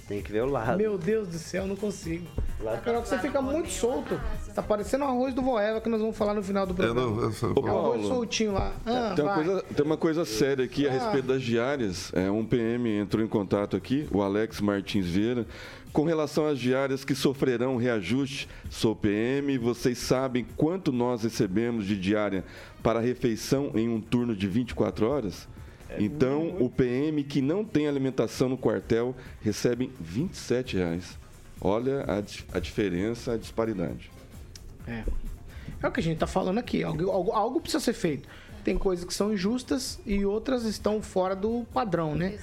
Tem 0.08 0.22
que 0.22 0.32
ver 0.32 0.44
o 0.44 0.48
lado. 0.50 0.78
meu 0.78 0.98
Deus 0.98 1.28
do 1.28 1.38
céu, 1.38 1.66
não 1.66 1.76
consigo. 1.76 2.26
Lá- 2.62 2.78
Carol, 2.78 3.04
você 3.06 3.18
fica 3.20 3.42
muito 3.42 3.70
solto. 3.70 4.20
Tá 4.54 4.62
parecendo 4.62 5.04
o 5.06 5.08
arroz 5.08 5.34
do 5.34 5.42
Voeva 5.42 5.82
que 5.82 5.90
nós 5.90 6.00
vamos 6.00 6.18
falar 6.18 6.34
no 6.34 6.42
final 6.44 6.66
do 6.66 6.74
É, 6.74 6.76
programa. 6.76 7.02
não, 7.22 7.30
essa- 7.30 7.48
Ô, 7.48 7.50
É 7.50 7.54
o 7.54 7.68
arroz 7.68 8.02
Paulo, 8.02 8.08
soltinho 8.08 8.54
lá. 8.54 8.74
Ah, 8.86 9.14
Tem 9.16 9.26
uma, 9.26 9.34
coisa, 9.36 9.64
tem 9.76 9.86
uma 9.86 9.98
coisa 9.98 10.26
séria 10.26 10.66
aqui 10.66 10.88
a 10.88 10.90
Ah. 10.90 10.94
respeito 10.94 11.28
das 11.28 11.42
diárias. 11.42 12.12
É, 12.14 12.30
um 12.32 12.46
PM 12.46 12.90
entrou 12.98 13.24
em 13.24 13.28
contato 13.28 13.76
aqui, 13.76 14.08
o 14.12 14.22
Alex 14.22 14.62
Martins 14.62 15.06
Vieira, 15.08 15.46
com 15.92 16.04
relação 16.04 16.46
às 16.48 16.60
diárias 16.60 17.04
que 17.06 17.16
sofrerão 17.16 17.78
reajuste. 17.78 18.48
Sou 18.70 18.96
PM, 18.96 19.58
vocês 19.58 19.98
sabem 19.98 20.46
quanto 20.58 20.92
nós 20.92 21.24
recebemos 21.24 21.86
de 21.86 21.96
diária 21.98 22.44
para 22.84 23.00
refeição 23.00 23.72
em 23.76 23.88
um 23.90 24.00
turno 24.02 24.36
de 24.36 24.48
24 24.48 25.08
horas? 25.10 25.48
Então, 26.00 26.58
o 26.60 26.70
PM 26.70 27.24
que 27.24 27.42
não 27.42 27.64
tem 27.64 27.88
alimentação 27.88 28.50
no 28.50 28.58
quartel 28.58 29.16
recebe 29.42 29.92
27 30.00 30.78
reais. 30.78 31.18
Olha 31.62 32.06
a, 32.08 32.58
a 32.58 32.60
diferença, 32.60 33.34
a 33.34 33.38
disparidade. 33.38 34.12
É. 34.88 35.04
É 35.82 35.88
o 35.88 35.92
que 35.92 36.00
a 36.00 36.04
gente 36.04 36.18
tá 36.18 36.28
falando 36.28 36.58
aqui. 36.58 36.84
Algo, 36.84 37.10
algo, 37.10 37.32
algo 37.32 37.62
precisa 37.62 37.84
ser 37.84 37.94
feito. 37.94 38.28
tem 38.64 38.78
coisas 38.78 39.06
que 39.06 39.14
são 39.14 39.34
injustas 39.34 40.00
e 40.06 40.26
outras 40.26 40.64
estão 40.64 41.02
fora 41.02 41.36
do 41.36 41.66
padrão, 41.74 42.16
né? 42.16 42.38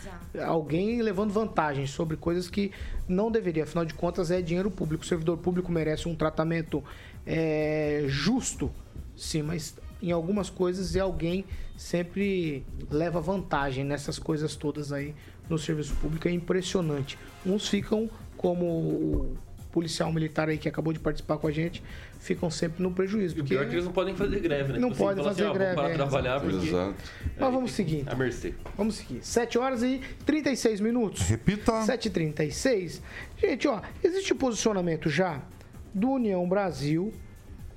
Alguém 0.47 1.03
levando 1.03 1.33
vantagem 1.33 1.87
sobre 1.87 2.17
coisas 2.17 2.49
que 2.49 2.71
não 3.09 3.31
deveria. 3.31 3.65
Afinal 3.65 3.85
de 3.85 3.95
contas, 3.95 4.31
é 4.31 4.41
dinheiro 4.41 4.71
público. 4.71 5.05
O 5.05 5.07
servidor 5.07 5.39
público 5.39 5.71
merece 5.73 6.09
um 6.09 6.15
tratamento 6.15 6.83
é, 7.27 8.05
justo, 8.07 8.71
sim, 9.17 9.43
mas 9.43 9.75
em 10.03 10.11
algumas 10.11 10.51
coisas 10.51 10.95
e 10.95 11.01
alguém 11.01 11.45
sempre 11.77 12.65
leva 12.91 13.21
vantagem 13.21 13.85
nessas 13.85 14.19
coisas 14.19 14.57
todas 14.57 14.93
aí 14.93 15.15
no 15.49 15.57
serviço 15.59 15.95
público. 15.95 16.29
É 16.29 16.33
impressionante. 16.33 17.19
Uns 17.47 17.69
ficam 17.69 18.11
como 18.37 18.67
o 18.67 19.39
policial 19.73 20.13
militar 20.13 20.49
aí 20.49 20.59
que 20.59 20.69
acabou 20.69 20.93
de 20.93 21.01
participar 21.01 21.39
com 21.39 21.47
a 21.47 21.51
gente, 21.51 21.83
ficam 22.21 22.51
sempre 22.51 22.83
no 22.83 22.93
prejuízo. 22.93 23.37
E 23.37 23.41
o 23.41 23.43
porque 23.43 23.55
pior 23.55 23.65
é 23.65 23.69
que 23.69 23.75
eles 23.75 23.85
não 23.85 23.93
podem 23.93 24.15
fazer 24.15 24.39
greve, 24.41 24.75
né? 24.75 24.79
Não 24.79 24.91
Tipo 24.91 25.05
assim, 25.05 25.17
podem 25.17 25.25
fazer 25.25 25.43
assim, 25.43 25.51
ó, 25.51 25.55
greve, 25.55 25.75
Vamos 25.75 25.91
é, 25.91 25.95
trabalhar 25.95 26.41
porque... 26.41 26.67
Exato. 26.69 26.95
Mas 27.41 27.53
vamos 27.53 27.73
seguir. 27.73 28.05
A 28.07 28.15
mercê. 28.15 28.55
Vamos 28.77 28.95
seguir. 28.97 29.25
7 29.25 29.59
horas 29.59 29.83
e 29.83 30.01
36 30.27 30.81
minutos. 30.81 31.23
Repita. 31.23 31.73
7h36. 31.73 33.01
Gente, 33.39 33.67
ó, 33.67 33.81
existe 34.05 34.35
posicionamento 34.35 35.09
já 35.09 35.41
do 35.95 36.11
União 36.11 36.47
Brasil 36.49 37.13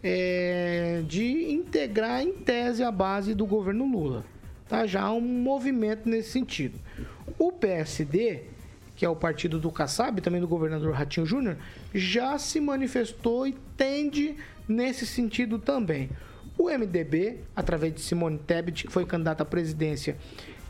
é, 0.08 1.02
de 1.08 1.52
integrar 1.52 2.22
em 2.22 2.32
tese 2.32 2.84
a 2.84 2.92
base 2.92 3.34
do 3.34 3.44
governo 3.44 3.92
Lula. 3.92 4.24
Tá? 4.70 4.86
Já 4.86 5.02
há 5.02 5.12
um 5.12 5.20
movimento 5.20 6.08
nesse 6.08 6.30
sentido. 6.30 6.80
O 7.40 7.52
PSD, 7.52 8.44
que 8.96 9.04
é 9.04 9.10
o 9.10 9.16
partido 9.16 9.60
do 9.60 9.72
Kassab, 9.72 10.22
também 10.22 10.40
do 10.40 10.48
governador 10.48 10.94
Ratinho 10.94 11.26
Júnior, 11.26 11.58
já 11.92 12.38
se 12.38 12.60
manifestou 12.60 13.48
e 13.48 13.56
tende 13.76 14.36
nesse 14.68 15.08
sentido 15.08 15.58
também. 15.58 16.12
O 16.56 16.70
MDB, 16.70 17.40
através 17.56 17.96
de 17.96 18.02
Simone 18.02 18.38
Tebet, 18.38 18.86
que 18.86 18.94
foi 18.94 19.08
candidata 19.08 19.42
à 19.42 19.46
presidência 19.46 20.16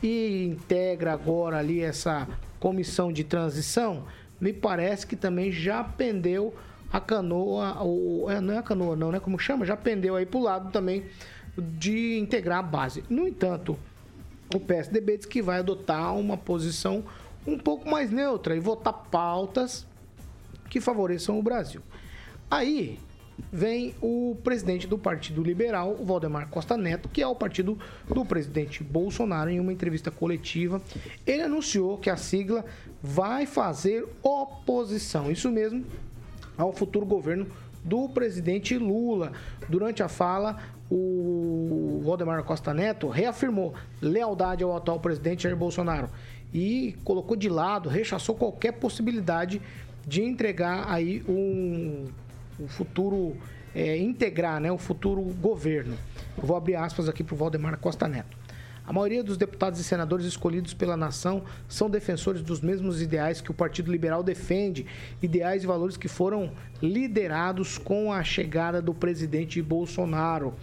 e 0.02 0.46
integra 0.46 1.12
agora 1.12 1.58
ali 1.58 1.82
essa 1.82 2.26
comissão 2.58 3.12
de 3.12 3.22
transição, 3.22 4.04
me 4.40 4.54
parece 4.54 5.06
que 5.06 5.14
também 5.14 5.52
já 5.52 5.84
pendeu 5.84 6.54
a 6.92 7.00
canoa, 7.00 7.82
ou, 7.82 8.30
é, 8.30 8.40
não 8.40 8.54
é 8.54 8.58
a 8.58 8.62
canoa 8.62 8.96
não, 8.96 9.10
né? 9.10 9.20
Como 9.20 9.38
chama? 9.38 9.64
Já 9.64 9.76
pendeu 9.76 10.16
aí 10.16 10.26
pro 10.26 10.40
lado 10.40 10.70
também 10.70 11.04
de 11.58 12.18
integrar 12.18 12.58
a 12.58 12.62
base. 12.62 13.04
No 13.08 13.26
entanto, 13.26 13.78
o 14.54 14.60
PSDB 14.60 15.18
diz 15.18 15.26
que 15.26 15.42
vai 15.42 15.58
adotar 15.58 16.16
uma 16.16 16.36
posição 16.36 17.04
um 17.46 17.58
pouco 17.58 17.88
mais 17.88 18.10
neutra 18.10 18.56
e 18.56 18.60
votar 18.60 18.92
pautas 19.10 19.86
que 20.68 20.80
favoreçam 20.80 21.38
o 21.38 21.42
Brasil. 21.42 21.80
Aí 22.50 22.98
vem 23.52 23.94
o 24.00 24.36
presidente 24.42 24.86
do 24.86 24.98
Partido 24.98 25.42
Liberal, 25.42 25.96
o 25.98 26.04
Valdemar 26.04 26.48
Costa 26.48 26.76
Neto, 26.76 27.08
que 27.08 27.22
é 27.22 27.26
o 27.26 27.34
partido 27.34 27.78
do 28.08 28.24
presidente 28.24 28.82
Bolsonaro, 28.82 29.50
em 29.50 29.60
uma 29.60 29.72
entrevista 29.72 30.10
coletiva. 30.10 30.80
Ele 31.26 31.42
anunciou 31.42 31.98
que 31.98 32.10
a 32.10 32.16
sigla 32.16 32.64
vai 33.02 33.46
fazer 33.46 34.06
oposição, 34.22 35.30
isso 35.30 35.50
mesmo, 35.50 35.84
ao 36.56 36.72
futuro 36.72 37.06
governo 37.06 37.46
do 37.84 38.08
presidente 38.08 38.76
Lula. 38.76 39.32
Durante 39.68 40.02
a 40.02 40.08
fala, 40.08 40.58
o 40.90 42.00
Valdemar 42.04 42.42
Costa 42.44 42.74
Neto 42.74 43.08
reafirmou 43.08 43.74
lealdade 44.00 44.64
ao 44.64 44.76
atual 44.76 45.00
presidente 45.00 45.44
Jair 45.44 45.56
Bolsonaro 45.56 46.08
e 46.52 46.96
colocou 47.04 47.36
de 47.36 47.48
lado, 47.48 47.88
rechaçou 47.88 48.34
qualquer 48.34 48.72
possibilidade 48.72 49.60
de 50.06 50.22
entregar 50.22 50.86
aí 50.88 51.24
um, 51.28 52.06
um 52.60 52.68
futuro 52.68 53.36
é, 53.74 53.98
integrar, 53.98 54.60
né, 54.60 54.72
o 54.72 54.78
futuro 54.78 55.20
governo. 55.20 55.96
Eu 56.38 56.44
vou 56.44 56.56
abrir 56.56 56.76
aspas 56.76 57.08
aqui 57.08 57.22
para 57.22 57.34
o 57.34 57.36
Valdemar 57.36 57.78
Costa 57.78 58.08
Neto. 58.08 58.36
A 58.86 58.92
maioria 58.92 59.24
dos 59.24 59.36
deputados 59.36 59.80
e 59.80 59.84
senadores 59.84 60.24
escolhidos 60.24 60.72
pela 60.72 60.96
nação 60.96 61.42
são 61.68 61.90
defensores 61.90 62.40
dos 62.40 62.60
mesmos 62.60 63.02
ideais 63.02 63.40
que 63.40 63.50
o 63.50 63.54
Partido 63.54 63.90
Liberal 63.90 64.22
defende, 64.22 64.86
ideais 65.20 65.64
e 65.64 65.66
valores 65.66 65.96
que 65.96 66.06
foram 66.06 66.52
liderados 66.80 67.78
com 67.78 68.12
a 68.12 68.22
chegada 68.22 68.80
do 68.80 68.94
presidente 68.94 69.60
Bolsonaro 69.60 70.54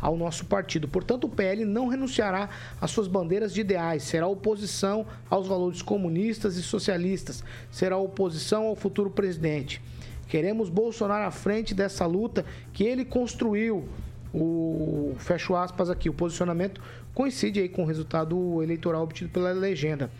ao 0.00 0.16
nosso 0.16 0.44
partido. 0.46 0.86
Portanto, 0.86 1.24
o 1.24 1.28
PL 1.28 1.64
não 1.64 1.88
renunciará 1.88 2.50
às 2.80 2.92
suas 2.92 3.08
bandeiras 3.08 3.52
de 3.52 3.62
ideais, 3.62 4.04
será 4.04 4.28
oposição 4.28 5.04
aos 5.28 5.48
valores 5.48 5.82
comunistas 5.82 6.56
e 6.56 6.62
socialistas, 6.62 7.42
será 7.68 7.96
oposição 7.96 8.66
ao 8.66 8.76
futuro 8.76 9.10
presidente. 9.10 9.82
Queremos 10.28 10.68
Bolsonaro 10.68 11.24
à 11.24 11.32
frente 11.32 11.74
dessa 11.74 12.06
luta 12.06 12.44
que 12.72 12.84
ele 12.84 13.04
construiu. 13.04 13.88
O 14.34 15.14
fecho 15.18 15.54
aspas 15.54 15.90
aqui, 15.90 16.08
o 16.08 16.14
posicionamento 16.14 16.80
coincide 17.14 17.60
aí 17.60 17.68
com 17.68 17.82
o 17.82 17.86
resultado 17.86 18.62
eleitoral 18.62 19.02
obtido 19.02 19.30
pela 19.30 19.52
legenda. 19.52 20.10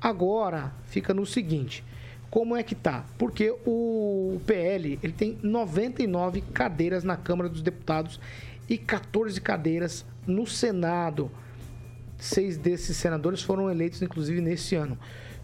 Agora 0.00 0.72
fica 0.86 1.12
no 1.12 1.26
seguinte, 1.26 1.84
como 2.30 2.56
é 2.56 2.62
que 2.62 2.74
tá? 2.74 3.04
Porque 3.16 3.54
o 3.66 4.40
PL, 4.46 4.98
ele 5.02 5.12
tem 5.12 5.38
99 5.42 6.42
cadeiras 6.52 7.02
na 7.02 7.16
Câmara 7.16 7.48
dos 7.48 7.62
Deputados 7.62 8.20
e 8.68 8.76
14 8.76 9.40
cadeiras 9.40 10.04
no 10.26 10.46
Senado. 10.46 11.30
Seis 12.18 12.56
desses 12.56 12.96
senadores 12.96 13.42
foram 13.42 13.70
eleitos, 13.70 14.02
inclusive, 14.02 14.40
nesse 14.40 14.74
ano. 14.74 14.98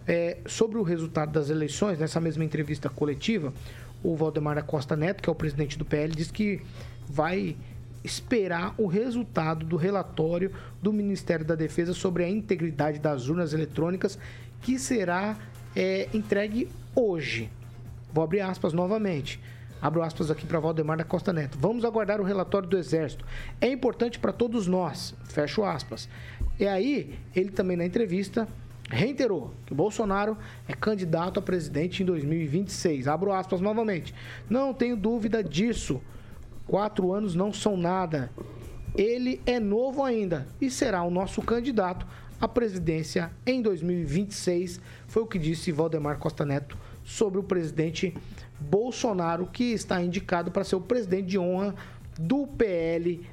É, 0.07 0.39
sobre 0.47 0.77
o 0.79 0.83
resultado 0.83 1.33
das 1.33 1.49
eleições, 1.49 1.99
nessa 1.99 2.21
mesma 2.21 2.45
entrevista 2.45 2.91
coletiva, 2.91 3.55
o 4.03 4.15
Valdemar 4.15 4.63
Costa 4.65 4.95
Neto, 4.95 5.23
que 5.23 5.31
é 5.31 5.33
o 5.33 5.35
presidente 5.35 5.79
do 5.79 5.85
PL, 5.85 6.15
disse 6.15 6.33
que 6.33 6.61
vai 7.09 7.57
esperar 8.05 8.75
o 8.77 8.87
resultado 8.87 9.65
do 9.65 9.77
relatório 9.77 10.53
do 10.81 10.93
Ministério 10.93 11.45
da 11.45 11.55
Defesa 11.55 11.95
sobre 11.95 12.23
a 12.23 12.29
integridade 12.29 12.99
das 12.99 13.29
urnas 13.29 13.55
eletrônicas, 13.55 14.19
que 14.61 14.79
será 14.79 15.37
é, 15.75 16.09
entregue 16.13 16.69
hoje. 16.95 17.51
Vou 18.13 18.23
abrir 18.23 18.43
aspas 18.43 18.73
novamente. 18.75 19.41
Abro 19.81 20.03
aspas 20.03 20.31
aqui 20.31 20.47
para 20.47 20.61
Valdemar 20.61 20.97
da 20.97 21.05
Costa 21.05 21.33
Neto. 21.33 21.59
Vamos 21.59 21.85
aguardar 21.85 22.21
o 22.21 22.25
relatório 22.25 22.69
do 22.69 22.79
Exército. 22.79 23.25
É 23.61 23.69
importante 23.69 24.19
para 24.19 24.33
todos 24.33 24.67
nós. 24.67 25.15
Fecho 25.25 25.65
aspas. 25.65 26.09
E 26.59 26.67
aí, 26.67 27.19
ele 27.35 27.51
também 27.51 27.77
na 27.77 27.85
entrevista 27.85 28.47
reiterou 28.89 29.53
que 29.67 29.75
Bolsonaro 29.75 30.39
é 30.69 30.73
candidato 30.73 31.39
a 31.39 31.43
presidente 31.43 32.03
em 32.03 32.07
2026. 32.07 33.09
Abro 33.09 33.33
aspas 33.33 33.61
novamente. 33.61 34.15
Não 34.49 34.73
tenho 34.73 34.97
dúvida 34.97 35.43
disso. 35.43 36.01
Quatro 36.67 37.12
anos 37.12 37.35
não 37.35 37.53
são 37.53 37.77
nada. 37.77 38.31
Ele 38.97 39.41
é 39.45 39.59
novo 39.59 40.03
ainda 40.03 40.47
e 40.61 40.71
será 40.71 41.03
o 41.03 41.11
nosso 41.11 41.43
candidato 41.43 42.07
à 42.41 42.49
presidência 42.49 43.31
em 43.47 43.61
2026. 43.61 44.81
Foi 45.07 45.23
o 45.23 45.27
que 45.27 45.39
disse 45.39 45.73
Valdemar 45.73 46.19
Costa 46.19 46.45
Neto 46.45 46.77
sobre 47.05 47.39
o 47.39 47.43
presidente 47.43 48.15
Bolsonaro, 48.59 49.47
que 49.47 49.73
está 49.73 50.03
indicado 50.03 50.51
para 50.51 50.65
ser 50.65 50.77
o 50.77 50.81
presidente 50.81 51.27
de 51.27 51.39
honra 51.39 51.75
do 52.19 52.47
PL 52.47 53.27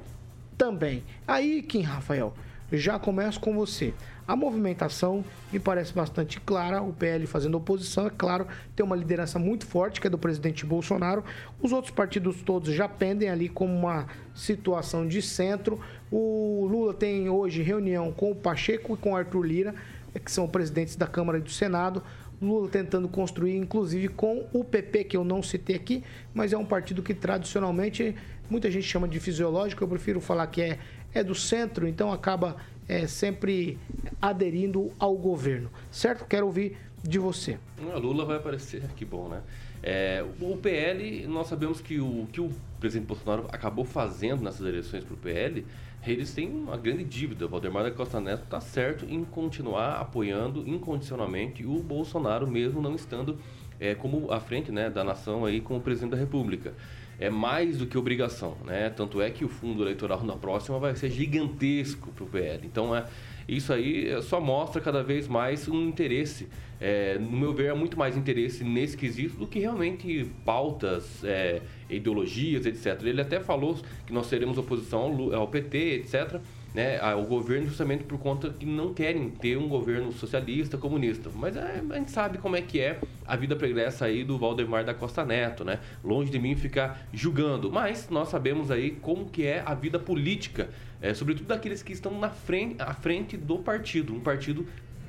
também. 0.58 1.04
Aí, 1.28 1.62
Kim 1.62 1.82
Rafael, 1.82 2.34
já 2.72 2.98
começo 2.98 3.40
com 3.40 3.54
você. 3.54 3.94
A 4.28 4.36
movimentação 4.36 5.26
me 5.52 5.60
parece 5.60 5.94
bastante 5.94 6.40
clara, 6.40 6.82
o 6.82 6.94
PL 6.94 7.26
fazendo 7.28 7.58
oposição, 7.58 8.08
é 8.08 8.10
claro, 8.10 8.48
tem 8.76 8.86
uma 8.86 8.96
liderança 8.96 9.38
muito 9.38 9.66
forte, 9.66 10.00
que 10.00 10.08
é 10.08 10.10
do 10.10 10.18
presidente 10.18 10.66
Bolsonaro. 10.66 11.24
Os 11.62 11.72
outros 11.72 11.94
partidos 11.94 12.42
todos 12.42 12.74
já 12.74 12.88
pendem 12.88 13.30
ali 13.30 13.50
como 13.50 13.74
uma 13.74 14.08
situação 14.34 15.08
de 15.08 15.22
centro. 15.22 15.80
O 16.10 16.68
Lula 16.70 16.94
tem 16.94 17.30
hoje 17.30 17.62
reunião 17.62 18.12
com 18.12 18.32
o 18.32 18.36
Pacheco 18.36 18.94
e 18.94 18.98
com 18.98 19.12
o 19.12 19.16
Arthur 19.16 19.44
Lira, 19.44 19.76
que 20.24 20.32
são 20.32 20.48
presidentes 20.48 20.96
da 20.96 21.08
Câmara 21.08 21.40
e 21.40 21.42
do 21.42 21.52
Senado. 21.52 22.02
Lula 22.42 22.70
tentando 22.70 23.08
construir, 23.08 23.56
inclusive, 23.56 24.08
com 24.08 24.48
o 24.52 24.64
PP, 24.64 25.04
que 25.04 25.18
eu 25.18 25.24
não 25.24 25.44
citei 25.44 25.76
aqui, 25.76 26.04
mas 26.34 26.52
é 26.54 26.58
um 26.58 26.66
partido 26.66 27.04
que 27.04 27.14
tradicionalmente 27.14 28.16
muita 28.52 28.70
gente 28.70 28.86
chama 28.86 29.08
de 29.08 29.20
fisiológico, 29.20 29.82
eu 29.82 29.88
prefiro 29.88 30.20
falar 30.20 30.46
que 30.48 30.62
é, 30.62 30.78
é 31.14 31.24
do 31.24 31.36
centro, 31.36 31.88
então 31.88 32.12
acaba 32.12 32.58
é, 32.88 33.08
sempre 33.08 33.78
aderindo 34.22 34.92
ao 35.00 35.16
governo. 35.16 35.70
Certo? 35.90 36.26
Quero 36.26 36.46
ouvir 36.46 36.78
de 37.04 37.18
você. 37.18 37.58
A 37.94 37.98
Lula 37.98 38.26
vai 38.26 38.38
aparecer, 38.38 38.84
que 38.96 39.06
bom, 39.06 39.28
né? 39.28 39.42
É, 39.84 40.24
o 40.40 40.56
PL, 40.58 41.26
nós 41.28 41.48
sabemos 41.48 41.82
que 41.82 42.00
o 42.00 42.28
que 42.32 42.40
o 42.40 42.52
presidente 42.80 43.08
Bolsonaro 43.08 43.48
acabou 43.52 43.84
fazendo 43.84 44.44
nessas 44.44 44.66
eleições 44.66 45.04
para 45.04 45.14
o 45.14 45.18
PL, 45.18 45.66
eles 46.06 46.34
têm 46.34 46.48
uma 46.50 46.78
grande 46.78 47.04
dívida. 47.04 47.46
O 47.46 47.50
Valdemar 47.50 47.84
da 47.84 47.92
Costa 47.92 48.20
Neto 48.20 48.44
está 48.44 48.60
certo 48.60 49.06
em 49.06 49.24
continuar 49.24 50.00
apoiando 50.00 50.68
incondicionalmente 50.68 51.66
o 51.66 51.82
Bolsonaro, 51.82 52.48
mesmo 52.48 52.82
não 52.82 52.96
estando 52.96 53.40
é, 53.80 53.96
como 53.96 54.32
à 54.32 54.40
frente 54.40 54.72
né, 54.72 54.90
da 54.90 55.04
nação 55.04 55.46
aí 55.46 55.60
como 55.62 55.82
presidente 55.82 56.12
da 56.12 56.18
República. 56.18 56.74
É 57.22 57.30
mais 57.30 57.78
do 57.78 57.86
que 57.86 57.96
obrigação, 58.00 58.58
né? 58.66 58.90
Tanto 58.90 59.22
é 59.22 59.30
que 59.30 59.46
o 59.46 59.48
fundo 59.48 59.84
eleitoral 59.84 60.24
na 60.24 60.36
próxima 60.36 60.80
vai 60.80 60.96
ser 60.96 61.12
gigantesco 61.12 62.12
para 62.12 62.24
o 62.24 62.28
PL. 62.28 62.66
Então, 62.66 62.96
é, 62.96 63.06
isso 63.48 63.72
aí 63.72 64.20
só 64.24 64.42
mostra 64.42 64.82
cada 64.82 65.04
vez 65.04 65.28
mais 65.28 65.68
um 65.68 65.88
interesse. 65.88 66.48
É, 66.80 67.20
no 67.20 67.38
meu 67.38 67.54
ver, 67.54 67.68
é 67.68 67.74
muito 67.76 67.96
mais 67.96 68.18
interesse 68.18 68.64
nesse 68.64 68.98
quesito 68.98 69.38
do 69.38 69.46
que 69.46 69.60
realmente 69.60 70.32
pautas, 70.44 71.24
é, 71.24 71.62
ideologias, 71.88 72.66
etc. 72.66 73.00
Ele 73.04 73.22
até 73.22 73.40
falou 73.40 73.78
que 74.08 74.12
nós 74.12 74.26
seremos 74.26 74.58
oposição 74.58 75.32
ao 75.36 75.48
PT, 75.48 75.78
etc. 75.98 76.42
né, 76.74 77.00
governo 77.28 77.68
justamente 77.68 78.04
por 78.04 78.18
conta 78.18 78.50
que 78.50 78.66
não 78.66 78.94
querem 78.94 79.30
ter 79.30 79.58
um 79.58 79.68
governo 79.68 80.12
socialista, 80.12 80.78
comunista. 80.78 81.30
Mas 81.34 81.56
é, 81.56 81.82
a 81.90 81.96
gente 81.96 82.12
sabe 82.12 82.38
como 82.38 82.56
é 82.56 82.62
que 82.62 82.80
é 82.80 83.00
a 83.26 83.36
vida 83.36 83.56
pregressa 83.56 84.06
aí 84.06 84.24
do 84.24 84.38
Valdemar 84.38 84.86
da 84.86 84.94
Costa 84.94 85.26
Neto, 85.26 85.66
né? 85.66 85.80
Longe 86.04 86.32
de 86.32 86.40
mim 86.40 86.56
ficar 86.56 87.08
julgando, 87.14 87.72
mas 87.72 88.10
nós 88.10 88.30
sabemos 88.30 88.72
aí 88.72 88.92
como 88.92 89.30
que 89.30 89.46
é 89.46 89.62
a 89.66 89.74
vida 89.74 90.00
política, 90.00 90.70
é, 91.02 91.14
sobretudo 91.14 91.48
daqueles 91.48 91.84
que 91.84 91.92
estão 91.92 92.18
na 92.20 92.30
frente, 92.30 92.76
à 92.82 92.94
frente 92.94 93.36
do 93.36 93.60
partido, 93.60 94.14
um 94.14 94.20
partido 94.20 94.66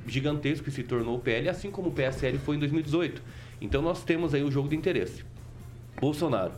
gigantesco 0.06 0.64
que 0.64 0.70
se 0.70 0.82
tornou 0.82 1.16
o 1.16 1.20
PL, 1.20 1.48
assim 1.48 1.70
como 1.70 1.90
o 1.90 1.92
PSL 1.92 2.38
foi 2.38 2.56
em 2.56 2.58
2018. 2.58 3.22
Então 3.60 3.80
nós 3.80 4.02
temos 4.02 4.34
aí 4.34 4.42
o 4.42 4.50
jogo 4.50 4.68
de 4.68 4.74
interesse. 4.74 5.24
Bolsonaro 6.00 6.52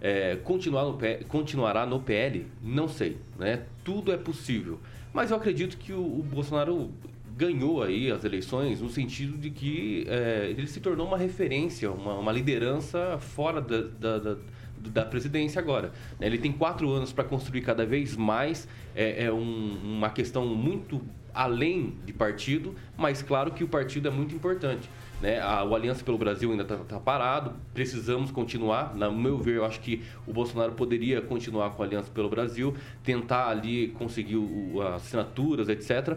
é, 0.00 0.36
continuar 0.36 0.84
no, 0.84 0.98
continuará 1.28 1.84
no 1.84 2.00
PL? 2.00 2.46
Não 2.62 2.88
sei, 2.88 3.18
né? 3.38 3.64
Tudo 3.84 4.12
é 4.12 4.16
possível. 4.16 4.78
Mas 5.12 5.30
eu 5.30 5.36
acredito 5.36 5.76
que 5.76 5.92
o, 5.92 6.00
o 6.00 6.22
Bolsonaro 6.22 6.90
ganhou 7.36 7.82
aí 7.82 8.10
as 8.10 8.22
eleições 8.22 8.82
no 8.82 8.90
sentido 8.90 9.38
de 9.38 9.48
que 9.48 10.04
é, 10.08 10.48
ele 10.50 10.66
se 10.66 10.78
tornou 10.78 11.06
uma 11.06 11.16
referência, 11.16 11.90
uma, 11.90 12.18
uma 12.18 12.32
liderança 12.32 13.18
fora 13.18 13.62
da, 13.62 13.80
da, 13.80 14.18
da, 14.18 14.36
da, 14.78 15.04
presidência 15.06 15.58
agora. 15.58 15.90
Né? 16.18 16.26
Ele 16.26 16.36
tem 16.36 16.52
quatro 16.52 16.90
anos 16.90 17.12
para 17.12 17.24
construir 17.24 17.62
cada 17.62 17.86
vez 17.86 18.14
mais, 18.14 18.68
é, 18.94 19.24
é 19.24 19.32
um, 19.32 19.78
uma 19.82 20.10
questão 20.10 20.46
muito 20.46 21.00
além 21.32 21.94
de 22.04 22.12
partido, 22.12 22.74
mas 22.96 23.22
claro 23.22 23.52
que 23.52 23.64
o 23.64 23.68
partido 23.68 24.08
é 24.08 24.10
muito 24.10 24.34
importante. 24.34 24.90
Né? 25.20 25.40
A, 25.40 25.62
o 25.64 25.74
Aliança 25.74 26.04
pelo 26.04 26.16
Brasil 26.16 26.50
ainda 26.50 26.62
está 26.62 26.76
tá 26.76 26.98
parado, 26.98 27.54
precisamos 27.74 28.30
continuar. 28.30 28.94
No 28.94 29.12
meu 29.12 29.38
ver, 29.38 29.56
eu 29.56 29.64
acho 29.64 29.80
que 29.80 30.02
o 30.26 30.32
Bolsonaro 30.32 30.72
poderia 30.72 31.20
continuar 31.20 31.70
com 31.70 31.82
a 31.82 31.86
Aliança 31.86 32.10
pelo 32.10 32.28
Brasil, 32.28 32.74
tentar 33.04 33.48
ali 33.48 33.88
conseguir 33.88 34.36
o, 34.36 34.80
as 34.82 35.02
assinaturas, 35.02 35.68
etc., 35.68 36.16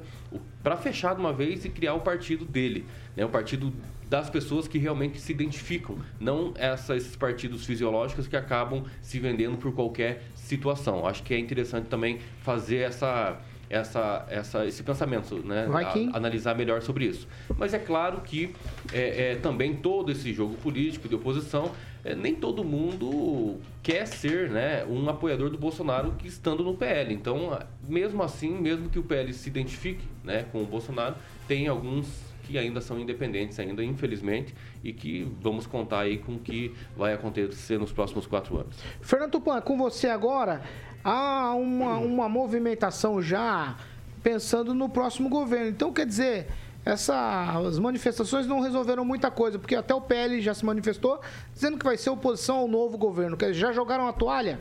para 0.61 0.77
fechar 0.77 1.13
de 1.13 1.19
uma 1.19 1.33
vez 1.33 1.65
e 1.65 1.69
criar 1.69 1.93
o 1.93 1.99
partido 1.99 2.45
dele, 2.45 2.85
né? 3.15 3.25
o 3.25 3.29
partido 3.29 3.73
das 4.09 4.29
pessoas 4.29 4.67
que 4.67 4.77
realmente 4.77 5.19
se 5.19 5.31
identificam, 5.31 5.97
não 6.19 6.53
essa, 6.55 6.95
esses 6.95 7.15
partidos 7.15 7.65
fisiológicos 7.65 8.27
que 8.27 8.35
acabam 8.35 8.83
se 9.01 9.19
vendendo 9.19 9.57
por 9.57 9.73
qualquer 9.73 10.23
situação. 10.35 11.07
Acho 11.07 11.23
que 11.23 11.33
é 11.33 11.39
interessante 11.39 11.87
também 11.87 12.19
fazer 12.41 12.77
essa 12.77 13.41
essa, 13.69 14.25
essa, 14.29 14.65
esse 14.65 14.83
pensamento, 14.83 15.35
né? 15.45 15.67
A, 16.13 16.17
analisar 16.17 16.55
melhor 16.55 16.81
sobre 16.81 17.05
isso. 17.05 17.27
Mas 17.57 17.73
é 17.73 17.79
claro 17.79 18.21
que 18.21 18.53
é, 18.91 19.31
é 19.31 19.35
também 19.35 19.75
todo 19.75 20.11
esse 20.11 20.33
jogo 20.33 20.55
político 20.55 21.07
de 21.07 21.15
oposição, 21.15 21.71
é, 22.03 22.13
nem 22.13 22.35
todo 22.35 22.63
mundo 22.63 23.59
quer 23.81 24.05
ser 24.05 24.49
né, 24.49 24.85
um 24.85 25.09
apoiador 25.09 25.49
do 25.49 25.57
Bolsonaro 25.57 26.13
que 26.17 26.27
estando 26.27 26.63
no 26.63 26.75
PL. 26.75 27.13
Então, 27.13 27.57
mesmo 27.87 28.21
assim, 28.21 28.51
mesmo 28.51 28.89
que 28.89 28.99
o 28.99 29.03
PL 29.03 29.33
se 29.33 29.49
identifique 29.49 30.03
né, 30.23 30.45
com 30.51 30.61
o 30.61 30.65
Bolsonaro, 30.65 31.15
tem 31.47 31.67
alguns 31.67 32.33
que 32.43 32.57
ainda 32.57 32.81
são 32.81 32.99
independentes, 32.99 33.57
ainda 33.57 33.83
infelizmente, 33.83 34.53
e 34.83 34.91
que 34.91 35.25
vamos 35.41 35.65
contar 35.65 36.01
aí 36.01 36.17
com 36.17 36.33
o 36.33 36.39
que 36.39 36.73
vai 36.95 37.13
acontecer 37.13 37.79
nos 37.79 37.91
próximos 37.91 38.27
quatro 38.27 38.59
anos. 38.59 38.75
Fernando 39.01 39.31
Tupan, 39.31 39.61
com 39.61 39.77
você 39.77 40.07
agora 40.09 40.61
há 41.03 41.53
uma, 41.53 41.97
uma 41.97 42.29
movimentação 42.29 43.21
já 43.21 43.75
pensando 44.21 44.73
no 44.73 44.87
próximo 44.87 45.29
governo. 45.29 45.67
Então, 45.67 45.91
quer 45.91 46.05
dizer, 46.05 46.47
essas 46.85 47.77
manifestações 47.79 48.47
não 48.47 48.61
resolveram 48.61 49.03
muita 49.03 49.29
coisa, 49.29 49.59
porque 49.59 49.75
até 49.75 49.93
o 49.93 50.01
PL 50.01 50.41
já 50.41 50.53
se 50.53 50.65
manifestou 50.65 51.19
dizendo 51.53 51.77
que 51.77 51.85
vai 51.85 51.97
ser 51.97 52.09
oposição 52.09 52.57
ao 52.57 52.67
novo 52.67 52.97
governo. 52.97 53.37
Quer 53.37 53.51
dizer, 53.51 53.59
já 53.59 53.71
jogaram 53.71 54.07
a 54.07 54.13
toalha? 54.13 54.59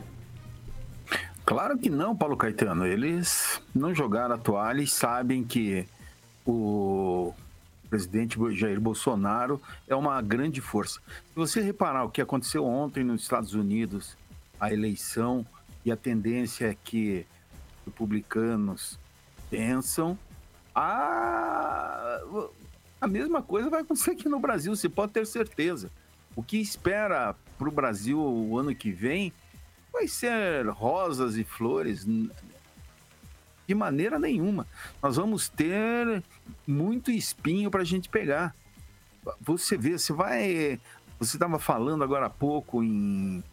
Claro 1.45 1.77
que 1.77 1.89
não, 1.89 2.15
Paulo 2.15 2.37
Caetano. 2.37 2.85
Eles 2.85 3.61
não 3.75 3.93
jogaram 3.93 4.35
a 4.35 4.37
toalha 4.37 4.81
e 4.81 4.87
sabem 4.87 5.43
que 5.43 5.85
o 6.45 7.33
presidente 7.89 8.37
Jair 8.55 8.79
Bolsonaro 8.79 9.61
é 9.87 9.95
uma 9.95 10.21
grande 10.21 10.61
força. 10.61 10.99
Se 11.07 11.35
você 11.35 11.61
reparar 11.61 12.05
o 12.05 12.09
que 12.09 12.21
aconteceu 12.21 12.65
ontem 12.65 13.03
nos 13.03 13.21
Estados 13.21 13.53
Unidos, 13.53 14.17
a 14.59 14.71
eleição 14.71 15.45
e 15.85 15.91
a 15.91 15.97
tendência 15.97 16.67
é 16.67 16.75
que 16.75 17.25
republicanos 17.85 18.99
pensam 19.49 20.17
a, 20.75 22.19
a 22.99 23.07
mesma 23.07 23.41
coisa 23.41 23.69
vai 23.69 23.81
acontecer 23.81 24.11
aqui 24.11 24.27
no 24.27 24.39
Brasil, 24.39 24.75
você 24.75 24.89
pode 24.89 25.11
ter 25.11 25.25
certeza. 25.27 25.91
O 26.35 26.41
que 26.41 26.57
espera 26.57 27.35
para 27.57 27.67
o 27.67 27.71
Brasil 27.71 28.19
o 28.19 28.57
ano 28.57 28.73
que 28.73 28.91
vem 28.91 29.31
vai 29.91 30.07
ser 30.07 30.67
rosas 30.69 31.37
e 31.37 31.43
flores 31.43 32.05
de 33.67 33.75
maneira 33.75 34.17
nenhuma. 34.17 34.65
Nós 35.01 35.15
vamos 35.15 35.47
ter 35.47 36.23
muito 36.65 37.11
espinho 37.11 37.69
para 37.69 37.81
a 37.81 37.85
gente 37.85 38.09
pegar. 38.09 38.55
Você 39.39 39.77
vê, 39.77 39.97
você 39.97 40.11
vai. 40.11 40.79
Você 41.19 41.37
estava 41.37 41.59
falando 41.59 42.03
agora 42.03 42.25
há 42.25 42.29
pouco 42.29 42.83
em, 42.83 43.43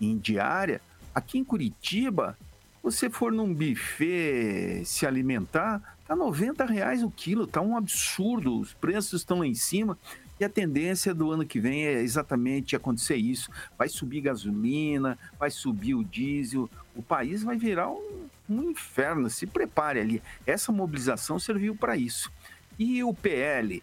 em 0.00 0.18
diária. 0.18 0.82
Aqui 1.14 1.38
em 1.38 1.44
Curitiba, 1.44 2.38
você 2.82 3.10
for 3.10 3.30
num 3.30 3.52
buffet 3.52 4.82
se 4.84 5.06
alimentar, 5.06 5.96
tá 6.06 6.16
90 6.16 6.64
reais 6.64 7.02
o 7.02 7.10
quilo, 7.10 7.46
tá 7.46 7.60
um 7.60 7.76
absurdo, 7.76 8.58
os 8.58 8.72
preços 8.72 9.20
estão 9.20 9.40
lá 9.40 9.46
em 9.46 9.54
cima. 9.54 9.98
E 10.40 10.44
a 10.44 10.48
tendência 10.48 11.14
do 11.14 11.30
ano 11.30 11.46
que 11.46 11.60
vem 11.60 11.86
é 11.86 12.00
exatamente 12.00 12.74
acontecer 12.74 13.16
isso. 13.16 13.50
Vai 13.78 13.88
subir 13.88 14.22
gasolina, 14.22 15.16
vai 15.38 15.50
subir 15.50 15.94
o 15.94 16.02
diesel, 16.02 16.68
o 16.96 17.02
país 17.02 17.44
vai 17.44 17.56
virar 17.56 17.90
um, 17.90 18.26
um 18.48 18.70
inferno. 18.70 19.30
Se 19.30 19.46
prepare 19.46 20.00
ali. 20.00 20.22
Essa 20.44 20.72
mobilização 20.72 21.38
serviu 21.38 21.76
para 21.76 21.96
isso. 21.96 22.32
E 22.78 23.04
o 23.04 23.14
PL 23.14 23.82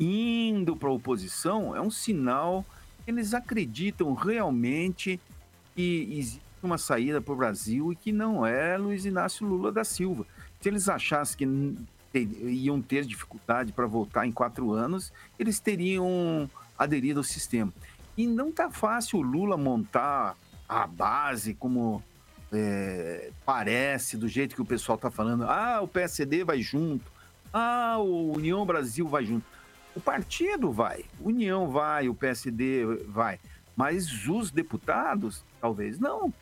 indo 0.00 0.76
para 0.76 0.88
a 0.88 0.92
oposição 0.92 1.76
é 1.76 1.80
um 1.80 1.90
sinal 1.90 2.64
que 3.04 3.10
eles 3.10 3.34
acreditam 3.34 4.14
realmente 4.14 5.20
que 5.74 6.08
existe 6.10 6.47
uma 6.66 6.78
saída 6.78 7.20
para 7.20 7.32
o 7.32 7.36
Brasil 7.36 7.92
e 7.92 7.96
que 7.96 8.12
não 8.12 8.44
é 8.44 8.76
Luiz 8.76 9.04
Inácio 9.04 9.46
Lula 9.46 9.70
da 9.70 9.84
Silva. 9.84 10.26
Se 10.60 10.68
eles 10.68 10.88
achassem 10.88 11.36
que 12.12 12.18
iam 12.42 12.80
ter 12.80 13.04
dificuldade 13.04 13.72
para 13.72 13.86
voltar 13.86 14.26
em 14.26 14.32
quatro 14.32 14.72
anos, 14.72 15.12
eles 15.38 15.60
teriam 15.60 16.50
aderido 16.78 17.20
ao 17.20 17.24
sistema. 17.24 17.72
E 18.16 18.26
não 18.26 18.48
está 18.48 18.70
fácil 18.70 19.20
o 19.20 19.22
Lula 19.22 19.56
montar 19.56 20.36
a 20.68 20.86
base 20.86 21.54
como 21.54 22.02
é, 22.52 23.30
parece, 23.44 24.16
do 24.16 24.28
jeito 24.28 24.54
que 24.54 24.62
o 24.62 24.66
pessoal 24.66 24.96
está 24.96 25.10
falando. 25.10 25.44
Ah, 25.44 25.80
o 25.82 25.88
PSD 25.88 26.44
vai 26.44 26.60
junto. 26.60 27.10
Ah, 27.52 27.96
o 27.98 28.32
União 28.36 28.64
Brasil 28.66 29.06
vai 29.06 29.24
junto. 29.24 29.44
O 29.94 30.00
partido 30.00 30.70
vai, 30.70 31.04
União 31.20 31.70
vai, 31.70 32.08
o 32.08 32.14
PSD 32.14 32.84
vai. 33.06 33.38
Mas 33.76 34.26
os 34.26 34.50
deputados, 34.50 35.44
talvez 35.60 35.98
não. 35.98 36.32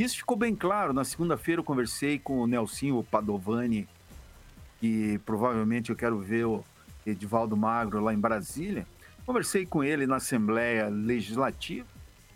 Isso 0.00 0.16
ficou 0.16 0.34
bem 0.34 0.56
claro. 0.56 0.94
Na 0.94 1.04
segunda-feira 1.04 1.60
eu 1.60 1.64
conversei 1.64 2.18
com 2.18 2.38
o 2.40 2.46
Nelsinho 2.46 3.04
Padovani, 3.04 3.86
que 4.80 5.20
provavelmente 5.26 5.90
eu 5.90 5.96
quero 5.96 6.18
ver 6.18 6.46
o 6.46 6.64
Edivaldo 7.04 7.54
Magro 7.54 8.00
lá 8.00 8.14
em 8.14 8.18
Brasília. 8.18 8.86
Conversei 9.26 9.66
com 9.66 9.84
ele 9.84 10.06
na 10.06 10.16
Assembleia 10.16 10.88
Legislativa 10.88 11.86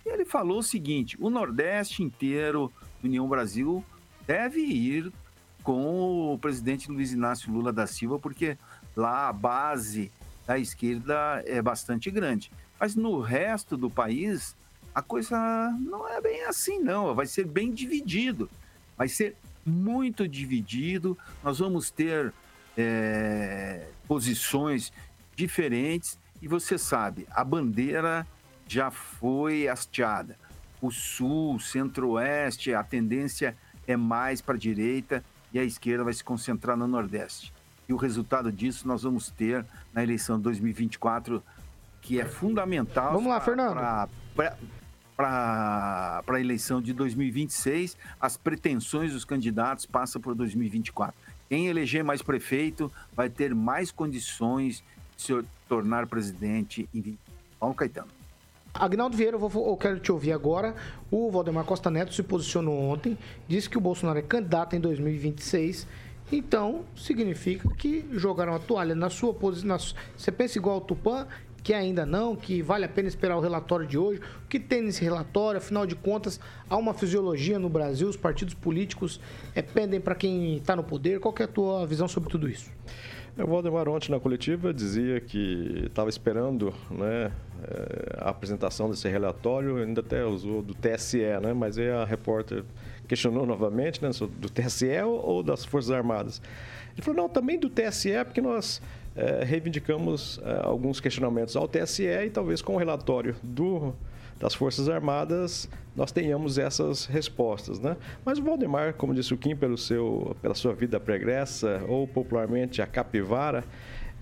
e 0.05 0.11
ele 0.11 0.27
falou 0.27 0.59
o 0.59 0.63
seguinte: 0.63 1.17
o 1.19 1.31
Nordeste 1.31 2.03
inteiro, 2.03 2.71
União 3.03 3.27
Brasil, 3.27 3.83
deve 4.27 4.61
ir 4.61 5.11
com 5.63 6.35
o 6.35 6.39
presidente 6.39 6.91
Luiz 6.91 7.15
Inácio 7.15 7.51
Lula 7.51 7.73
da 7.73 7.87
Silva, 7.87 8.19
porque 8.19 8.59
lá 8.95 9.31
a 9.31 9.33
base 9.33 10.13
da 10.47 10.59
esquerda 10.59 11.43
é 11.47 11.63
bastante 11.63 12.11
grande. 12.11 12.53
Mas 12.79 12.95
no 12.95 13.21
resto 13.21 13.75
do 13.75 13.89
país, 13.89 14.55
a 14.95 15.03
coisa 15.03 15.37
não 15.81 16.09
é 16.09 16.21
bem 16.21 16.45
assim, 16.45 16.79
não. 16.79 17.15
Vai 17.15 17.27
ser 17.27 17.45
bem 17.47 17.73
dividido. 17.73 18.49
Vai 18.97 19.09
ser 19.09 19.37
muito 19.67 20.29
dividido. 20.29 21.19
Nós 21.43 21.59
vamos 21.59 21.91
ter 21.91 22.33
é, 22.77 23.89
posições 24.07 24.93
diferentes. 25.35 26.19
E 26.41 26.47
você 26.47 26.79
sabe, 26.79 27.27
a 27.31 27.43
bandeira 27.43 28.27
já 28.69 28.91
foi 28.91 29.67
hasteada. 29.67 30.39
O 30.81 30.91
sul, 30.91 31.59
centro-oeste, 31.59 32.75
a 32.75 32.85
tendência 32.85 33.57
é 33.87 33.97
mais 33.97 34.41
para 34.41 34.55
a 34.55 34.59
direita 34.59 35.25
e 35.53 35.59
a 35.59 35.65
esquerda 35.65 36.05
vai 36.05 36.13
se 36.13 36.23
concentrar 36.23 36.77
no 36.77 36.87
nordeste. 36.87 37.53
E 37.89 37.93
o 37.93 37.97
resultado 37.97 38.53
disso 38.53 38.87
nós 38.87 39.03
vamos 39.03 39.31
ter 39.31 39.65
na 39.93 40.03
eleição 40.03 40.37
de 40.37 40.45
2024, 40.45 41.43
que 42.01 42.21
é 42.21 42.25
fundamental. 42.25 43.13
Vamos 43.13 43.29
lá, 43.29 43.41
Fernando. 43.41 43.75
Pra, 44.35 44.57
para 45.17 46.23
a 46.27 46.41
eleição 46.41 46.81
de 46.83 46.93
2026, 46.93 47.97
as 48.21 48.37
pretensões 48.37 49.13
dos 49.13 49.25
candidatos 49.25 49.87
passam 49.87 50.21
por 50.21 50.35
2024. 50.35 51.15
Quem 51.49 51.69
eleger 51.69 52.03
mais 52.03 52.23
prefeito 52.23 52.91
vai 53.15 53.29
ter 53.29 53.55
mais 53.55 53.93
condições 53.93 54.83
de 55.17 55.23
se 55.23 55.45
tornar 55.69 56.07
presidente 56.07 56.89
em 56.95 57.17
Paulo 57.61 57.75
Caetano. 57.75 58.09
Agnaldo 58.75 59.17
Vieira, 59.17 59.37
eu, 59.37 59.49
vou, 59.49 59.69
eu 59.69 59.77
quero 59.77 60.01
te 60.01 60.11
ouvir 60.11 60.33
agora. 60.33 60.75
O 61.11 61.31
Valdemar 61.31 61.65
Costa 61.65 61.91
Neto 61.91 62.13
se 62.13 62.25
posicionou 62.25 62.77
ontem, 62.77 63.17
disse 63.47 63.71
que 63.71 63.79
o 63.79 63.81
Bolsonaro 63.81 64.19
é 64.19 64.23
candidato 64.23 64.75
em 64.75 64.81
2026. 64.81 65.87
Então, 66.33 66.85
significa 66.97 67.69
que 67.77 68.05
jogaram 68.13 68.55
a 68.55 68.59
toalha 68.59 68.95
na 68.95 69.11
sua 69.11 69.33
posição. 69.33 69.79
Você 70.17 70.33
pensa 70.33 70.59
igual 70.59 70.79
o 70.79 70.81
Tupã, 70.81 71.29
que 71.65 71.73
ainda 71.73 72.05
não, 72.05 72.37
que 72.37 72.61
vale 72.61 72.85
a 72.85 72.89
pena 72.89 73.09
esperar 73.09 73.39
o 73.39 73.41
relatório 73.41 73.87
de 73.87 73.97
hoje. 73.97 74.21
O 74.45 74.49
que 74.49 74.61
tem 74.61 74.83
nesse 74.83 75.03
relatório? 75.03 75.57
Afinal 75.57 75.87
de 75.87 75.97
contas, 75.97 76.39
há 76.69 76.77
uma 76.77 76.93
fisiologia 76.93 77.59
no 77.59 77.71
Brasil, 77.71 78.07
os 78.07 78.19
partidos 78.19 78.53
políticos 78.53 79.19
é, 79.55 79.63
pendem 79.63 79.99
para 79.99 80.15
quem 80.15 80.59
está 80.59 80.77
no 80.77 80.85
poder. 80.85 81.21
Qual 81.21 81.35
é 81.41 81.45
a 81.45 81.49
tua 81.49 81.87
visão 81.87 82.07
sobre 82.07 82.29
tudo 82.29 82.51
isso? 82.51 82.71
O 83.37 83.47
Valdemar 83.47 83.89
ontem 83.89 84.13
na 84.13 84.21
coletiva 84.21 84.73
dizia 84.75 85.21
que 85.21 85.85
estava 85.87 86.09
esperando 86.09 86.73
né, 86.89 87.33
eh, 87.65 88.19
a 88.19 88.31
apresentação 88.31 88.89
desse 88.89 89.09
relatório, 89.09 89.79
ainda 89.79 90.03
até 90.03 90.25
usou 90.25 90.63
do 90.63 90.73
TSE, 90.73 91.19
né, 91.43 91.53
mas 91.53 91.77
aí 91.77 91.91
a 91.91 92.05
repórter 92.05 92.63
questionou 93.09 93.45
novamente 93.45 94.01
né, 94.01 94.11
do 94.39 94.49
TSE 94.49 95.03
ou 95.03 95.43
das 95.43 95.65
Forças 95.65 95.91
Armadas. 95.91 96.41
Ele 96.93 97.03
falou, 97.03 97.23
não, 97.23 97.29
também 97.29 97.59
do 97.59 97.69
TSE, 97.69 98.13
porque 98.25 98.41
nós 98.41 98.81
é, 99.17 99.45
reivindicamos 99.45 100.41
é, 100.45 100.61
alguns 100.63 101.01
questionamentos 101.01 101.57
ao 101.57 101.69
TSE 101.69 102.05
e 102.05 102.31
talvez 102.31 102.61
com 102.61 102.75
o 102.75 102.79
relatório 102.79 103.37
do 103.43 103.95
das 104.39 104.53
Forças 104.53 104.89
Armadas, 104.89 105.69
nós 105.95 106.11
tenhamos 106.11 106.59
essas 106.59 107.07
respostas. 107.07 107.79
Né? 107.79 107.97
Mas 108.25 108.39
o 108.39 108.43
Valdemar, 108.43 108.95
como 108.95 109.15
disse 109.15 109.33
o 109.33 109.39
Kim, 109.39 109.55
pelo 109.55 109.79
seu, 109.79 110.37
pela 110.43 110.55
sua 110.55 110.75
vida 110.75 110.99
pregressa, 110.99 111.83
ou 111.89 112.07
popularmente 112.07 112.83
a 112.83 112.87
capivara, 112.87 113.65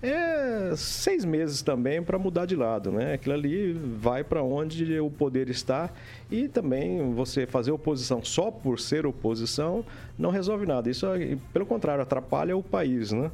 é 0.02 0.74
seis 0.76 1.24
meses 1.24 1.62
também 1.62 2.02
para 2.02 2.18
mudar 2.18 2.44
de 2.44 2.56
lado, 2.56 2.90
né? 2.90 3.14
Aquilo 3.14 3.34
ali 3.36 3.72
vai 3.72 4.24
para 4.24 4.42
onde 4.42 4.98
o 4.98 5.08
poder 5.08 5.48
está 5.48 5.90
e 6.28 6.48
também 6.48 7.14
você 7.14 7.46
fazer 7.46 7.70
oposição 7.70 8.24
só 8.24 8.50
por 8.50 8.80
ser 8.80 9.06
oposição 9.06 9.84
não 10.18 10.30
resolve 10.30 10.66
nada. 10.66 10.90
Isso, 10.90 11.06
pelo 11.52 11.64
contrário, 11.64 12.02
atrapalha 12.02 12.56
o 12.56 12.64
país, 12.64 13.12
né? 13.12 13.30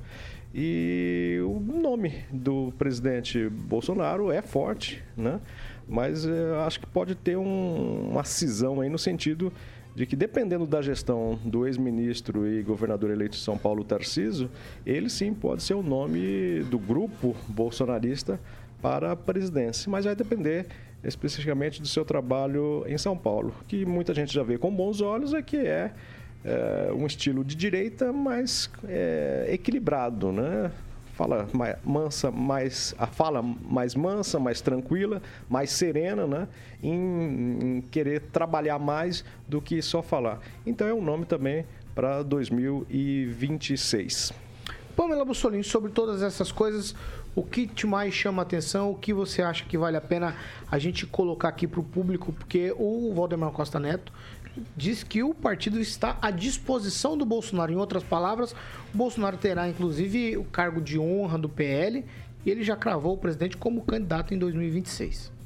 E 0.55 1.39
o 1.45 1.61
nome 1.61 2.25
do 2.31 2.73
presidente 2.79 3.49
Bolsonaro 3.49 4.31
é 4.31 4.41
forte, 4.41 5.03
né? 5.17 5.41
mas 5.89 6.25
eu 6.27 6.61
acho 6.61 6.81
que 6.81 6.87
pode 6.87 7.15
ter 7.15 7.37
um, 7.37 8.11
uma 8.11 8.25
cisão 8.25 8.81
aí 8.81 8.89
no 8.89 8.99
sentido 8.99 9.53
de 9.95 10.07
que 10.07 10.15
dependendo 10.15 10.67
da 10.67 10.81
gestão 10.81 11.39
do 11.45 11.67
ex-ministro 11.67 12.47
e 12.47 12.63
governador 12.63 13.11
eleito 13.11 13.37
de 13.37 13.43
São 13.43 13.59
Paulo, 13.59 13.83
Tarciso, 13.83 14.49
ele 14.87 15.09
sim 15.09 15.35
pode 15.35 15.63
ser 15.63 15.75
o 15.75 15.83
nome 15.83 16.63
do 16.71 16.79
grupo 16.79 17.35
bolsonarista 17.49 18.39
para 18.81 19.13
a 19.13 19.17
presidência, 19.17 19.91
mas 19.91 20.05
vai 20.05 20.15
depender 20.15 20.67
especificamente 21.03 21.81
do 21.81 21.89
seu 21.89 22.05
trabalho 22.05 22.85
em 22.87 22.99
São 22.99 23.17
Paulo, 23.17 23.53
que 23.67 23.85
muita 23.85 24.15
gente 24.15 24.33
já 24.33 24.43
vê 24.43 24.59
com 24.59 24.71
bons 24.71 25.01
olhos, 25.01 25.35
é 25.35 25.43
que 25.43 25.57
é, 25.57 25.93
é 26.45 26.93
um 26.93 27.07
estilo 27.07 27.45
de 27.45 27.55
direita, 27.55 28.13
mas 28.13 28.69
é, 28.85 29.47
equilibrado, 29.51 30.33
né? 30.33 30.73
fala 31.19 31.49
mais 31.53 31.77
mansa, 31.85 32.31
mais 32.31 32.95
a 32.97 33.09
fala 33.09 33.43
mais 33.43 33.97
mansa, 33.97 34.39
mais 34.39 34.61
tranquila, 34.61 35.21
mais 35.51 35.73
serena, 35.73 36.29
né? 36.29 36.47
Em, 36.81 37.59
em, 37.61 37.81
querer 37.91 38.21
trabalhar 38.33 38.79
mais 38.79 39.25
do 39.49 39.61
que 39.61 39.83
só 39.83 40.01
falar. 40.01 40.39
Então 40.65 40.87
é 40.87 40.95
um 40.95 41.03
nome 41.03 41.25
também 41.25 41.67
para 41.93 42.23
2026. 42.23 44.33
Pamela 44.95 45.25
Bussolini, 45.25 45.65
sobre 45.65 45.91
todas 45.91 46.23
essas 46.23 46.53
coisas, 46.53 46.95
o 47.39 47.43
que 47.45 47.69
te 47.69 47.87
mais 47.87 48.13
chama 48.13 48.43
a 48.43 48.45
atenção, 48.45 48.91
o 48.91 48.97
que 48.97 49.15
você 49.15 49.43
acha 49.43 49.65
que 49.65 49.79
vale 49.79 49.97
a 49.97 50.01
pena 50.01 50.35
a 50.69 50.77
gente 50.77 51.07
colocar 51.07 51.49
aqui 51.49 51.69
para 51.69 51.79
o 51.79 51.85
público, 51.85 52.33
porque 52.33 52.75
o 52.77 53.15
Valdemar 53.15 53.53
Costa 53.53 53.79
Neto 53.79 54.13
diz 54.77 55.05
que 55.05 55.23
o 55.23 55.33
partido 55.33 55.81
está 55.81 56.19
à 56.21 56.33
disposição 56.33 57.17
do 57.17 57.25
Bolsonaro. 57.25 57.73
Em 57.73 57.77
outras 57.77 58.03
palavras, 58.03 58.53
o 58.93 58.97
Bolsonaro 58.97 59.37
terá 59.37 59.69
inclusive 59.69 60.37
o 60.37 60.43
cargo 60.43 60.81
de 60.81 60.99
honra 60.99 61.39
do 61.39 61.49
PL 61.49 62.05
e 62.45 62.51
ele 62.51 62.65
já 62.65 62.75
cravou 62.75 63.15
o 63.15 63.19
presidente 63.19 63.57
como 63.57 63.83
candidato 63.83 64.35
em 64.35 64.39
2026. 64.39 65.38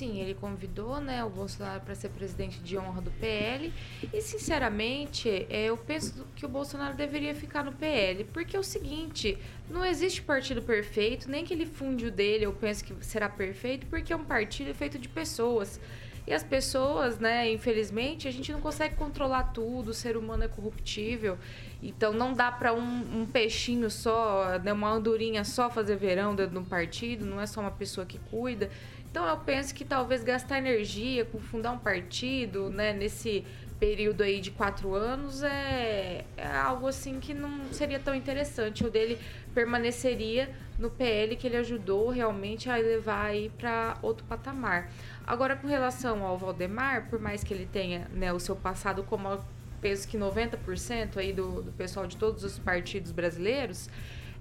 Sim, 0.00 0.18
ele 0.18 0.32
convidou 0.32 0.98
né, 0.98 1.22
o 1.22 1.28
Bolsonaro 1.28 1.82
para 1.82 1.94
ser 1.94 2.08
presidente 2.08 2.58
de 2.60 2.78
honra 2.78 3.02
do 3.02 3.10
PL. 3.10 3.70
E, 4.10 4.22
sinceramente, 4.22 5.28
é, 5.50 5.66
eu 5.66 5.76
penso 5.76 6.26
que 6.34 6.46
o 6.46 6.48
Bolsonaro 6.48 6.96
deveria 6.96 7.34
ficar 7.34 7.62
no 7.62 7.72
PL. 7.72 8.24
Porque 8.24 8.56
é 8.56 8.58
o 8.58 8.62
seguinte: 8.62 9.36
não 9.68 9.84
existe 9.84 10.22
partido 10.22 10.62
perfeito, 10.62 11.30
nem 11.30 11.44
que 11.44 11.52
ele 11.52 11.66
funde 11.66 12.06
o 12.06 12.10
dele, 12.10 12.46
eu 12.46 12.52
penso 12.54 12.82
que 12.82 12.94
será 13.04 13.28
perfeito, 13.28 13.86
porque 13.88 14.10
é 14.10 14.16
um 14.16 14.24
partido 14.24 14.74
feito 14.74 14.98
de 14.98 15.06
pessoas. 15.06 15.78
E 16.26 16.32
as 16.32 16.42
pessoas, 16.42 17.18
né, 17.18 17.50
infelizmente, 17.52 18.28
a 18.28 18.30
gente 18.30 18.52
não 18.52 18.60
consegue 18.60 18.94
controlar 18.94 19.44
tudo, 19.52 19.88
o 19.88 19.94
ser 19.94 20.16
humano 20.16 20.44
é 20.44 20.48
corruptível. 20.48 21.36
Então 21.82 22.12
não 22.12 22.32
dá 22.32 22.52
para 22.52 22.72
um, 22.72 23.20
um, 23.22 23.26
peixinho 23.26 23.90
só, 23.90 24.58
né, 24.62 24.72
uma 24.72 24.90
andorinha 24.90 25.44
só 25.44 25.70
fazer 25.70 25.96
verão 25.96 26.34
dentro 26.34 26.52
de 26.52 26.58
um 26.58 26.64
partido, 26.64 27.24
não 27.24 27.40
é 27.40 27.46
só 27.46 27.60
uma 27.60 27.70
pessoa 27.70 28.06
que 28.06 28.18
cuida. 28.30 28.70
Então 29.10 29.26
eu 29.26 29.36
penso 29.38 29.74
que 29.74 29.84
talvez 29.84 30.22
gastar 30.22 30.58
energia 30.58 31.24
com 31.24 31.40
fundar 31.40 31.72
um 31.72 31.78
partido, 31.78 32.70
né, 32.70 32.92
nesse 32.92 33.44
período 33.80 34.22
aí 34.22 34.40
de 34.40 34.50
quatro 34.50 34.94
anos 34.94 35.42
é, 35.42 36.24
é 36.36 36.46
algo 36.46 36.86
assim 36.86 37.18
que 37.18 37.32
não 37.32 37.72
seria 37.72 37.98
tão 37.98 38.14
interessante. 38.14 38.84
O 38.84 38.90
dele 38.90 39.18
permaneceria 39.54 40.54
no 40.78 40.90
PL 40.90 41.34
que 41.34 41.46
ele 41.46 41.56
ajudou 41.56 42.10
realmente 42.10 42.70
a 42.70 42.76
levar 42.76 43.26
aí 43.26 43.48
para 43.48 43.96
outro 44.02 44.24
patamar. 44.26 44.90
Agora, 45.26 45.56
com 45.56 45.66
relação 45.66 46.24
ao 46.24 46.38
Valdemar, 46.38 47.08
por 47.08 47.18
mais 47.18 47.42
que 47.42 47.52
ele 47.52 47.66
tenha 47.66 48.06
né, 48.12 48.32
o 48.32 48.38
seu 48.38 48.54
passado 48.54 49.02
como 49.02 49.42
penso 49.80 50.06
que 50.06 50.18
90% 50.18 51.16
aí 51.16 51.32
do, 51.32 51.62
do 51.62 51.72
pessoal 51.72 52.06
de 52.06 52.16
todos 52.16 52.44
os 52.44 52.58
partidos 52.58 53.12
brasileiros, 53.12 53.88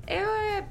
é, 0.05 0.65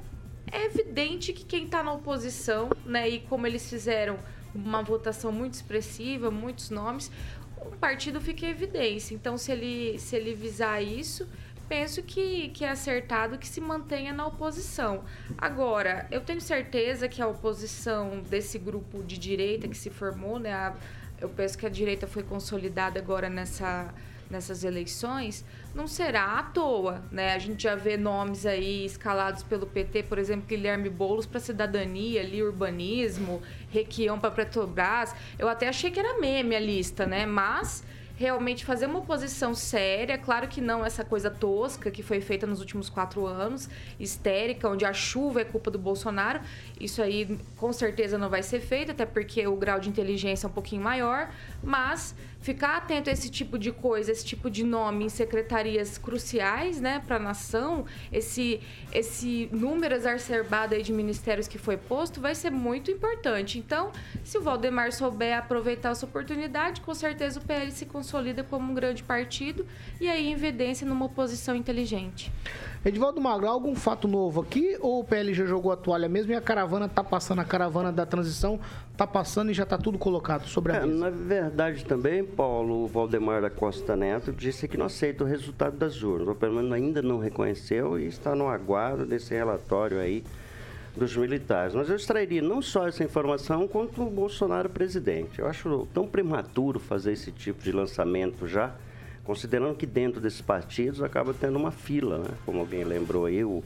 é 0.51 0.65
evidente 0.65 1.33
que 1.33 1.45
quem 1.45 1.65
está 1.65 1.83
na 1.83 1.93
oposição, 1.93 2.69
né, 2.85 3.07
e 3.07 3.19
como 3.21 3.45
eles 3.47 3.69
fizeram 3.69 4.19
uma 4.53 4.81
votação 4.81 5.31
muito 5.31 5.53
expressiva, 5.53 6.31
muitos 6.31 6.69
nomes, 6.69 7.11
o 7.57 7.75
partido 7.77 8.19
fica 8.19 8.45
em 8.45 8.49
evidência. 8.49 9.13
Então, 9.13 9.37
se 9.37 9.51
ele, 9.51 9.99
se 9.99 10.15
ele 10.15 10.33
visar 10.33 10.81
isso, 10.81 11.27
penso 11.67 12.01
que, 12.01 12.49
que 12.49 12.65
é 12.65 12.69
acertado 12.69 13.37
que 13.37 13.47
se 13.47 13.61
mantenha 13.61 14.11
na 14.11 14.25
oposição. 14.25 15.03
Agora, 15.37 16.07
eu 16.09 16.21
tenho 16.21 16.41
certeza 16.41 17.07
que 17.07 17.21
a 17.21 17.27
oposição 17.27 18.21
desse 18.21 18.57
grupo 18.57 19.03
de 19.03 19.17
direita 19.17 19.67
que 19.67 19.77
se 19.77 19.91
formou, 19.91 20.39
né? 20.39 20.51
A, 20.51 20.73
eu 21.21 21.29
penso 21.29 21.57
que 21.57 21.65
a 21.65 21.69
direita 21.69 22.07
foi 22.07 22.23
consolidada 22.23 22.99
agora 22.99 23.29
nessa 23.29 23.93
nessas 24.29 24.63
eleições 24.63 25.43
não 25.73 25.87
será 25.87 26.39
à 26.39 26.43
toa, 26.43 27.03
né? 27.11 27.33
A 27.33 27.39
gente 27.39 27.63
já 27.63 27.75
vê 27.75 27.97
nomes 27.97 28.45
aí 28.45 28.85
escalados 28.85 29.43
pelo 29.43 29.65
PT, 29.65 30.03
por 30.03 30.17
exemplo, 30.17 30.47
Guilherme 30.47 30.89
Boulos 30.89 31.25
para 31.25 31.39
cidadania, 31.39 32.21
ali 32.21 32.41
urbanismo, 32.43 33.41
Requião 33.69 34.19
para 34.19 34.31
Petrobras. 34.31 35.15
Eu 35.37 35.47
até 35.47 35.67
achei 35.67 35.91
que 35.91 35.99
era 35.99 36.19
meme 36.19 36.55
a 36.55 36.59
lista, 36.59 37.05
né? 37.05 37.25
Mas 37.25 37.83
realmente 38.19 38.65
fazer 38.65 38.85
uma 38.85 38.99
oposição 38.99 39.55
séria, 39.55 40.17
claro 40.17 40.45
que 40.49 40.59
não 40.59 40.85
essa 40.85 41.05
coisa 41.05 41.31
tosca 41.31 41.89
que 41.89 42.03
foi 42.03 42.19
feita 42.19 42.45
nos 42.45 42.59
últimos 42.59 42.89
quatro 42.89 43.25
anos, 43.25 43.69
histérica, 43.97 44.67
onde 44.67 44.83
a 44.83 44.91
chuva 44.91 45.39
é 45.39 45.45
culpa 45.45 45.71
do 45.71 45.79
Bolsonaro. 45.79 46.41
Isso 46.77 47.01
aí 47.01 47.39
com 47.55 47.71
certeza 47.71 48.17
não 48.17 48.29
vai 48.29 48.43
ser 48.43 48.59
feito, 48.59 48.91
até 48.91 49.05
porque 49.05 49.47
o 49.47 49.55
grau 49.55 49.79
de 49.79 49.87
inteligência 49.87 50.47
é 50.47 50.49
um 50.49 50.51
pouquinho 50.51 50.83
maior, 50.83 51.31
mas 51.63 52.13
ficar 52.39 52.77
atento 52.77 53.09
a 53.09 53.13
esse 53.13 53.29
tipo 53.29 53.57
de 53.57 53.71
coisa, 53.71 54.11
esse 54.11 54.25
tipo 54.25 54.49
de 54.49 54.63
nome 54.63 55.05
em 55.05 55.09
secretarias 55.09 55.97
cruciais, 55.97 56.79
né, 56.79 57.01
para 57.05 57.17
a 57.17 57.19
nação, 57.19 57.85
esse 58.11 58.61
esse 58.91 59.49
número 59.51 59.93
exacerbado 59.93 60.73
aí 60.73 60.81
de 60.81 60.91
ministérios 60.91 61.47
que 61.47 61.57
foi 61.57 61.77
posto 61.77 62.19
vai 62.19 62.33
ser 62.33 62.49
muito 62.49 62.89
importante. 62.89 63.59
Então, 63.59 63.91
se 64.23 64.37
o 64.37 64.41
Valdemar 64.41 64.91
souber 64.91 65.37
aproveitar 65.37 65.91
essa 65.91 66.05
oportunidade, 66.05 66.81
com 66.81 66.93
certeza 66.93 67.39
o 67.39 67.43
PL 67.43 67.71
se 67.71 67.85
consolida 67.85 68.43
como 68.43 68.71
um 68.71 68.73
grande 68.73 69.03
partido 69.03 69.65
e 69.99 70.07
aí 70.09 70.27
em 70.27 70.33
evidência 70.33 70.87
numa 70.87 71.05
oposição 71.05 71.55
inteligente. 71.55 72.31
Edivaldo 72.83 73.19
Magro, 73.19 73.45
algum 73.45 73.75
fato 73.75 74.07
novo 74.07 74.39
aqui 74.39 74.77
ou 74.79 75.01
o 75.01 75.03
PL 75.03 75.33
já 75.33 75.45
jogou 75.45 75.69
a 75.69 75.75
toalha 75.75 76.07
mesmo 76.07 76.31
e 76.31 76.35
a 76.35 76.39
caravana 76.39 76.85
está 76.85 77.03
passando, 77.03 77.39
a 77.39 77.43
caravana 77.43 77.91
da 77.91 78.05
transição 78.05 78.57
está 78.93 79.05
passando 79.05 79.51
e 79.51 79.53
já 79.53 79.63
está 79.63 79.77
tudo 79.77 79.97
colocado 79.97 80.47
sobre 80.47 80.71
a 80.71 80.77
é, 80.77 80.85
mesa? 80.85 80.97
Na 80.97 81.09
verdade 81.09 81.83
também, 81.83 82.23
Paulo, 82.23 82.87
Valdemar 82.87 83.41
da 83.41 83.49
Costa 83.49 83.97
Neto 83.97 84.31
disse 84.31 84.65
que 84.65 84.77
não 84.77 84.85
aceita 84.85 85.25
o 85.25 85.27
resultado 85.27 85.75
das 85.75 86.01
urnas, 86.03 86.29
ou 86.29 86.35
pelo 86.35 86.55
menos 86.55 86.71
ainda 86.71 87.01
não 87.01 87.19
reconheceu 87.19 87.99
e 87.99 88.07
está 88.07 88.33
no 88.33 88.47
aguardo 88.47 89.05
desse 89.05 89.33
relatório 89.33 89.99
aí 89.99 90.23
dos 90.95 91.17
militares. 91.17 91.75
Mas 91.75 91.89
eu 91.89 91.97
extrairia 91.97 92.41
não 92.41 92.61
só 92.61 92.87
essa 92.87 93.03
informação, 93.03 93.67
quanto 93.67 94.03
o 94.03 94.09
Bolsonaro 94.09 94.69
presidente. 94.69 95.39
Eu 95.39 95.47
acho 95.47 95.85
tão 95.93 96.07
prematuro 96.07 96.79
fazer 96.79 97.11
esse 97.11 97.29
tipo 97.29 97.61
de 97.61 97.73
lançamento 97.73 98.47
já, 98.47 98.73
considerando 99.29 99.75
que 99.75 99.85
dentro 99.85 100.19
desses 100.19 100.41
partidos 100.41 101.03
acaba 101.03 101.35
tendo 101.35 101.55
uma 101.55 101.69
fila, 101.69 102.17
né? 102.17 102.29
Como 102.47 102.61
alguém 102.61 102.83
lembrou 102.83 103.27
aí, 103.27 103.43
o, 103.43 103.63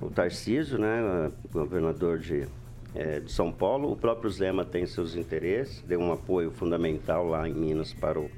o 0.00 0.08
Tarcísio, 0.10 0.78
né? 0.78 1.32
Governador 1.52 2.20
de 2.20 2.46
é, 2.94 3.18
de 3.18 3.32
São 3.32 3.50
Paulo. 3.50 3.90
O 3.90 3.96
próprio 3.96 4.30
Zema 4.30 4.64
tem 4.64 4.86
seus 4.86 5.16
interesses, 5.16 5.82
deu 5.82 5.98
um 5.98 6.12
apoio 6.12 6.52
fundamental 6.52 7.26
lá 7.26 7.48
em 7.48 7.52
Minas 7.52 7.92
para 7.92 8.20
o, 8.20 8.30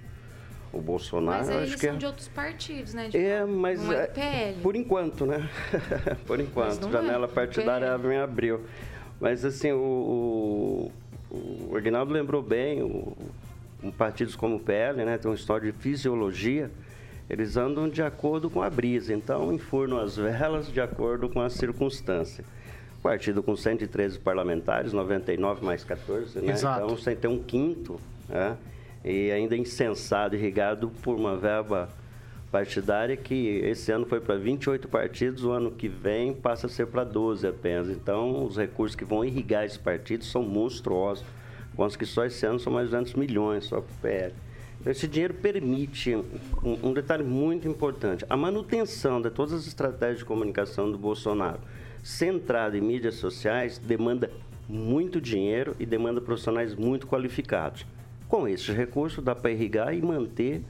o 0.73 0.81
Bolsonaro. 0.81 1.37
Mas 1.37 1.51
aí 1.51 1.57
Acho 1.57 1.65
eles 1.65 1.75
que 1.75 1.87
são 1.87 1.97
é- 1.97 1.99
de 1.99 2.07
outros 2.07 2.29
partidos, 2.29 2.95
né? 2.95 3.09
De 3.11 3.19
é, 3.19 3.45
mas 3.45 3.85
não 3.85 3.93
é 3.93 4.05
é, 4.05 4.07
do 4.07 4.13
PL. 4.15 4.61
por 4.63 4.75
enquanto, 4.75 5.27
né? 5.27 5.51
por 6.27 6.41
enquanto, 6.41 6.85
não 6.85 6.91
janela 6.91 7.27
é 7.27 7.29
partidária 7.29 7.93
abre 7.93 8.15
em 8.15 8.19
abril. 8.21 8.63
Mas 9.21 9.45
assim, 9.45 9.73
o, 9.73 10.91
o, 11.31 11.69
o 11.73 11.77
Aguinaldo 11.77 12.11
lembrou 12.11 12.41
bem, 12.41 12.83
o, 12.83 13.15
um 13.83 13.91
partidos 13.91 14.35
como 14.35 14.57
o 14.57 14.61
PL, 14.61 15.05
né, 15.05 15.19
tem 15.19 15.31
uma 15.31 15.37
história 15.37 15.71
de 15.71 15.79
fisiologia, 15.79 16.71
eles 17.29 17.57
andam 17.57 17.89
de 17.89 18.03
acordo 18.03 18.49
com 18.49 18.63
a 18.63 18.71
brisa, 18.71 19.13
então 19.13 19.53
enfurnam 19.53 19.99
as 20.01 20.17
velas 20.17 20.73
de 20.73 20.81
acordo 20.81 21.29
com 21.29 21.41
a 21.41 21.51
circunstância. 21.51 22.45
Partido 23.03 23.43
com 23.43 23.55
113 23.55 24.19
parlamentares, 24.19 24.93
99 24.93 25.65
mais 25.65 25.85
14, 25.85 26.41
né? 26.41 26.53
Exato. 26.53 26.85
Então 26.85 26.97
sem 26.97 27.15
ter 27.15 27.29
um 27.29 27.39
quinto, 27.39 28.01
né? 28.29 28.57
E 29.05 29.31
ainda 29.31 29.57
incensado, 29.57 30.35
irrigado 30.35 30.91
por 31.03 31.15
uma 31.15 31.37
verba 31.37 31.89
partidária 32.51 33.17
que 33.17 33.61
esse 33.65 33.93
ano 33.93 34.07
foi 34.07 34.21
para 34.21 34.37
28 34.37 34.89
partidos, 34.89 35.45
o 35.45 35.51
ano 35.51 35.71
que 35.71 35.87
vem 35.87 36.33
passa 36.33 36.67
a 36.67 36.71
ser 36.71 36.87
para 36.87 37.05
12 37.05 37.47
apenas. 37.47 37.89
Então, 37.89 38.45
os 38.45 38.57
recursos 38.57 38.97
que 38.97 39.05
vão 39.05 39.25
irrigar 39.25 39.65
esses 39.65 39.79
partidos 39.79 40.31
são 40.31 40.43
monstruosos. 40.43 41.25
Consta 41.79 41.97
que 41.97 42.05
só 42.05 42.25
esse 42.25 42.45
ano 42.45 42.59
são 42.59 42.73
mais 42.73 42.87
de 42.87 42.91
200 42.91 43.15
milhões 43.15 43.67
só 43.67 43.81
para 43.81 43.93
o 43.93 43.99
PL. 44.03 44.35
Então, 44.81 44.91
esse 44.91 45.07
dinheiro 45.07 45.33
permite 45.33 46.13
um, 46.17 46.25
um 46.83 46.93
detalhe 46.93 47.23
muito 47.23 47.69
importante: 47.69 48.27
a 48.29 48.37
manutenção 48.37 49.23
de 49.23 49.31
todas 49.31 49.53
as 49.53 49.69
estratégias 49.69 50.19
de 50.19 50.25
comunicação 50.25 50.91
do 50.91 50.99
Bolsonaro, 50.99 51.61
centrada 52.03 52.77
em 52.77 52.81
mídias 52.81 53.15
sociais, 53.15 53.79
demanda 53.79 54.29
muito 54.69 55.21
dinheiro 55.21 55.77
e 55.79 55.87
demanda 55.87 56.21
profissionais 56.21 56.75
muito 56.75 57.07
qualificados. 57.07 57.87
Com 58.27 58.49
esse 58.49 58.73
recurso, 58.73 59.23
dá 59.23 59.37
para 59.37 59.53
irrigar 59.53 59.95
e 59.95 60.03
manter 60.03 60.65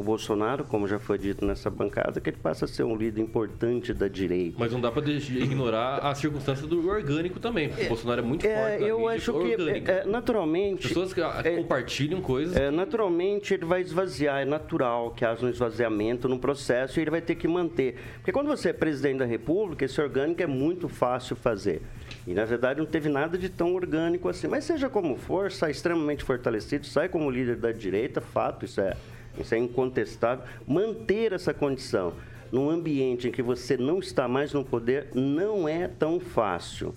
o 0.00 0.02
Bolsonaro, 0.02 0.64
como 0.64 0.88
já 0.88 0.98
foi 0.98 1.18
dito 1.18 1.44
nessa 1.44 1.68
bancada, 1.68 2.18
que 2.22 2.30
ele 2.30 2.38
passa 2.38 2.64
a 2.64 2.68
ser 2.68 2.84
um 2.84 2.96
líder 2.96 3.20
importante 3.20 3.92
da 3.92 4.08
direita. 4.08 4.56
Mas 4.58 4.72
não 4.72 4.80
dá 4.80 4.90
para 4.90 5.06
ignorar 5.10 5.98
a 5.98 6.14
circunstância 6.14 6.66
do 6.66 6.88
orgânico 6.88 7.38
também, 7.38 7.68
porque 7.68 7.84
o 7.84 7.88
Bolsonaro 7.88 8.22
é 8.22 8.24
muito 8.24 8.46
É, 8.46 8.70
forte 8.70 8.84
eu 8.84 9.06
acho 9.08 9.32
que 9.32 9.38
orgânica. 9.38 9.92
é, 9.92 9.98
é, 9.98 10.04
naturalmente. 10.06 10.88
Pessoas 10.88 11.12
que 11.12 11.20
ah, 11.20 11.42
compartilham 11.54 12.22
coisas. 12.22 12.56
É, 12.56 12.70
naturalmente 12.70 13.52
ele 13.52 13.66
vai 13.66 13.82
esvaziar, 13.82 14.40
é 14.40 14.44
natural 14.46 15.10
que 15.10 15.22
haja 15.22 15.44
um 15.44 15.50
esvaziamento 15.50 16.26
no 16.30 16.38
processo 16.38 16.98
e 16.98 17.02
ele 17.02 17.10
vai 17.10 17.20
ter 17.20 17.34
que 17.34 17.46
manter. 17.46 17.96
Porque 18.14 18.32
quando 18.32 18.46
você 18.46 18.70
é 18.70 18.72
presidente 18.72 19.18
da 19.18 19.26
República, 19.26 19.84
esse 19.84 20.00
orgânico 20.00 20.42
é 20.42 20.46
muito 20.46 20.88
fácil 20.88 21.36
fazer. 21.36 21.82
E 22.26 22.32
na 22.32 22.46
verdade 22.46 22.80
não 22.80 22.86
teve 22.86 23.10
nada 23.10 23.36
de 23.36 23.50
tão 23.50 23.74
orgânico 23.74 24.30
assim. 24.30 24.48
Mas 24.48 24.64
seja 24.64 24.88
como 24.88 25.16
for, 25.16 25.52
sai 25.52 25.72
extremamente 25.72 26.24
fortalecido, 26.24 26.86
sai 26.86 27.06
como 27.10 27.30
líder 27.30 27.56
da 27.56 27.70
direita, 27.70 28.22
fato, 28.22 28.64
isso 28.64 28.80
é, 28.80 28.96
isso 29.40 29.54
é 29.54 29.58
incontestável. 29.58 30.44
Manter 30.66 31.32
essa 31.32 31.52
condição 31.52 32.14
num 32.50 32.68
ambiente 32.68 33.28
em 33.28 33.30
que 33.32 33.42
você 33.42 33.76
não 33.76 33.98
está 33.98 34.26
mais 34.26 34.52
no 34.52 34.64
poder 34.64 35.08
não 35.14 35.68
é 35.68 35.86
tão 35.86 36.18
fácil. 36.18 36.94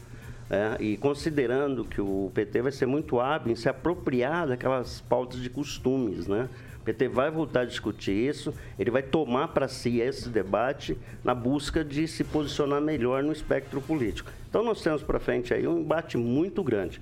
É, 0.50 0.78
e 0.80 0.98
considerando 0.98 1.86
que 1.86 2.02
o 2.02 2.30
PT 2.34 2.62
vai 2.62 2.72
ser 2.72 2.86
muito 2.86 3.20
hábil 3.20 3.54
em 3.54 3.56
se 3.56 3.70
apropriar 3.70 4.48
daquelas 4.48 5.02
pautas 5.02 5.42
de 5.42 5.50
costumes, 5.50 6.28
né? 6.28 6.50
O 6.80 6.84
PT 6.84 7.08
vai 7.08 7.32
voltar 7.32 7.62
a 7.62 7.66
discutir 7.66 8.12
isso, 8.12 8.54
ele 8.78 8.92
vai 8.92 9.02
tomar 9.02 9.48
para 9.48 9.70
si 9.70 10.02
esse 10.02 10.28
debate 10.28 10.98
na 11.24 11.34
busca 11.34 11.82
de 11.84 12.08
se 12.10 12.26
posicionar 12.26 12.82
melhor 12.82 13.24
no 13.24 13.32
espectro 13.32 13.82
político. 13.82 14.30
Então 14.50 14.64
nós 14.64 14.82
temos 14.82 15.02
para 15.02 15.18
frente 15.18 15.54
aí 15.54 15.66
um 15.66 15.80
embate 15.80 16.18
muito 16.18 16.62
grande. 16.62 17.02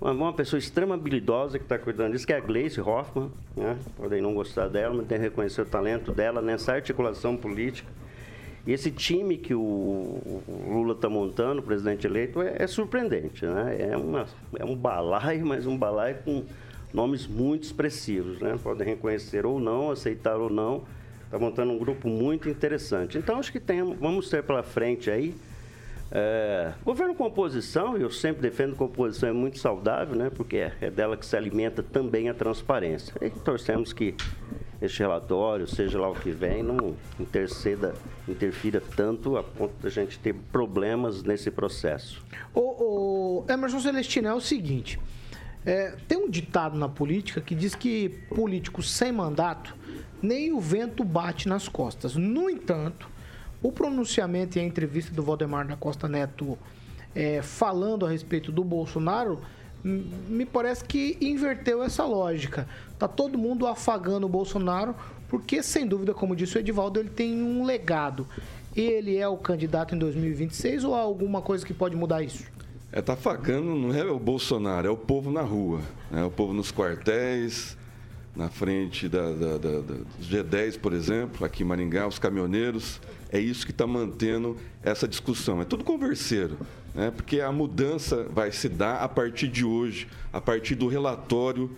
Uma, 0.00 0.12
uma 0.12 0.32
pessoa 0.32 0.58
extremamente 0.58 1.02
habilidosa 1.02 1.58
que 1.58 1.64
está 1.64 1.78
cuidando 1.78 2.12
disso, 2.12 2.26
que 2.26 2.32
é 2.32 2.36
a 2.36 2.40
Gleice 2.40 2.80
Hoffmann, 2.80 3.30
né? 3.56 3.76
podem 3.96 4.22
não 4.22 4.32
gostar 4.34 4.68
dela, 4.68 4.94
mas 4.94 5.06
tem 5.06 5.18
que 5.18 5.24
reconhecer 5.24 5.60
o 5.60 5.66
talento 5.66 6.12
dela 6.12 6.40
nessa 6.40 6.72
articulação 6.72 7.36
política. 7.36 7.90
E 8.66 8.72
esse 8.72 8.90
time 8.90 9.36
que 9.36 9.54
o, 9.54 10.42
Lula 10.66 10.92
está 10.92 11.08
montando, 11.08 11.60
o 11.60 11.62
presidente 11.62 12.06
eleito, 12.06 12.42
é, 12.42 12.56
é 12.58 12.66
surpreendente. 12.66 13.44
Né? 13.44 13.90
É, 13.90 13.96
uma, 13.96 14.26
é 14.58 14.64
um 14.64 14.76
balaio, 14.76 15.46
mas 15.46 15.66
um 15.66 15.76
balaio 15.76 16.16
com 16.24 16.44
nomes 16.92 17.26
muito 17.26 17.64
expressivos. 17.64 18.38
Né? 18.38 18.58
Podem 18.62 18.86
reconhecer 18.86 19.46
ou 19.46 19.58
não, 19.58 19.90
aceitar 19.90 20.36
ou 20.36 20.50
não. 20.50 20.84
Está 21.24 21.38
montando 21.38 21.72
um 21.72 21.78
grupo 21.78 22.08
muito 22.08 22.48
interessante. 22.48 23.16
Então, 23.16 23.38
acho 23.38 23.52
que 23.52 23.60
tem, 23.60 23.82
vamos 23.94 24.28
ter 24.28 24.42
pela 24.42 24.62
frente 24.62 25.10
aí. 25.10 25.34
É, 26.12 26.72
governo 26.84 27.14
com 27.14 27.24
oposição, 27.24 27.96
eu 27.96 28.10
sempre 28.10 28.42
defendo 28.42 28.76
que 28.76 28.82
a 28.82 28.86
oposição 28.86 29.28
é 29.28 29.32
muito 29.32 29.58
saudável, 29.58 30.16
né? 30.16 30.30
porque 30.30 30.56
é, 30.56 30.72
é 30.80 30.90
dela 30.90 31.16
que 31.16 31.24
se 31.24 31.36
alimenta 31.36 31.82
também 31.82 32.28
a 32.28 32.34
transparência. 32.34 33.14
E 33.20 33.30
torcemos 33.30 33.92
que 33.92 34.16
este 34.82 35.00
relatório, 35.00 35.66
seja 35.68 36.00
lá 36.00 36.08
o 36.08 36.14
que 36.14 36.30
vem, 36.30 36.62
não 36.62 36.96
interceda, 37.18 37.94
interfira 38.26 38.82
tanto 38.96 39.36
a 39.36 39.42
ponto 39.42 39.74
da 39.80 39.90
gente 39.90 40.18
ter 40.18 40.34
problemas 40.50 41.22
nesse 41.22 41.50
processo. 41.50 42.24
O, 42.54 43.42
o 43.42 43.44
Emerson 43.48 43.78
Celestino 43.78 44.28
é 44.28 44.34
o 44.34 44.40
seguinte: 44.40 44.98
é, 45.66 45.94
tem 46.08 46.18
um 46.18 46.30
ditado 46.30 46.78
na 46.78 46.88
política 46.88 47.40
que 47.40 47.54
diz 47.54 47.74
que 47.74 48.08
político 48.34 48.82
sem 48.82 49.12
mandato 49.12 49.76
nem 50.22 50.52
o 50.52 50.60
vento 50.60 51.04
bate 51.04 51.48
nas 51.48 51.68
costas. 51.68 52.16
No 52.16 52.48
entanto, 52.48 53.08
o 53.62 53.70
pronunciamento 53.70 54.58
e 54.58 54.60
a 54.60 54.64
entrevista 54.64 55.14
do 55.14 55.22
Valdemar 55.22 55.66
da 55.66 55.76
Costa 55.76 56.08
Neto 56.08 56.58
é, 57.14 57.42
falando 57.42 58.06
a 58.06 58.08
respeito 58.08 58.50
do 58.52 58.64
Bolsonaro 58.64 59.40
me 59.82 60.44
parece 60.44 60.84
que 60.84 61.16
inverteu 61.20 61.82
essa 61.82 62.04
lógica. 62.04 62.68
Tá 62.98 63.08
todo 63.08 63.38
mundo 63.38 63.66
afagando 63.66 64.26
o 64.26 64.28
Bolsonaro 64.28 64.94
porque, 65.28 65.62
sem 65.62 65.86
dúvida, 65.86 66.12
como 66.12 66.34
disse 66.34 66.56
o 66.56 66.60
Edivaldo, 66.60 67.00
ele 67.00 67.08
tem 67.08 67.40
um 67.42 67.64
legado. 67.64 68.26
Ele 68.74 69.16
é 69.16 69.26
o 69.26 69.36
candidato 69.36 69.94
em 69.94 69.98
2026 69.98 70.84
ou 70.84 70.94
há 70.94 71.00
alguma 71.00 71.40
coisa 71.40 71.64
que 71.64 71.72
pode 71.72 71.96
mudar 71.96 72.22
isso? 72.22 72.44
É, 72.92 73.00
tá 73.00 73.12
afagando, 73.12 73.74
não 73.74 73.94
é 73.94 74.04
o 74.04 74.18
Bolsonaro, 74.18 74.88
é 74.88 74.90
o 74.90 74.96
povo 74.96 75.30
na 75.30 75.42
rua. 75.42 75.80
É 76.12 76.22
o 76.24 76.30
povo 76.30 76.52
nos 76.52 76.72
quartéis, 76.72 77.76
na 78.34 78.48
frente 78.48 79.08
da, 79.08 79.32
da, 79.32 79.58
da, 79.58 79.80
da 79.80 79.94
dos 80.18 80.28
G10, 80.28 80.78
por 80.78 80.92
exemplo, 80.92 81.44
aqui 81.44 81.62
em 81.62 81.66
Maringá, 81.66 82.06
os 82.06 82.18
caminhoneiros. 82.18 83.00
É 83.32 83.38
isso 83.38 83.64
que 83.64 83.72
está 83.72 83.86
mantendo 83.86 84.56
essa 84.82 85.06
discussão. 85.06 85.60
É 85.60 85.64
tudo 85.64 85.84
converseiro, 85.84 86.56
né? 86.94 87.10
porque 87.10 87.40
a 87.40 87.52
mudança 87.52 88.26
vai 88.32 88.50
se 88.50 88.68
dar 88.68 88.96
a 89.02 89.08
partir 89.08 89.48
de 89.48 89.64
hoje, 89.64 90.08
a 90.32 90.40
partir 90.40 90.74
do 90.74 90.88
relatório 90.88 91.70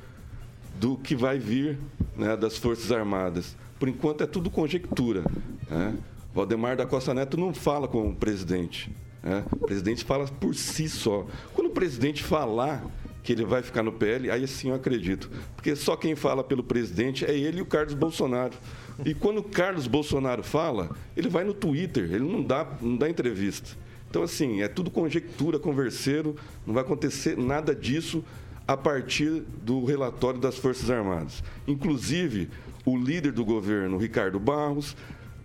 do 0.78 0.96
que 0.96 1.14
vai 1.14 1.38
vir 1.38 1.78
né, 2.16 2.36
das 2.36 2.56
Forças 2.56 2.90
Armadas. 2.90 3.56
Por 3.78 3.88
enquanto 3.88 4.22
é 4.22 4.26
tudo 4.26 4.50
conjectura. 4.50 5.24
Né? 5.70 5.96
Valdemar 6.34 6.76
da 6.76 6.86
Costa 6.86 7.12
Neto 7.12 7.36
não 7.36 7.52
fala 7.52 7.86
com 7.86 8.08
o 8.08 8.14
presidente. 8.14 8.90
né? 9.22 9.44
O 9.52 9.66
presidente 9.66 10.04
fala 10.04 10.26
por 10.26 10.54
si 10.54 10.88
só. 10.88 11.26
Quando 11.52 11.66
o 11.66 11.70
presidente 11.70 12.22
falar 12.22 12.82
que 13.22 13.32
ele 13.32 13.44
vai 13.44 13.62
ficar 13.62 13.82
no 13.82 13.92
PL, 13.92 14.30
aí 14.30 14.46
sim 14.46 14.70
eu 14.70 14.74
acredito. 14.74 15.30
Porque 15.54 15.76
só 15.76 15.96
quem 15.96 16.14
fala 16.14 16.42
pelo 16.42 16.62
presidente 16.62 17.24
é 17.24 17.36
ele 17.36 17.58
e 17.58 17.62
o 17.62 17.66
Carlos 17.66 17.94
Bolsonaro. 17.94 18.54
E 19.04 19.14
quando 19.14 19.38
o 19.38 19.42
Carlos 19.42 19.86
Bolsonaro 19.86 20.42
fala, 20.42 20.90
ele 21.16 21.28
vai 21.28 21.44
no 21.44 21.54
Twitter, 21.54 22.04
ele 22.04 22.24
não 22.24 22.42
dá, 22.42 22.66
não 22.80 22.96
dá 22.96 23.08
entrevista. 23.08 23.70
Então, 24.10 24.22
assim, 24.22 24.60
é 24.60 24.68
tudo 24.68 24.90
conjectura, 24.90 25.58
converseiro, 25.58 26.36
não 26.66 26.74
vai 26.74 26.82
acontecer 26.82 27.36
nada 27.36 27.74
disso 27.74 28.22
a 28.66 28.76
partir 28.76 29.42
do 29.62 29.84
relatório 29.84 30.38
das 30.38 30.58
Forças 30.58 30.90
Armadas. 30.90 31.42
Inclusive, 31.66 32.50
o 32.84 32.96
líder 32.96 33.32
do 33.32 33.44
governo, 33.44 33.96
Ricardo 33.96 34.38
Barros, 34.38 34.96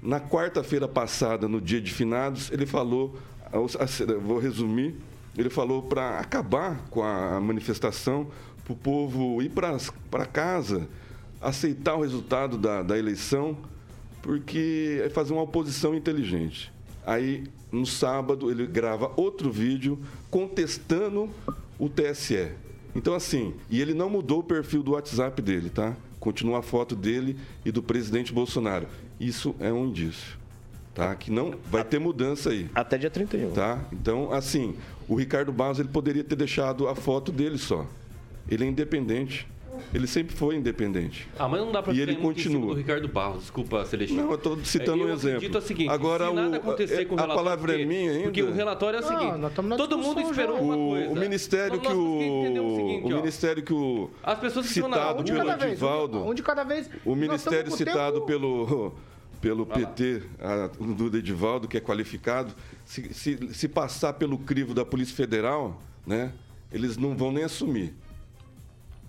na 0.02 0.20
quarta-feira 0.20 0.88
passada, 0.88 1.48
no 1.48 1.62
dia 1.62 1.82
de 1.82 1.94
finados, 1.94 2.52
ele 2.52 2.66
falou, 2.66 3.18
vou 4.22 4.40
resumir, 4.40 4.96
ele 5.38 5.50
falou 5.50 5.84
para 5.84 6.20
acabar 6.20 6.86
com 6.90 7.04
a 7.04 7.40
manifestação, 7.40 8.28
para 8.64 8.74
o 8.74 8.76
povo 8.76 9.42
ir 9.42 9.50
para 9.50 10.26
casa, 10.26 10.88
aceitar 11.40 11.96
o 11.96 12.02
resultado 12.02 12.58
da, 12.58 12.82
da 12.82 12.98
eleição, 12.98 13.56
porque 14.22 15.02
é 15.06 15.10
fazer 15.10 15.34
uma 15.34 15.44
oposição 15.44 15.94
inteligente. 15.96 16.74
Aí, 17.06 17.46
no 17.72 17.86
sábado, 17.86 18.50
ele 18.52 18.66
grava 18.66 19.12
outro 19.16 19.52
vídeo 19.52 20.00
contestando 20.30 21.30
o 21.80 21.88
TSE. 21.88 22.52
Então, 22.96 23.14
assim, 23.14 23.54
e 23.70 23.80
ele 23.80 23.94
não 23.94 24.10
mudou 24.10 24.40
o 24.40 24.44
perfil 24.44 24.82
do 24.82 24.92
WhatsApp 24.92 25.42
dele, 25.42 25.70
tá? 25.70 25.96
Continua 26.20 26.60
a 26.60 26.62
foto 26.64 26.96
dele 26.96 27.38
e 27.64 27.72
do 27.72 27.84
presidente 27.84 28.34
Bolsonaro. 28.34 28.88
Isso 29.20 29.56
é 29.60 29.72
um 29.72 29.86
indício, 29.86 30.38
tá? 30.98 31.16
Que 31.16 31.30
não 31.32 31.54
vai 31.70 31.84
ter 31.84 32.00
mudança 32.00 32.50
aí. 32.50 32.68
Até 32.74 32.98
dia 32.98 33.10
31. 33.10 33.52
Tá? 33.52 33.80
Então, 33.94 34.34
assim, 34.34 34.76
o 35.08 35.16
Ricardo 35.16 35.52
Barros 35.52 35.80
ele 35.80 35.90
poderia 35.90 36.24
ter 36.24 36.36
deixado 36.36 36.88
a 36.88 36.96
foto 36.96 37.32
dele 37.32 37.58
só. 37.58 37.86
Ele 38.50 38.64
é 38.66 38.68
independente. 38.68 39.48
Ele 39.94 40.08
sempre 40.08 40.36
foi 40.36 40.56
independente. 40.56 41.30
Ah, 41.38 41.48
mas 41.48 41.60
não 41.62 41.72
dá 41.72 41.84
pra 41.84 41.94
E 41.94 42.02
ele 42.02 42.16
continua. 42.16 42.74
do 42.74 42.74
Ricardo 42.74 43.08
Barros, 43.08 43.42
desculpa, 43.42 43.86
Celestino. 43.86 44.24
Não, 44.24 44.32
eu 44.32 44.38
tô 44.40 44.58
citando 44.64 45.04
É, 45.04 45.06
um 45.06 45.10
eu 45.10 45.14
exemplo. 45.14 45.38
acredito 45.38 45.58
o 45.60 45.62
seguinte, 45.62 45.90
Agora, 45.92 46.28
se 46.30 46.34
nada 46.34 46.50
o- 46.50 46.56
acontecer 46.60 47.06
com 47.06 47.14
o 47.14 47.18
a 47.20 47.22
relatório, 47.22 47.44
palavra 47.44 47.74
é 47.74 47.78
porque- 47.78 47.86
minha 47.86 48.12
ainda? 48.12 48.24
Porque 48.24 48.42
o 48.42 48.52
relatório 48.54 48.98
é 48.98 49.00
o 49.00 49.06
Não, 49.06 49.20
seguinte, 49.20 49.38
na 49.70 49.78
todo 49.78 49.98
mundo 50.00 50.20
esperou 50.22 50.56
já. 50.58 50.62
uma 50.64 50.76
O, 50.76 50.90
coisa. 50.90 51.10
o 51.12 51.16
ministério 51.16 51.76
Então, 51.76 51.92
que 51.92 51.96
o, 51.98 52.18
o 52.18 52.76
seguinte, 52.76 53.14
ministério 53.14 53.64
que 53.64 53.74
o 53.74 54.10
As 54.24 54.40
pessoas 54.40 54.66
que 54.66 54.72
estão 54.74 54.90
na- 54.90 54.98
citado 54.98 55.22
um 55.22 55.24
de 55.24 55.32
pelo 55.32 55.46
cada 55.46 55.58
vez, 55.58 55.72
Edivaldo, 55.74 56.26
um 56.26 56.34
de 56.34 56.42
cada 56.44 56.64
vez. 56.64 56.90
o 57.06 57.16
ministério 57.16 57.72
citado 57.72 58.22
tempo- 58.22 58.94
pelo 59.42 59.66
PT, 59.66 60.24
a, 60.40 60.68
do 60.68 61.16
Edivaldo, 61.18 61.68
que 61.68 61.78
é 61.78 61.82
qualificado, 61.82 62.54
se, 62.86 63.14
se, 63.14 63.54
se 63.54 63.68
passar 63.68 64.14
pelo 64.14 64.38
crivo 64.38 64.74
da 64.74 64.84
Polícia 64.86 65.16
Federal, 65.16 65.82
né, 66.06 66.34
eles 66.72 66.98
não 66.98 67.16
vão 67.16 67.32
nem 67.32 67.44
assumir. 67.44 67.94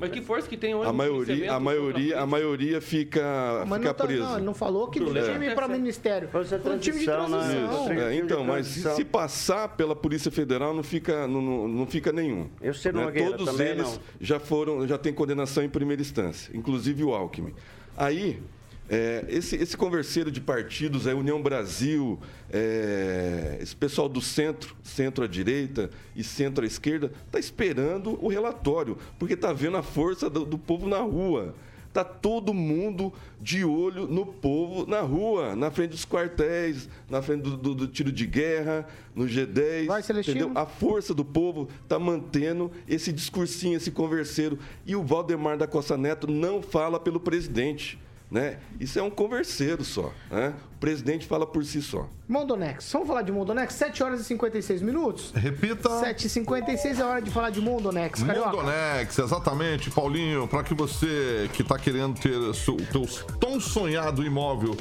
Mas 0.00 0.12
que 0.12 0.22
força 0.22 0.48
que 0.48 0.56
tem 0.56 0.76
hoje 0.76 0.88
A 0.88 0.92
maioria, 0.92 1.52
a 1.52 1.58
maioria, 1.58 2.20
a 2.20 2.24
maioria 2.26 2.80
fica, 2.80 3.64
Mas 3.66 3.78
fica 3.78 3.88
não, 3.90 3.94
tá, 3.94 4.06
presa. 4.06 4.22
não, 4.38 4.40
não 4.44 4.54
falou 4.54 4.86
que 4.86 5.00
O 5.00 5.06
do 5.06 5.10
problema 5.10 5.32
time 5.32 5.46
é 5.46 5.54
para 5.56 5.64
essa- 5.64 5.72
ministério. 5.76 6.28
Foi 6.28 6.42
um 6.42 6.78
time 6.78 6.98
de 7.00 7.04
transição, 7.04 7.88
né? 7.88 8.14
É, 8.14 8.16
então, 8.16 8.44
mas 8.44 8.68
se, 8.68 8.94
se 8.94 9.04
passar 9.04 9.70
pela 9.70 9.96
Polícia 9.96 10.30
Federal, 10.30 10.72
não 10.72 10.84
fica, 10.84 11.26
não, 11.26 11.42
não, 11.42 11.66
não 11.66 11.84
fica 11.84 12.12
nenhum. 12.12 12.48
Eu 12.60 12.72
sei 12.74 12.92
né? 12.92 13.04
Nogueira 13.04 13.36
Todos 13.36 13.58
eles 13.58 13.82
não. 13.88 13.98
já 14.20 14.38
foram, 14.38 14.86
já 14.86 14.96
têm 14.96 15.12
condenação 15.12 15.64
em 15.64 15.68
primeira 15.68 16.00
instância, 16.00 16.56
inclusive 16.56 17.02
o 17.02 17.12
Alckmin. 17.12 17.52
Aí, 17.96 18.40
é, 18.88 19.24
esse, 19.28 19.56
esse 19.56 19.76
converseiro 19.76 20.30
de 20.30 20.40
partidos, 20.40 21.06
a 21.06 21.14
União 21.14 21.40
Brasil, 21.42 22.18
é, 22.50 23.58
esse 23.60 23.74
pessoal 23.76 24.08
do 24.08 24.20
centro, 24.20 24.74
centro 24.82 25.24
à 25.24 25.26
direita 25.26 25.90
e 26.16 26.22
centro 26.24 26.64
à 26.64 26.66
esquerda, 26.66 27.12
está 27.26 27.38
esperando 27.38 28.18
o 28.24 28.28
relatório, 28.28 28.96
porque 29.18 29.34
está 29.34 29.52
vendo 29.52 29.76
a 29.76 29.82
força 29.82 30.28
do, 30.30 30.44
do 30.44 30.58
povo 30.58 30.88
na 30.88 30.98
rua. 31.00 31.54
Tá 31.90 32.04
todo 32.04 32.52
mundo 32.52 33.12
de 33.40 33.64
olho 33.64 34.06
no 34.06 34.26
povo 34.26 34.86
na 34.86 35.00
rua, 35.00 35.56
na 35.56 35.70
frente 35.70 35.90
dos 35.92 36.04
quartéis, 36.04 36.86
na 37.08 37.22
frente 37.22 37.42
do, 37.42 37.56
do- 37.56 37.74
do 37.74 37.88
tiro 37.88 38.12
de 38.12 38.26
guerra, 38.26 38.86
no 39.14 39.24
G10. 39.24 39.86
Vai, 39.86 40.02
entendeu? 40.20 40.52
A 40.54 40.66
força 40.66 41.14
do 41.14 41.24
povo 41.24 41.66
está 41.82 41.98
mantendo 41.98 42.70
esse 42.86 43.10
discursinho, 43.10 43.76
esse 43.78 43.90
converseiro. 43.90 44.58
E 44.86 44.94
o 44.94 45.02
Valdemar 45.02 45.56
da 45.56 45.66
Costa 45.66 45.96
Neto 45.96 46.26
não 46.30 46.60
fala 46.62 47.00
pelo 47.00 47.18
presidente. 47.18 47.98
Né? 48.30 48.58
Isso 48.78 48.98
é 48.98 49.02
um 49.02 49.10
converseiro 49.10 49.82
só. 49.84 50.12
Né? 50.30 50.52
O 50.76 50.78
presidente 50.78 51.26
fala 51.26 51.46
por 51.46 51.64
si 51.64 51.80
só. 51.80 52.06
Mondonex. 52.28 52.92
Vamos 52.92 53.08
falar 53.08 53.22
de 53.22 53.32
Mondonex? 53.32 53.72
7 53.74 54.02
horas 54.02 54.20
e 54.20 54.24
56 54.24 54.82
minutos? 54.82 55.32
Repita. 55.34 55.88
7h56 55.88 56.98
é 56.98 57.04
hora 57.04 57.22
de 57.22 57.30
falar 57.30 57.50
de 57.50 57.60
Mondonex, 57.60 58.22
Carioca. 58.22 58.50
Mondonex, 58.50 59.18
exatamente, 59.18 59.90
Paulinho, 59.90 60.46
para 60.46 60.62
que 60.62 60.74
você 60.74 61.48
que 61.54 61.62
está 61.62 61.78
querendo 61.78 62.20
ter 62.20 62.36
o 62.36 63.36
tão 63.38 63.58
sonhado 63.58 64.22
imóvel 64.22 64.76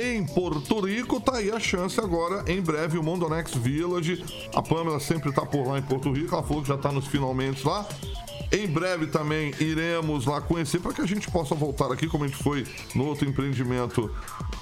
em 0.00 0.24
Porto 0.24 0.80
Rico, 0.80 1.20
tá 1.20 1.36
aí 1.36 1.50
a 1.50 1.60
chance 1.60 2.00
agora, 2.00 2.50
em 2.50 2.62
breve, 2.62 2.96
o 2.96 3.02
Mondonex 3.02 3.54
Village. 3.54 4.24
A 4.54 4.62
Pamela 4.62 5.00
sempre 5.00 5.30
está 5.30 5.44
por 5.44 5.66
lá 5.66 5.78
em 5.78 5.82
Porto 5.82 6.10
Rico, 6.12 6.34
ela 6.34 6.42
falou 6.42 6.62
que 6.62 6.68
já 6.68 6.76
está 6.76 6.90
nos 6.90 7.06
finalmente 7.06 7.66
lá. 7.66 7.86
Em 8.52 8.66
breve 8.66 9.06
também 9.06 9.54
iremos 9.58 10.26
lá 10.26 10.38
conhecer 10.42 10.78
para 10.78 10.92
que 10.92 11.00
a 11.00 11.06
gente 11.06 11.30
possa 11.30 11.54
voltar 11.54 11.90
aqui, 11.90 12.06
como 12.06 12.24
a 12.24 12.28
gente 12.28 12.42
foi 12.42 12.66
no 12.94 13.06
outro 13.06 13.26
empreendimento 13.26 14.14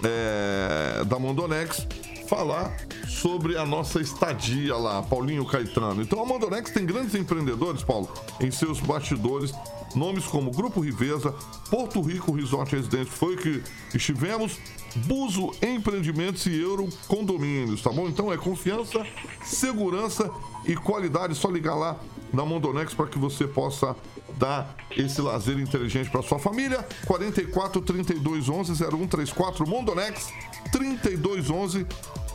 é, 0.04 1.04
da 1.04 1.18
Mondonex, 1.18 1.88
falar 2.28 2.72
sobre 3.08 3.58
a 3.58 3.66
nossa 3.66 4.00
estadia 4.00 4.76
lá, 4.76 5.02
Paulinho 5.02 5.44
Caetano. 5.44 6.00
Então 6.02 6.22
a 6.22 6.24
Mondonex 6.24 6.70
tem 6.70 6.86
grandes 6.86 7.16
empreendedores, 7.16 7.82
Paulo, 7.82 8.08
em 8.40 8.50
seus 8.52 8.78
bastidores. 8.78 9.52
Nomes 9.92 10.24
como 10.24 10.52
Grupo 10.52 10.78
Riveza, 10.78 11.34
Porto 11.68 12.00
Rico 12.00 12.30
Resort 12.30 12.76
Residência, 12.76 13.12
foi 13.12 13.36
que 13.36 13.60
estivemos, 13.92 14.56
Buzo 14.94 15.50
Empreendimentos 15.60 16.46
e 16.46 16.60
Euro 16.60 16.88
Condomínios, 17.08 17.82
tá 17.82 17.90
bom? 17.90 18.06
Então 18.06 18.32
é 18.32 18.36
confiança, 18.36 19.04
segurança 19.42 20.30
e 20.64 20.76
qualidade. 20.76 21.34
Só 21.34 21.50
ligar 21.50 21.74
lá 21.74 21.98
na 22.32 22.44
Mondonex 22.44 22.94
para 22.94 23.06
que 23.06 23.18
você 23.18 23.46
possa 23.46 23.94
dar 24.38 24.74
esse 24.96 25.20
lazer 25.20 25.58
inteligente 25.58 26.10
para 26.10 26.22
sua 26.22 26.38
família. 26.38 26.86
44 27.06 27.80
32 27.80 28.48
11 28.48 28.72
0134 28.84 29.66
Mondonex 29.66 30.32
32 30.72 31.50
11 31.50 31.86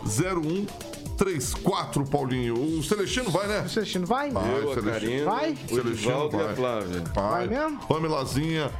0134 0.05 2.05
Paulinho. 2.05 2.55
O 2.77 2.83
Celestino 2.83 3.29
vai, 3.29 3.47
né? 3.47 3.61
O 3.61 3.69
Celestino 3.69 4.05
vai? 4.05 4.29
Vai, 4.31 4.59
Eu, 4.59 4.73
Celestino. 4.73 4.91
Karina, 4.91 5.25
Vai? 5.25 5.51
o 5.51 5.55
Celestino 5.57 5.89
Edivaldo 5.91 6.37
e 6.37 6.39
a 6.39 6.43
vai. 6.45 6.55
Flávia. 6.55 7.03
Vai 7.13 7.47
mesmo? 7.47 7.77
Pamelazinha, 7.87 8.71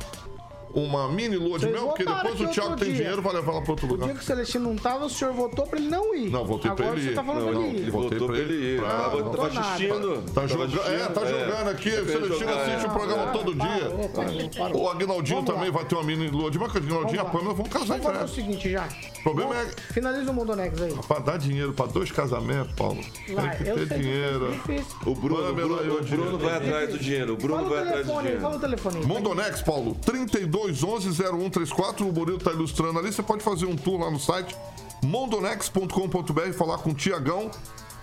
uma 0.76 1.07
mini 1.07 1.36
lua 1.38 1.57
de 1.57 1.65
Vocês 1.65 1.71
mel, 1.73 1.88
porque 1.88 2.03
votaram 2.03 2.32
depois 2.32 2.49
o 2.49 2.53
Thiago 2.53 2.69
outro 2.71 2.86
tem 2.86 2.93
dia. 2.93 3.03
dinheiro, 3.03 3.21
vai 3.21 3.34
levar 3.34 3.51
ela 3.53 3.61
para 3.61 3.71
outro 3.71 3.88
O 3.88 3.89
lugar. 3.91 4.05
dia 4.05 4.13
que 4.15 4.21
o 4.21 4.23
Celestino 4.23 4.69
não 4.69 4.76
tava, 4.76 5.05
o 5.05 5.09
senhor 5.09 5.34
votou 5.34 5.65
pra 5.65 5.80
ele 5.80 5.88
não 5.88 6.13
ir. 6.15 6.30
Não, 6.30 6.45
votei 6.45 6.69
pra 6.71 6.86
Agora 6.86 6.99
ele 6.99 7.05
você 7.05 7.11
ir. 7.11 7.15
tá 7.15 7.23
falando 7.23 7.43
pra 7.45 7.53
não, 7.53 7.61
ele 7.65 7.78
ir. 7.78 7.89
votei 7.91 8.09
Votou 8.19 8.28
pra 8.28 8.36
pra 8.36 8.45
ele 8.45 8.53
ir. 8.76 8.80
Ah, 8.84 8.88
Tava, 8.89 9.09
votou 9.23 9.32
tava 9.32 9.53
nada. 9.53 9.59
assistindo. 9.67 10.21
Tá 10.26 10.32
tava 10.34 10.47
jogando, 10.47 10.73
é, 10.76 10.95
assistindo, 10.95 11.13
tá 11.13 11.26
jogando 11.26 11.69
aqui. 11.69 11.89
O 11.89 12.05
Celestino 12.05 12.38
jogar, 12.39 12.61
assiste 12.61 12.86
é. 12.86 12.88
o 12.88 12.91
programa 12.91 13.32
todo 13.32 13.55
Parou, 13.55 13.78
dia. 13.78 14.78
O 14.84 14.89
Agnaldinho 14.89 15.43
também 15.43 15.71
vai 15.71 15.86
ter 15.86 15.95
uma 15.95 16.03
mini 16.03 16.28
lua 16.30 16.51
de 16.51 16.59
mel, 16.59 16.69
que 16.69 16.78
o 16.78 16.82
Agnaldinho 16.82 17.15
e 17.15 17.19
a 17.19 17.23
Vamos 17.23 17.34
lá. 17.34 17.39
Pamela 17.39 17.53
vão 17.53 17.65
casar 17.65 17.97
em 17.97 18.01
Vamos 18.01 18.03
fazer 18.03 18.17
o 18.17 18.19
breve. 18.19 18.34
seguinte 18.36 18.69
já. 18.69 18.88
O 19.19 19.23
problema 19.23 19.55
é 19.55 19.65
Finaliza 19.93 20.32
o 20.32 20.34
Mondonex 20.34 20.82
aí. 20.82 20.93
pra 21.07 21.19
dar 21.19 21.38
dinheiro 21.38 21.73
pra 21.73 21.86
dois 21.88 22.11
casamentos, 22.11 22.73
Paulo. 22.73 23.01
Vai, 23.34 23.55
Tem 23.57 23.63
que 23.65 23.69
eu 23.71 23.76
ter 23.88 23.95
que 23.95 24.01
dinheiro. 24.01 24.45
é 24.47 24.51
difícil. 24.51 24.97
O 25.05 25.15
Bruno, 25.15 25.49
o 25.49 25.53
Bruno, 25.53 25.84
e 25.84 25.89
o 25.89 25.99
o 25.99 26.03
Bruno 26.03 26.38
vai 26.38 26.57
atrás 26.57 26.89
do 26.91 26.99
dinheiro. 26.99 27.34
O 27.34 27.38
Bruno 27.38 27.55
Fala 27.55 27.67
o 27.67 27.69
vai 27.71 27.80
atrás 27.80 27.95
do 28.05 28.11
telefone 28.13 28.17
aí, 28.17 28.23
dinheiro. 28.26 28.41
fala 28.41 28.55
o 28.55 28.59
telefone 28.59 28.97
aí. 28.97 29.05
Mondonex, 29.05 29.61
Paulo, 29.63 29.95
3211 30.05 30.64
0134. 30.74 32.07
O 32.07 32.13
Murilo 32.13 32.39
tá 32.39 32.51
ilustrando 32.51 32.99
ali. 32.99 33.11
Você 33.11 33.24
pode 33.24 33.43
fazer 33.43 33.66
um 33.66 33.76
tour 33.76 33.99
lá 33.99 34.11
no 34.11 34.20
site 34.20 34.55
mondonex.com.br 35.03 36.53
falar 36.57 36.80
com 36.80 36.89
o 36.89 36.93
Tiagão, 36.93 37.51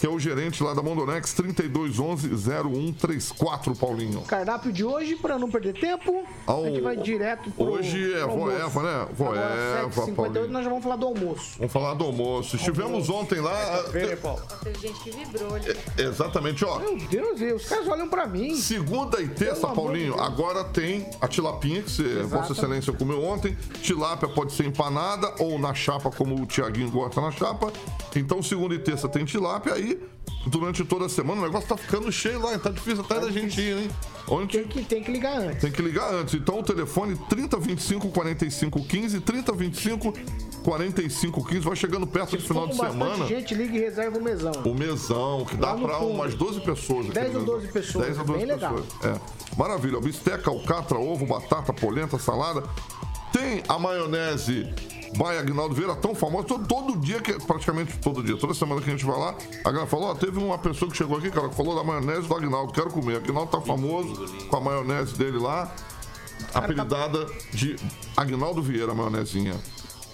que 0.03 0.07
é 0.09 0.11
o 0.11 0.18
gerente 0.18 0.64
lá 0.64 0.74
da 0.74 0.82
Mondonex, 0.82 1.32
3211 1.32 2.28
0134, 2.34 3.76
Paulinho. 3.76 4.22
Cardápio 4.22 4.72
de 4.72 4.82
hoje, 4.84 5.14
pra 5.14 5.38
não 5.38 5.48
perder 5.48 5.74
tempo, 5.74 6.24
a 6.44 6.55
gente 6.64 6.80
vai 6.80 6.96
direto 6.96 7.48
pro 7.53 7.66
Hoje 7.74 8.12
é 8.12 8.22
almoço. 8.22 8.40
voeva, 8.40 8.82
né? 8.82 9.07
Voeva, 9.12 9.44
Agora, 9.44 9.88
7h58, 9.90 10.14
Paulinho. 10.16 10.48
nós 10.48 10.64
já 10.64 10.70
vamos 10.70 10.82
falar 10.82 10.96
do 10.96 11.07
almoço. 11.07 11.55
Vamos 11.57 11.72
falar 11.72 11.94
do 11.94 12.03
almoço. 12.05 12.57
Estivemos 12.57 13.09
ontem 13.11 13.40
lá. 13.40 13.84
Teve 13.92 14.78
gente 14.80 15.00
que 15.05 15.11
vibrou 15.12 15.55
ali. 15.55 15.76
Exatamente, 15.96 16.64
ó. 16.64 16.80
Meu 16.80 16.96
Deus, 16.96 17.40
e 17.40 17.53
os 17.53 17.68
caras 17.68 17.86
olham 17.86 18.09
pra 18.09 18.26
mim. 18.26 18.57
Segunda 18.57 19.22
e 19.22 19.28
terça, 19.28 19.68
amor 19.68 19.84
Paulinho, 19.84 20.20
agora 20.20 20.64
tem 20.64 21.09
a 21.20 21.28
tilapinha 21.28 21.80
que 21.80 21.92
você. 21.92 22.24
Vossa 22.24 22.55
Excelência 22.55 22.92
comeu 22.92 23.22
ontem. 23.22 23.57
Tilápia 23.80 24.28
pode 24.28 24.53
ser 24.53 24.66
empanada 24.66 25.32
ou 25.38 25.61
na 25.61 25.72
chapa, 25.72 26.11
como 26.11 26.42
o 26.42 26.44
Tiaguinho 26.44 26.90
gosta 26.90 27.20
na 27.20 27.30
chapa. 27.30 27.72
Então, 28.16 28.42
segunda 28.42 28.74
e 28.74 28.80
terça 28.80 29.09
tem 29.09 29.24
tilápia. 29.24 29.74
Aí, 29.74 29.91
durante 30.47 30.85
toda 30.85 31.07
a 31.07 31.09
semana, 31.09 31.41
o 31.41 31.45
negócio 31.45 31.68
tá 31.68 31.77
ficando 31.77 32.11
cheio 32.11 32.41
lá. 32.41 32.59
Tá 32.59 32.70
difícil 32.70 33.01
até 33.05 33.20
da 33.20 33.31
gente 33.31 33.61
ir, 33.61 33.77
hein? 33.79 33.91
Onde 34.29 34.59
Tem 34.59 34.68
que, 34.68 34.85
tem 34.85 35.03
que 35.03 35.11
ligar 35.11 35.37
antes. 35.37 35.61
tem 35.61 35.70
que 35.73 35.83
ligar 35.83 36.12
antes. 36.14 36.35
Então 36.35 36.61
o 36.61 36.62
telefone 36.62 37.16
3025 37.29 38.09
45 38.11 38.83
15, 38.85 39.20
3025 39.20 40.12
45 40.62 41.45
15. 41.45 41.61
Vai 41.61 41.77
chegando 41.77 42.07
perto 42.07 42.37
do 42.37 42.43
final 42.43 42.66
de 42.68 42.77
semana. 42.77 43.27
gente, 43.27 43.53
liga 43.55 43.77
e 43.77 43.81
reserva 43.81 44.18
o 44.18 44.23
mesão. 44.23 44.53
O 44.64 44.75
mesão, 44.75 45.45
que 45.45 45.57
dá 45.57 45.75
pra 45.75 45.95
fundo. 45.99 46.11
umas 46.12 46.35
12 46.35 46.61
pessoas. 46.61 47.07
10 47.09 47.16
aquele 47.16 47.37
ou 47.39 47.45
12 47.45 47.66
mesão. 47.66 47.73
pessoas, 47.73 48.07
10 48.07 48.18
ou 48.18 48.25
12 48.25 48.39
bem 48.39 48.49
legal. 48.49 48.75
pessoas. 48.75 49.05
É. 49.05 49.20
Maravilha. 49.57 50.01
Bisteca, 50.01 50.51
alcatra, 50.51 50.99
ovo, 50.99 51.27
batata, 51.27 51.73
polenta, 51.73 52.18
salada. 52.18 52.62
Tem 53.33 53.62
a 53.68 53.79
maionese 53.79 54.73
Baia 55.17 55.41
Agnaldo 55.41 55.75
Vieira, 55.75 55.95
tão 55.95 56.15
famosa. 56.15 56.47
Todo, 56.47 56.67
todo 56.67 56.99
dia, 56.99 57.21
que, 57.21 57.33
praticamente 57.45 57.99
todo 57.99 58.23
dia, 58.23 58.37
toda 58.37 58.55
semana 58.55 58.81
que 58.81 58.89
a 58.89 58.93
gente 58.93 59.05
vai 59.05 59.19
lá, 59.19 59.35
a 59.65 59.71
galera 59.71 59.87
falou: 59.87 60.11
ó, 60.11 60.15
teve 60.15 60.39
uma 60.39 60.59
pessoa 60.59 60.91
que 60.91 60.97
chegou 60.97 61.19
aqui, 61.19 61.31
cara, 61.31 61.49
que 61.49 61.55
falou 61.55 61.75
da 61.75 61.85
maionese 61.85 62.27
do 62.27 62.35
Agnaldo, 62.35 62.73
quero 62.73 62.91
comer. 62.91 63.17
Agnaldo 63.17 63.51
tá 63.51 63.61
famoso 63.61 64.27
com 64.49 64.57
a 64.57 64.61
maionese 64.61 65.17
dele 65.17 65.39
lá, 65.39 65.73
apelidada 66.55 67.27
de 67.53 67.77
Agnaldo 68.17 68.63
Vieira, 68.63 68.93
a 68.93 68.95
maionezinha. 68.95 69.55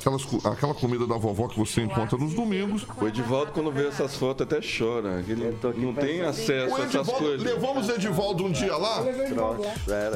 Aquelas 0.00 0.22
aquela 0.44 0.74
comida 0.74 1.06
da 1.06 1.16
vovó 1.16 1.48
que 1.48 1.58
você 1.58 1.82
encontra 1.82 2.16
nos 2.16 2.32
domingos. 2.34 2.86
O 3.00 3.06
Edivaldo, 3.06 3.52
quando 3.52 3.70
vê 3.72 3.88
essas 3.88 4.14
fotos, 4.16 4.46
até 4.46 4.60
chora. 4.60 5.24
Ele 5.28 5.56
não 5.76 5.92
tem 5.92 6.20
acesso 6.22 6.72
O 6.72 6.76
a 6.76 6.80
essas 6.80 6.94
Edivaldo, 6.94 7.24
coisas. 7.24 7.42
levamos 7.42 7.88
o 7.88 7.92
Edivaldo 7.92 8.44
um 8.44 8.52
dia 8.52 8.76
lá. 8.76 9.02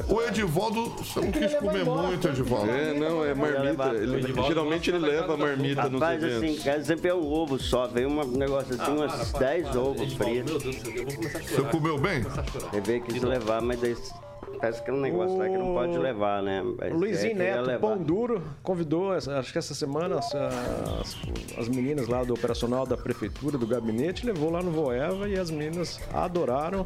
O 0.08 0.22
Edivaldo, 0.22 0.88
você 0.90 1.20
não 1.20 1.32
quis 1.32 1.54
comer 1.54 1.84
muito, 1.84 2.28
Edivaldo. 2.28 2.70
É, 2.70 2.94
não, 2.94 3.24
é 3.24 3.34
marmita. 3.34 3.88
Ele, 3.94 4.32
geralmente 4.46 4.90
ele 4.90 4.98
leva 4.98 5.34
a 5.34 5.36
marmita 5.36 5.88
nos 5.88 6.00
Rapaz, 6.00 6.22
assim, 6.22 6.36
eventos. 6.36 6.64
cara, 6.64 6.84
sempre 6.84 7.10
é 7.10 7.14
um 7.14 7.32
ovo 7.32 7.58
só. 7.58 7.86
Veio 7.88 8.08
um 8.08 8.24
negócio 8.24 8.74
assim, 8.80 8.92
umas 8.92 9.32
10 9.32 9.76
ovos 9.76 10.12
fritos. 10.12 10.50
Meu 10.52 10.58
Deus 10.58 10.62
do 10.62 10.72
céu, 10.72 10.92
eu 10.94 11.04
vou 11.04 11.14
começar 11.16 11.38
a 11.38 11.42
Você 11.42 11.62
comeu 11.62 11.98
bem? 11.98 12.24
Eu 12.72 12.82
veio 12.82 13.02
quis 13.02 13.22
levar, 13.22 13.60
mas 13.60 13.80
daí 13.80 13.96
acontece 14.62 14.80
aquele 14.80 14.98
negócio 14.98 15.36
lá 15.36 15.48
que 15.48 15.56
não 15.58 15.74
pode 15.74 15.98
levar, 15.98 16.42
né? 16.42 16.62
Mas 16.78 16.92
O 16.92 16.96
Luizinho 16.96 17.32
é, 17.32 17.34
Neto, 17.56 17.66
levar. 17.66 17.80
Pão 17.80 17.98
Duro, 17.98 18.42
convidou, 18.62 19.12
acho 19.12 19.52
que 19.52 19.58
essa 19.58 19.74
semana, 19.74 20.18
as, 20.18 20.32
as- 20.34 21.16
as 21.58 21.68
meninas 21.68 22.06
lá 22.08 22.22
do 22.22 22.32
operacional 22.32 22.86
da 22.86 22.96
prefeitura, 22.96 23.58
do 23.58 23.66
gabinete, 23.66 24.24
levou 24.24 24.50
lá 24.50 24.62
no 24.62 24.70
Voeva 24.70 25.28
e 25.28 25.38
as 25.38 25.50
meninas 25.50 26.00
adoraram. 26.14 26.84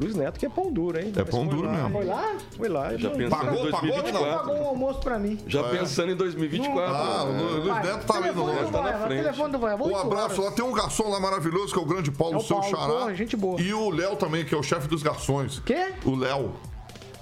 Luiz 0.00 0.14
Neto, 0.14 0.38
que 0.38 0.46
é 0.46 0.48
pão 0.48 0.72
duro, 0.72 0.96
hein? 1.00 1.12
É 1.16 1.24
pão 1.24 1.44
Mas 1.44 1.54
duro 1.56 1.66
lá, 1.66 1.72
mesmo. 1.72 1.90
Foi 1.90 2.04
lá? 2.04 2.36
Foi 2.56 2.68
lá. 2.68 2.96
Já 2.96 3.10
pensando 3.10 3.30
Pagou, 3.30 3.66
em 3.66 3.70
pagou, 3.72 3.88
Ele 3.88 3.96
não 3.96 4.02
2024. 4.22 4.38
pagou 4.48 4.62
um 4.62 4.68
almoço 4.68 5.00
pra 5.00 5.18
mim. 5.18 5.38
Já 5.48 5.64
pensando 5.64 6.12
em 6.12 6.14
2024. 6.14 6.80
Ah, 6.94 7.24
o 7.24 7.32
Lu- 7.32 7.64
Luiz 7.64 7.84
Neto 7.84 8.06
tá 8.06 8.14
ali 8.16 8.30
no 8.30 8.46
tá 8.70 8.82
na 8.82 8.92
frente. 9.00 9.22
telefone 9.24 9.52
do 9.52 9.58
Um 9.58 9.96
abraço 9.96 10.40
lá, 10.40 10.52
tem 10.52 10.64
um 10.64 10.72
garçom 10.72 11.08
lá 11.10 11.18
maravilhoso 11.18 11.72
que 11.72 11.80
é 11.80 11.82
o 11.82 11.84
grande 11.84 12.12
Paulo, 12.12 12.34
É 12.34 12.36
o 12.36 12.40
seu 12.42 12.60
Paulo, 12.60 12.76
xará. 12.76 12.86
porra, 12.92 13.14
gente 13.16 13.36
boa. 13.36 13.60
E 13.60 13.74
o 13.74 13.90
Léo 13.90 14.14
também, 14.14 14.44
que 14.44 14.54
é 14.54 14.58
o 14.58 14.62
chefe 14.62 14.86
dos 14.86 15.02
garçons. 15.02 15.60
Quê? 15.66 15.88
O 16.04 16.14
Léo. 16.14 16.52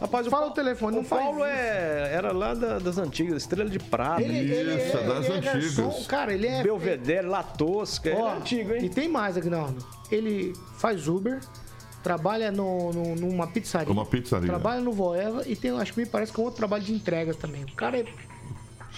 Rapaz, 0.00 0.26
o 0.26 0.30
Fala 0.30 0.42
Paulo- 0.42 0.52
o 0.52 0.54
telefone, 0.54 0.96
não 0.96 1.02
o 1.02 1.06
faz 1.06 1.22
Paulo 1.22 1.38
isso. 1.38 1.46
é, 1.46 2.10
era 2.12 2.32
lá 2.32 2.52
da- 2.52 2.78
das 2.78 2.98
antigas, 2.98 3.42
Estrela 3.42 3.68
de 3.70 3.78
Prata, 3.78 4.22
Ele, 4.22 4.36
ele 4.38 4.74
Isso, 4.74 4.96
é, 4.96 5.00
é 5.00 5.06
das 5.06 5.24
ele 5.24 5.34
é 5.34 5.38
antigas. 5.38 5.74
garçom, 5.76 6.04
cara, 6.04 6.34
ele 6.34 6.46
é... 6.46 6.62
Belvedere, 6.62 7.26
La 7.26 7.42
Tosca, 7.42 8.10
ele 8.10 8.20
Ó, 8.20 8.28
é 8.28 8.36
antigo, 8.36 8.72
hein? 8.74 8.84
E 8.84 8.88
tem 8.90 9.08
mais, 9.08 9.36
Agnaldo. 9.38 9.84
Ele 10.10 10.52
faz 10.76 11.08
Uber, 11.08 11.40
trabalha 12.02 12.52
no, 12.52 12.92
no- 12.92 13.14
numa 13.16 13.46
pizzaria. 13.46 13.90
Uma 13.92 14.04
pizzaria. 14.04 14.46
Trabalha 14.46 14.80
no 14.80 14.92
Voeva 14.92 15.42
e 15.46 15.56
tem, 15.56 15.70
acho 15.72 15.94
que 15.94 16.00
me 16.00 16.06
parece 16.06 16.30
que 16.32 16.38
é 16.38 16.42
um 16.42 16.44
outro 16.44 16.58
trabalho 16.58 16.84
de 16.84 16.92
entregas 16.92 17.36
também. 17.36 17.64
O 17.64 17.72
cara 17.72 17.98
é 17.98 18.04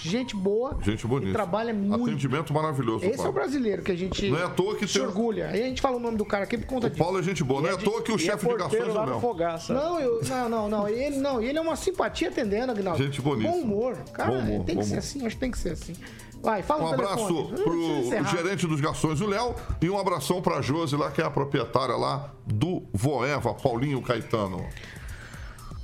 gente 0.01 0.35
boa. 0.37 0.77
Gente 0.83 1.07
bonita. 1.07 1.31
E 1.31 1.33
trabalha 1.33 1.73
muito. 1.75 2.03
Atendimento 2.05 2.53
maravilhoso. 2.53 3.05
Esse 3.05 3.09
é 3.11 3.15
o 3.15 3.17
Paulo. 3.19 3.33
brasileiro 3.33 3.83
que 3.83 3.93
a 3.93 3.97
gente 3.97 4.29
Não 4.31 4.39
é 4.39 4.45
à 4.45 4.49
toa 4.49 4.77
que 4.77 4.87
se 4.87 4.95
tem- 4.95 5.03
orgulha. 5.03 5.49
Aí 5.49 5.63
a 5.63 5.67
gente 5.67 5.81
fala 5.81 5.97
o 5.97 6.01
nome 6.01 6.17
do 6.17 6.25
cara 6.25 6.45
aqui 6.45 6.57
por 6.59 6.67
conta 6.67 6.87
O 6.87 6.91
disso. 6.91 7.03
Paulo 7.03 7.19
é 7.19 7.23
gente 7.23 7.43
boa. 7.45 7.61
Não 7.63 7.69
é 7.69 7.73
à 7.75 7.77
toa 7.77 8.03
que 8.03 8.13
o 8.13 8.17
E 8.17 8.19
chefe 8.19 8.47
é 8.47 8.51
de 8.53 8.57
garçons 8.57 8.81
é 8.81 8.85
lá 8.85 9.03
o 9.03 9.07
no 9.07 9.11
Léo. 9.13 9.21
Fogaça. 9.21 9.75
Não, 9.75 10.01
eu, 10.01 10.21
não, 10.25 10.49
não, 10.49 10.69
não. 10.69 10.89
Ele 10.89 11.17
não, 11.17 11.41
ele 11.43 11.59
é 11.59 11.61
uma 11.61 11.77
simpatia 11.77 12.29
atendendo, 12.29 12.73
Agnaldo. 12.73 13.03
Gente 13.03 13.21
bonita. 13.21 13.51
Bom 13.51 13.59
humor. 13.59 13.97
Cara, 14.13 14.31
Bom 14.31 14.39
humor, 14.39 14.65
tem 14.65 14.75
bom 14.77 14.81
que 14.83 14.87
ser 14.87 14.93
humor. 14.95 14.99
assim, 14.99 15.27
acho 15.27 15.35
que 15.37 15.41
tem 15.41 15.51
que 15.51 15.59
ser 15.59 15.71
assim. 15.73 15.95
Vai, 16.41 16.63
fala 16.63 16.85
Um 16.85 16.91
o 16.91 16.95
abraço 16.95 17.27
telefone. 17.27 18.11
pro 18.11 18.25
gerente 18.37 18.65
dos 18.69 18.81
garçons, 18.81 19.21
o 19.21 19.27
Léo, 19.27 19.57
e 19.83 19.91
um 19.91 19.99
abração 19.99 20.41
pra 20.41 20.61
Josi 20.63 20.95
lá, 20.95 21.11
que 21.11 21.21
é 21.21 21.25
a 21.25 21.31
proprietária 21.31 21.97
lá 21.97 22.33
do 22.47 22.85
Voeva, 22.93 23.53
Paulinho 23.55 24.01
Caetano. 24.01 24.65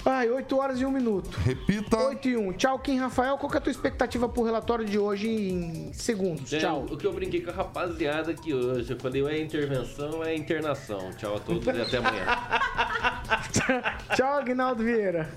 Ai, 0.07 0.29
8 0.29 0.59
horas 0.59 0.81
e 0.81 0.85
1 0.85 0.91
minuto. 0.91 1.35
Repita. 1.39 1.97
8 1.97 2.29
e 2.29 2.37
1. 2.37 2.53
Tchau, 2.53 2.79
Kim 2.79 2.99
Rafael. 2.99 3.39
Qual 3.39 3.51
que 3.51 3.57
é 3.57 3.59
a 3.59 3.63
tua 3.63 3.71
expectativa 3.71 4.29
pro 4.29 4.43
relatório 4.43 4.85
de 4.85 4.99
hoje 4.99 5.29
em 5.29 5.93
segundos? 5.95 6.53
É, 6.53 6.59
Tchau. 6.59 6.85
O 6.91 6.97
que 6.97 7.07
eu 7.07 7.13
brinquei 7.13 7.41
com 7.41 7.51
a 7.51 7.55
rapaziada 7.55 8.33
aqui 8.33 8.53
hoje. 8.53 8.93
Eu 8.93 8.99
falei, 8.99 9.23
ou 9.23 9.29
é 9.31 9.41
intervenção, 9.41 10.11
ou 10.17 10.25
é 10.25 10.35
internação. 10.37 11.11
Tchau 11.17 11.37
a 11.37 11.41
todos 11.41 11.67
e 11.67 11.81
até 11.81 11.97
amanhã. 11.97 12.27
Tchau, 14.15 14.39
Agnaldo 14.39 14.85
Vieira. 14.85 15.31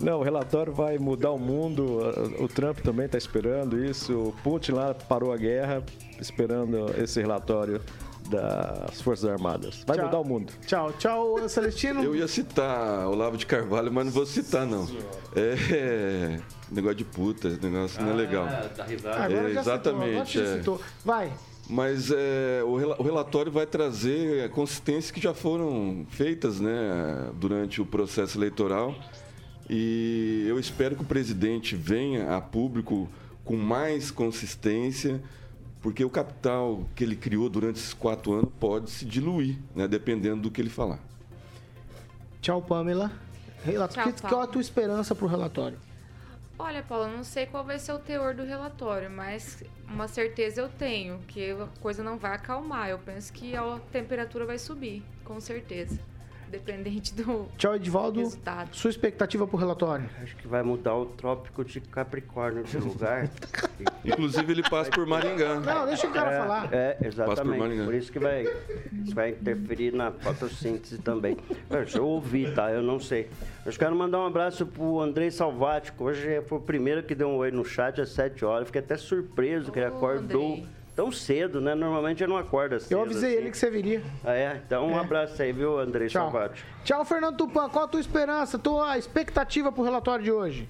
Não, 0.00 0.20
o 0.20 0.22
relatório 0.22 0.72
vai 0.72 0.98
mudar 0.98 1.30
o 1.30 1.38
mundo. 1.38 1.98
O 2.40 2.48
Trump 2.48 2.78
também 2.80 3.06
está 3.06 3.18
esperando 3.18 3.84
isso. 3.84 4.18
O 4.18 4.32
Putin 4.42 4.72
lá 4.72 4.94
parou 4.94 5.32
a 5.32 5.36
guerra, 5.36 5.82
esperando 6.18 6.86
esse 6.98 7.20
relatório 7.20 7.80
das 8.28 9.00
Forças 9.00 9.28
Armadas. 9.30 9.82
Vai 9.86 9.96
Tchau. 9.96 10.06
mudar 10.06 10.18
o 10.20 10.24
mundo. 10.24 10.52
Tchau, 10.66 10.92
tchau, 10.98 11.48
Celestino. 11.48 12.02
Eu 12.02 12.14
ia 12.14 12.26
citar 12.28 13.06
Olavo 13.08 13.36
de 13.36 13.46
Carvalho, 13.46 13.92
mas 13.92 14.06
não 14.06 14.12
vou 14.12 14.26
citar, 14.26 14.66
não. 14.66 14.86
É. 15.36 16.40
Negócio 16.70 16.96
de 16.96 17.04
puta, 17.04 17.48
esse 17.48 17.60
negócio 17.62 18.02
não 18.02 18.12
é 18.12 18.14
legal. 18.14 18.46
Ah, 18.48 18.70
dá 18.74 18.84
risada. 18.84 19.16
Agora 19.24 19.50
É, 19.50 19.54
já 19.54 19.60
exatamente, 19.60 20.06
citou, 20.06 20.12
agora 20.12 20.24
já 20.24 20.42
é. 20.42 20.56
citou. 20.58 20.80
Vai. 21.04 21.32
Mas 21.68 22.10
é, 22.10 22.62
o, 22.64 22.70
o 22.70 23.02
relatório 23.02 23.52
vai 23.52 23.66
trazer 23.66 24.48
consistências 24.50 25.10
que 25.10 25.20
já 25.20 25.34
foram 25.34 26.06
feitas 26.10 26.60
né, 26.60 27.30
durante 27.34 27.80
o 27.82 27.84
processo 27.86 28.38
eleitoral. 28.38 28.94
E 29.68 30.44
eu 30.48 30.58
espero 30.58 30.96
que 30.96 31.02
o 31.02 31.06
presidente 31.06 31.76
venha 31.76 32.34
a 32.36 32.40
público 32.40 33.08
com 33.44 33.56
mais 33.56 34.10
consistência, 34.10 35.20
porque 35.82 36.04
o 36.04 36.08
capital 36.08 36.86
que 36.94 37.02
ele 37.02 37.16
criou 37.16 37.48
durante 37.48 37.76
esses 37.76 37.92
quatro 37.92 38.32
anos 38.32 38.50
pode 38.60 38.88
se 38.88 39.04
diluir, 39.04 39.58
né, 39.74 39.88
dependendo 39.88 40.42
do 40.42 40.50
que 40.50 40.60
ele 40.60 40.70
falar. 40.70 41.00
Tchau, 42.40 42.62
Pamela. 42.62 43.10
Relato... 43.64 43.94
Tchau, 43.94 44.12
que, 44.12 44.22
qual 44.22 44.40
a 44.42 44.46
tua 44.46 44.60
esperança 44.60 45.14
pro 45.14 45.26
relatório? 45.26 45.78
Olha, 46.58 46.82
Paulo, 46.82 47.06
eu 47.06 47.16
não 47.16 47.24
sei 47.24 47.46
qual 47.46 47.64
vai 47.64 47.78
ser 47.78 47.92
o 47.92 47.98
teor 47.98 48.34
do 48.34 48.44
relatório, 48.44 49.10
mas 49.10 49.64
uma 49.88 50.06
certeza 50.06 50.60
eu 50.60 50.68
tenho, 50.68 51.18
que 51.26 51.50
a 51.50 51.66
coisa 51.80 52.04
não 52.04 52.16
vai 52.16 52.34
acalmar. 52.34 52.88
Eu 52.88 52.98
penso 52.98 53.32
que 53.32 53.56
a 53.56 53.80
temperatura 53.90 54.46
vai 54.46 54.58
subir, 54.58 55.02
com 55.24 55.40
certeza. 55.40 55.98
Dependente 56.52 57.14
do 57.14 57.48
Tchau, 57.56 57.74
Edivaldo. 57.76 58.20
resultado. 58.20 58.76
Sua 58.76 58.90
expectativa 58.90 59.46
pro 59.46 59.56
relatório? 59.56 60.06
Acho 60.22 60.36
que 60.36 60.46
vai 60.46 60.62
mudar 60.62 60.94
o 60.94 61.06
trópico 61.06 61.64
de 61.64 61.80
Capricórnio 61.80 62.62
de 62.62 62.76
lugar. 62.76 63.30
Inclusive, 64.04 64.52
ele 64.52 64.62
passa 64.62 64.90
por 64.90 65.06
Maringá. 65.06 65.60
Não, 65.60 65.86
deixa 65.86 66.06
o 66.06 66.12
cara 66.12 66.42
falar. 66.42 66.68
É, 66.70 66.92
Passa 66.92 66.98
por 66.98 67.06
exatamente. 67.06 67.58
Maringá. 67.58 67.84
Por 67.86 67.94
isso 67.94 68.12
que 68.12 68.18
vai, 68.18 68.42
isso 69.02 69.14
vai 69.14 69.30
interferir 69.30 69.94
na 69.94 70.12
fotossíntese 70.12 70.98
também. 70.98 71.38
Deixa 71.70 71.96
eu 71.96 72.06
ouvir, 72.06 72.52
tá? 72.54 72.70
Eu 72.70 72.82
não 72.82 73.00
sei. 73.00 73.30
Eu 73.64 73.72
quero 73.72 73.96
mandar 73.96 74.20
um 74.20 74.26
abraço 74.26 74.66
pro 74.66 75.00
Andrei 75.00 75.30
Salvático. 75.30 76.04
Hoje 76.04 76.42
foi 76.42 76.58
o 76.58 76.60
primeiro 76.60 77.02
que 77.02 77.14
deu 77.14 77.28
um 77.30 77.36
oi 77.36 77.50
no 77.50 77.64
chat 77.64 77.98
às 77.98 78.10
7 78.10 78.44
horas. 78.44 78.66
Fiquei 78.66 78.82
até 78.82 78.98
surpreso 78.98 79.72
que 79.72 79.78
ele 79.78 79.86
acordou 79.86 80.52
Andrei. 80.52 80.81
Tão 80.94 81.10
cedo, 81.12 81.60
né? 81.60 81.74
Normalmente 81.74 82.22
ele 82.22 82.30
não 82.32 82.38
acorda 82.38 82.78
cedo. 82.80 82.92
Eu 82.92 83.02
avisei 83.02 83.30
assim. 83.30 83.38
ele 83.40 83.50
que 83.50 83.56
você 83.58 83.70
viria. 83.70 84.02
Ah, 84.24 84.32
é? 84.34 84.62
Então 84.66 84.88
um 84.88 84.96
É. 84.96 85.00
abraço 85.00 85.40
aí, 85.42 85.52
viu, 85.52 85.78
Andrei 85.78 86.08
Tchau. 86.08 86.32
Tchau, 86.84 87.04
Fernando 87.04 87.36
Tupan. 87.36 87.68
Qual 87.68 87.84
a 87.84 87.88
tua 87.88 88.00
esperança, 88.00 88.58
tua 88.58 88.98
expectativa 88.98 89.72
pro 89.72 89.82
relatório 89.82 90.24
de 90.24 90.30
hoje? 90.32 90.68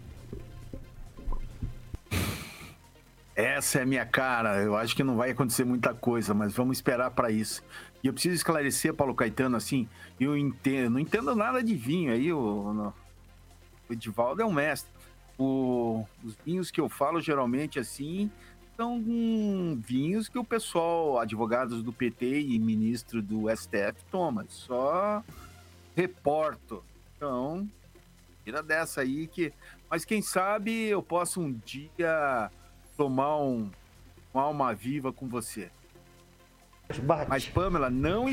Essa 3.35 3.79
é 3.79 3.83
a 3.83 3.87
minha 3.87 4.05
cara. 4.05 4.61
Eu 4.63 4.77
acho 4.77 4.95
que 4.95 5.03
não 5.03 5.17
vai 5.17 5.31
acontecer 5.31 5.65
muita 5.65 5.95
coisa, 5.95 6.35
mas 6.35 6.53
vamos 6.55 6.77
esperar 6.79 7.11
para 7.13 7.31
isso. 7.31 7.63
E 8.03 8.07
eu 8.07 8.13
preciso 8.13 8.35
esclarecer, 8.35 8.93
Paulo 8.93 9.15
Caetano, 9.15 9.57
assim, 9.57 9.89
eu 10.21 10.37
entendo, 10.37 10.91
não 10.91 10.99
entendo 11.01 11.35
nada 11.35 11.63
de 11.63 11.75
vinho 11.75 12.13
aí, 12.13 12.33
o, 12.33 12.93
o 13.89 13.93
Edivaldo 13.93 14.43
é 14.43 14.45
um 14.45 14.53
mestre. 14.53 14.91
O- 15.39 16.05
os 16.23 16.37
vinhos 16.45 16.71
que 16.71 16.81
eu 16.81 16.89
falo 16.89 17.21
geralmente 17.21 17.79
assim 17.79 18.31
são 18.77 18.97
hum, 18.97 19.81
vinhos 19.87 20.29
que 20.29 20.39
o 20.39 20.45
pessoal, 20.45 21.19
advogados 21.19 21.83
do 21.83 21.93
PT 21.93 22.41
e 22.41 22.59
ministro 22.59 23.23
do 23.23 23.45
STF 23.55 24.05
toma. 24.11 24.45
Só 24.49 25.23
reporto. 25.95 26.83
Então, 27.17 27.69
tira 28.45 28.63
dessa 28.63 29.03
aí 29.03 29.27
que. 29.27 29.53
Mas 29.91 30.05
quem 30.05 30.23
sabe 30.23 30.87
eu 30.87 31.03
posso 31.03 31.41
um 31.41 31.53
dia 31.53 32.51
tomar 32.97 33.39
um, 33.39 33.71
uma 34.33 34.45
alma 34.45 34.75
viva 34.75 35.13
com 35.13 35.29
você. 35.29 35.71
Bate. 37.03 37.29
Mas, 37.29 37.47
Pamela, 37.47 37.91
não 37.91 38.27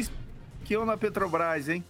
que 0.64 0.76
eu 0.76 0.86
na 0.86 0.98
Petrobras, 0.98 1.70
hein? 1.70 1.84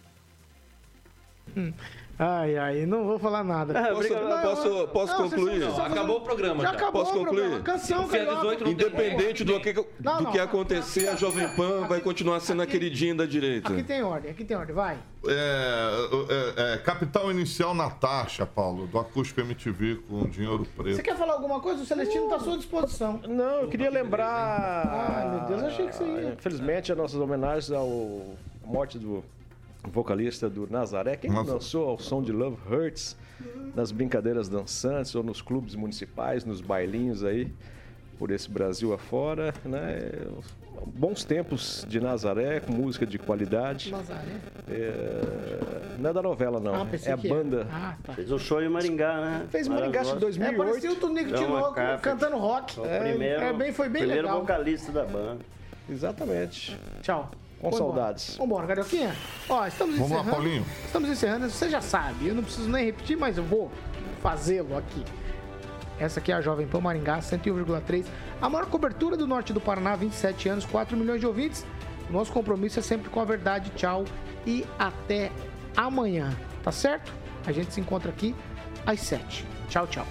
Ai, 2.21 2.57
ai, 2.57 2.85
não 2.85 3.05
vou 3.05 3.17
falar 3.17 3.45
nada. 3.45 3.79
Ah, 3.79 3.93
Posso. 3.93 4.13
Não, 4.13 4.41
posso, 4.41 4.87
posso 4.89 5.13
não, 5.13 5.29
concluir? 5.29 5.63
Acabou 5.63 6.17
o 6.17 6.21
programa 6.21 6.61
Já 6.61 6.69
já. 6.71 6.75
acabou 6.75 7.05
Posso 7.05 7.17
o 7.17 7.21
programa. 7.21 7.47
concluir? 7.47 7.63
Canção, 7.63 7.99
Se 7.99 8.05
fizer 8.07 8.17
carioca. 8.25 8.41
18 8.41 8.59
não 8.59 8.65
tem 8.65 8.73
Independente 8.73 9.43
do 9.45 9.59
que, 9.61 9.71
do 9.71 9.85
Não, 10.01 10.21
não. 10.23 10.31
que 10.33 10.37
acontecer, 10.39 11.07
a 11.07 11.15
Jovem 11.15 11.47
Pan 11.55 11.87
vai 11.87 12.01
continuar 12.01 12.41
sendo 12.41 12.59
a 12.59 12.63
Aqui- 12.63 12.73
queridinha 12.73 13.15
da 13.15 13.25
direita. 13.25 13.71
Aqui 13.71 13.83
tem 13.83 14.03
ordem, 14.03 14.31
aqui 14.31 14.43
tem 14.43 14.57
ordem, 14.57 14.75
vai. 14.75 14.97
É, 15.25 16.07
é, 16.59 16.73
é, 16.73 16.77
capital 16.79 17.31
inicial 17.31 17.73
Natasha, 17.73 18.45
Paulo, 18.45 18.85
do 18.85 18.99
Acústico 18.99 19.39
MTV 19.39 19.99
com 20.09 20.23
dinheiro 20.27 20.65
Você 20.65 20.83
preto. 20.83 21.01
quer 21.01 21.15
falar 21.17 21.33
alguma 21.35 21.61
coisa? 21.61 21.83
O 21.83 21.85
Celestino 21.85 22.27
tá 22.27 22.35
à 22.35 22.39
sua 22.41 22.57
disposição. 22.57 23.21
Não, 23.29 23.61
eu 23.61 23.69
queria 23.69 23.89
lembrar. 23.89 25.15
Ai, 25.15 25.29
meu 25.37 25.47
Deus, 25.47 25.61
eu 25.61 25.67
achei 25.67 25.87
que 25.87 25.95
você 25.95 26.03
ia. 26.03 26.33
Infelizmente, 26.37 26.91
as 26.91 26.97
nossas 26.97 27.17
homenagens 27.19 27.71
ao 27.71 27.87
à 28.63 28.67
morte 28.67 28.99
do 28.99 29.23
vocalista 29.83 30.49
do 30.49 30.67
Nazaré, 30.69 31.15
quem 31.15 31.31
Nossa. 31.31 31.53
dançou 31.53 31.89
ao 31.89 31.99
som 31.99 32.21
de 32.21 32.31
Love 32.31 32.57
Hurts 32.69 33.15
nas 33.75 33.91
brincadeiras 33.91 34.49
dançantes 34.49 35.15
ou 35.15 35.23
nos 35.23 35.41
clubes 35.41 35.75
municipais, 35.75 36.43
nos 36.43 36.61
bailinhos 36.61 37.23
aí 37.23 37.51
por 38.17 38.31
esse 38.31 38.49
Brasil 38.49 38.93
afora, 38.93 39.53
né? 39.63 40.11
Bons 40.85 41.23
tempos 41.23 41.85
de 41.87 41.99
Nazaré, 41.99 42.59
com 42.59 42.71
música 42.73 43.05
de 43.05 43.17
qualidade. 43.17 43.91
Nazaré. 43.91 44.35
É, 44.69 45.97
Não 45.97 46.09
é 46.09 46.13
da 46.13 46.21
novela, 46.21 46.59
não. 46.59 46.75
Ah, 46.75 46.87
é 47.03 47.11
a 47.11 47.17
banda. 47.17 47.61
era. 47.61 47.69
Ah, 47.71 47.97
tá. 48.03 48.13
Fez 48.13 48.31
um 48.31 48.37
show 48.37 48.61
em 48.61 48.69
Maringá, 48.69 49.21
né? 49.21 49.47
Fez 49.49 49.67
Maringá 49.67 50.01
em 50.01 50.05
Maravilhoso. 50.05 50.17
É, 50.17 50.19
2008. 50.19 50.57
parecia 50.57 50.91
o 50.91 50.95
Tonico 50.95 51.31
Tinoco 51.33 51.75
cantando 52.01 52.37
rock. 52.37 52.75
Foi 52.75 52.87
o 52.87 52.99
primeiro, 52.99 53.41
é, 53.41 53.53
bem, 53.53 53.71
foi 53.71 53.89
bem 53.89 54.01
primeiro 54.01 54.27
legal. 54.27 54.41
vocalista 54.41 54.91
da 54.91 55.05
banda. 55.05 55.39
Exatamente. 55.89 56.77
Tchau. 57.01 57.31
Com 57.61 57.69
Vambora. 57.69 57.77
saudades. 57.93 58.37
Vambora, 58.37 58.67
Carioquinha. 58.67 59.15
Ó, 59.49 59.65
estamos 59.67 59.95
Vamos 59.95 60.11
lá, 60.11 60.17
encerrando. 60.19 60.35
Paulinho. 60.35 60.65
Estamos 60.85 61.09
encerrando. 61.09 61.49
Você 61.49 61.69
já 61.69 61.81
sabe, 61.81 62.27
eu 62.27 62.35
não 62.35 62.43
preciso 62.43 62.69
nem 62.69 62.85
repetir, 62.85 63.17
mas 63.17 63.37
eu 63.37 63.43
vou 63.43 63.69
fazê-lo 64.21 64.77
aqui. 64.77 65.03
Essa 65.99 66.19
aqui 66.21 66.31
é 66.31 66.35
a 66.35 66.41
Jovem 66.41 66.65
Pan 66.65 66.79
Maringá, 66.79 67.19
101,3. 67.19 68.05
A 68.41 68.49
maior 68.49 68.65
cobertura 68.67 69.17
do 69.17 69.27
norte 69.27 69.51
do 69.51 69.59
Paraná, 69.59 69.95
27 69.97 70.47
anos, 70.47 70.65
4 70.65 70.95
milhões 70.95 71.19
de 71.19 71.27
ouvintes. 71.27 71.65
O 72.09 72.13
nosso 72.13 72.31
compromisso 72.31 72.79
é 72.79 72.81
sempre 72.81 73.09
com 73.09 73.19
a 73.19 73.25
verdade. 73.25 73.69
Tchau 73.75 74.05
e 74.45 74.65
até 74.77 75.29
amanhã. 75.75 76.33
Tá 76.63 76.71
certo? 76.71 77.11
A 77.45 77.51
gente 77.51 77.73
se 77.73 77.81
encontra 77.81 78.09
aqui 78.09 78.33
às 78.85 79.01
7. 79.01 79.45
Tchau, 79.67 79.85
tchau. 79.87 80.05